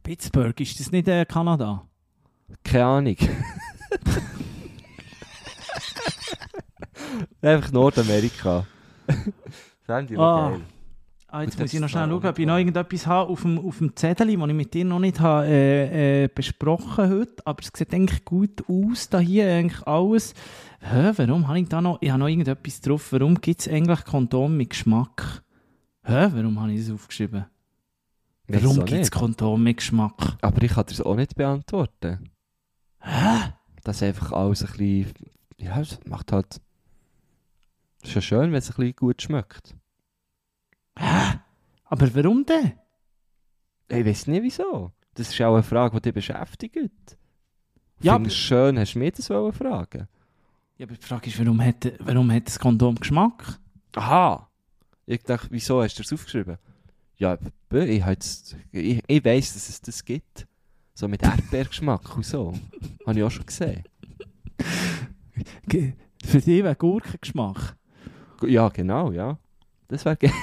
Pittsburgh, 0.03 0.59
ist 0.59 0.79
das 0.79 0.91
nicht 0.91 1.07
äh, 1.07 1.25
Kanada? 1.25 1.87
Keine 2.63 2.85
Ahnung. 2.85 3.15
Einfach 7.41 7.71
Nordamerika. 7.71 8.65
Fände 9.83 10.13
ich 10.13 10.17
noch 10.17 10.23
Ah. 10.23 10.49
geil. 10.51 10.61
Ah, 11.35 11.43
jetzt 11.43 11.59
muss 11.59 11.73
ich 11.73 11.81
noch 11.81 11.89
schnell 11.89 12.07
schauen, 12.07 12.25
ob 12.25 12.39
ich 12.39 12.45
noch 12.45 12.57
irgendetwas 12.57 13.07
habe 13.07 13.29
auf 13.29 13.41
dem, 13.41 13.59
auf 13.59 13.79
dem 13.79 13.93
Zettel, 13.93 14.27
das 14.27 14.47
ich 14.47 14.53
mit 14.53 14.73
dir 14.73 14.85
noch 14.85 14.99
nicht 14.99 15.19
habe, 15.19 15.45
äh, 15.45 16.23
äh, 16.23 16.29
besprochen 16.33 17.09
heute. 17.09 17.45
Aber 17.45 17.61
es 17.61 17.71
sieht 17.75 17.93
eigentlich 17.93 18.23
gut 18.23 18.63
aus, 18.69 19.09
da 19.09 19.19
hier 19.19 19.51
eigentlich 19.51 19.85
alles. 19.85 20.33
Hä, 20.79 21.11
warum 21.17 21.45
habe 21.49 21.59
ich 21.59 21.67
da 21.67 21.81
noch, 21.81 21.97
ich 21.99 22.09
habe 22.09 22.19
noch 22.19 22.29
irgendetwas 22.29 22.79
drauf, 22.79 23.11
warum 23.11 23.41
gibt 23.41 23.59
es 23.59 23.67
eigentlich 23.67 24.05
Kondom 24.05 24.55
mit 24.55 24.69
Geschmack? 24.69 25.43
Hä, 26.05 26.29
warum 26.31 26.57
habe 26.61 26.71
ich 26.71 26.85
das 26.85 26.95
aufgeschrieben? 26.95 27.45
Weiss 28.47 28.63
Warum 28.63 28.85
gibt 28.85 29.01
es. 29.01 29.11
Kondom 29.11 29.61
mit 29.61 29.75
Geschmack? 29.75 30.37
Aber 30.41 30.63
ich 30.63 30.71
kann 30.71 30.85
das 30.87 31.01
auch 31.01 31.17
nicht 31.17 31.35
beantworten. 31.35 32.29
Hä? 33.01 33.51
Das 33.83 33.97
ist 33.97 34.03
einfach 34.03 34.31
alles 34.31 34.61
ein 34.61 34.67
bisschen... 34.67 35.13
Ja, 35.57 35.81
es 35.81 35.99
macht 36.05 36.31
halt... 36.31 36.61
Es 38.03 38.07
ist 38.07 38.15
ja 38.15 38.21
schön, 38.21 38.53
wenn 38.53 38.59
es 38.59 38.69
ein 38.69 38.75
bisschen 38.77 38.95
gut 38.95 39.21
schmeckt. 39.21 39.75
Hä? 40.97 41.39
Aber 41.85 42.15
warum 42.15 42.45
denn? 42.45 42.73
Ich 43.89 44.05
weiß 44.05 44.27
nicht 44.27 44.43
wieso. 44.43 44.91
Das 45.13 45.29
ist 45.29 45.41
auch 45.41 45.53
eine 45.53 45.63
Frage, 45.63 45.95
die 45.97 46.01
dich 46.03 46.13
beschäftigt. 46.13 47.17
Ja, 48.01 48.13
Findest 48.15 48.35
es 48.35 48.41
schön, 48.41 48.79
hast 48.79 48.93
du 48.95 48.99
mir 48.99 49.11
das 49.11 49.29
wollen 49.29 49.53
fragen? 49.53 50.07
Ja, 50.77 50.85
aber 50.85 50.95
die 50.95 51.05
Frage 51.05 51.29
ist, 51.29 51.39
warum 51.39 51.61
hat, 51.61 51.93
warum 51.99 52.31
hat 52.31 52.47
das 52.47 52.59
Kondom 52.59 52.95
Geschmack? 52.95 53.59
Aha! 53.95 54.49
Ich 55.05 55.23
dachte, 55.23 55.47
wieso 55.51 55.81
hast 55.81 55.97
du 55.97 56.03
das 56.03 56.11
aufgeschrieben? 56.11 56.57
Ja, 57.17 57.37
ich, 57.71 58.05
jetzt- 58.05 58.57
ich, 58.71 59.01
ich 59.07 59.23
weiss, 59.25 59.53
dass 59.53 59.69
es 59.69 59.79
das 59.81 60.03
gibt. 60.03 60.45
So 60.93 61.07
mit 61.07 61.23
Erdbeergeschmack 61.23 62.15
und 62.17 62.25
so. 62.25 62.53
Habe 63.07 63.19
ich 63.19 63.23
auch 63.23 63.31
schon 63.31 63.45
gesehen. 63.45 63.83
Ge- 65.67 65.93
Für 66.25 66.39
dich 66.41 66.63
wäre 66.63 66.75
Gurkengeschmack. 66.75 67.75
Ja, 68.41 68.67
genau, 68.69 69.11
ja. 69.11 69.37
Das 69.87 70.03
wäre 70.03 70.17
geil. 70.17 70.31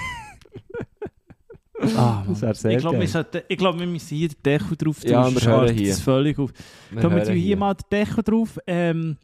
Ah, 1.96 2.24
Das 2.40 2.60
sehr 2.60 2.72
ich 2.72 2.78
glaube, 2.78 2.96
wir, 2.96 3.00
geil. 3.00 3.08
sollten- 3.08 3.42
ich 3.48 3.58
glaub, 3.58 3.78
wir 3.78 3.86
müssen 3.86 4.16
hier 4.16 4.28
den 4.28 4.42
Deckel 4.42 4.76
drauf 4.76 5.00
tun. 5.00 5.10
Ja, 5.10 5.30
wir 5.34 5.40
hören 5.40 5.74
hier. 5.74 5.92
es 5.92 6.00
völlig 6.00 6.38
auf. 6.38 6.52
Wir 6.90 7.02
Tun 7.02 7.14
wir 7.14 7.24
tun 7.24 7.34
hier 7.34 7.56
mal 7.56 7.74
den 7.74 7.84
Deckel 7.90 8.22
drauf. 8.24 8.58
Ähm, 8.66 9.16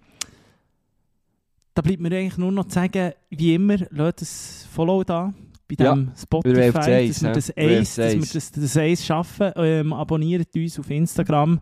da 1.74 1.82
bleibt 1.82 2.00
mir 2.00 2.11
eigentlich 2.16 2.38
nur 2.38 2.50
noch 2.52 2.64
zu 2.66 2.74
sagen, 2.74 3.12
wie 3.30 3.54
immer, 3.54 3.76
lasst 3.90 4.22
ein 4.22 4.68
Follow 4.72 5.04
da 5.04 5.32
bei 5.68 5.84
Ja, 5.84 5.94
dem 5.94 6.11
Spotify, 6.16 7.09
das 7.09 7.20
dass 7.20 7.22
wir 7.22 7.32
das 7.32 7.50
auf 7.50 7.54
dass 7.56 7.98
wir 7.98 8.20
das 8.20 8.30
das, 8.32 8.50
das 8.52 8.76
Eis 8.78 9.04
schaffen. 9.04 9.52
Ähm, 9.56 9.92
abonniert 9.92 10.48
uns 10.56 10.78
auf 10.80 10.90
Instagram 10.90 11.61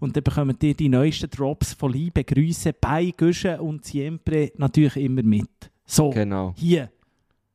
und 0.00 0.16
dann 0.16 0.24
bekommt 0.24 0.62
ihr 0.64 0.74
die 0.74 0.88
neuesten 0.88 1.30
Drops 1.30 1.72
von 1.72 1.92
Liebe, 1.92 2.24
Grüße 2.24 2.72
bei 2.78 3.14
Guschen 3.16 3.60
und 3.60 3.84
Siempre 3.84 4.50
natürlich 4.56 4.96
immer 4.96 5.22
mit. 5.22 5.48
So, 5.86 6.10
Genau. 6.10 6.52
hier. 6.56 6.90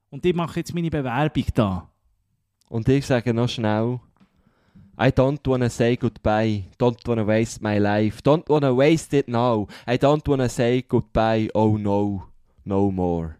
Und 0.09 0.25
ich 0.25 0.33
mache 0.33 0.61
jetzt 0.61 0.73
meine 0.73 0.89
Bewerbung 0.89 1.45
da. 1.53 1.89
Und 2.69 2.87
ich 2.87 3.05
sage 3.07 3.33
noch 3.33 3.49
schnell, 3.49 3.99
I 5.01 5.07
don't 5.07 5.39
wanna 5.47 5.69
say 5.69 5.95
goodbye, 5.95 6.65
don't 6.77 6.99
wanna 7.07 7.25
waste 7.25 7.63
my 7.63 7.79
life, 7.79 8.21
don't 8.21 8.47
wanna 8.47 8.75
waste 8.75 9.13
it 9.13 9.27
now, 9.27 9.67
I 9.87 9.97
don't 9.97 10.27
wanna 10.27 10.49
say 10.49 10.83
goodbye, 10.87 11.49
oh 11.55 11.77
no, 11.77 12.25
no 12.65 12.91
more. 12.91 13.37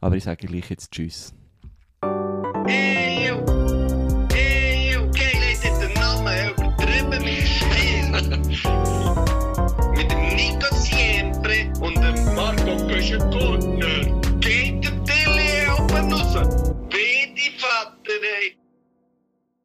Aber 0.00 0.16
ich 0.16 0.24
sage 0.24 0.46
gleich 0.46 0.70
jetzt 0.70 0.92
Tschüss. 0.92 1.34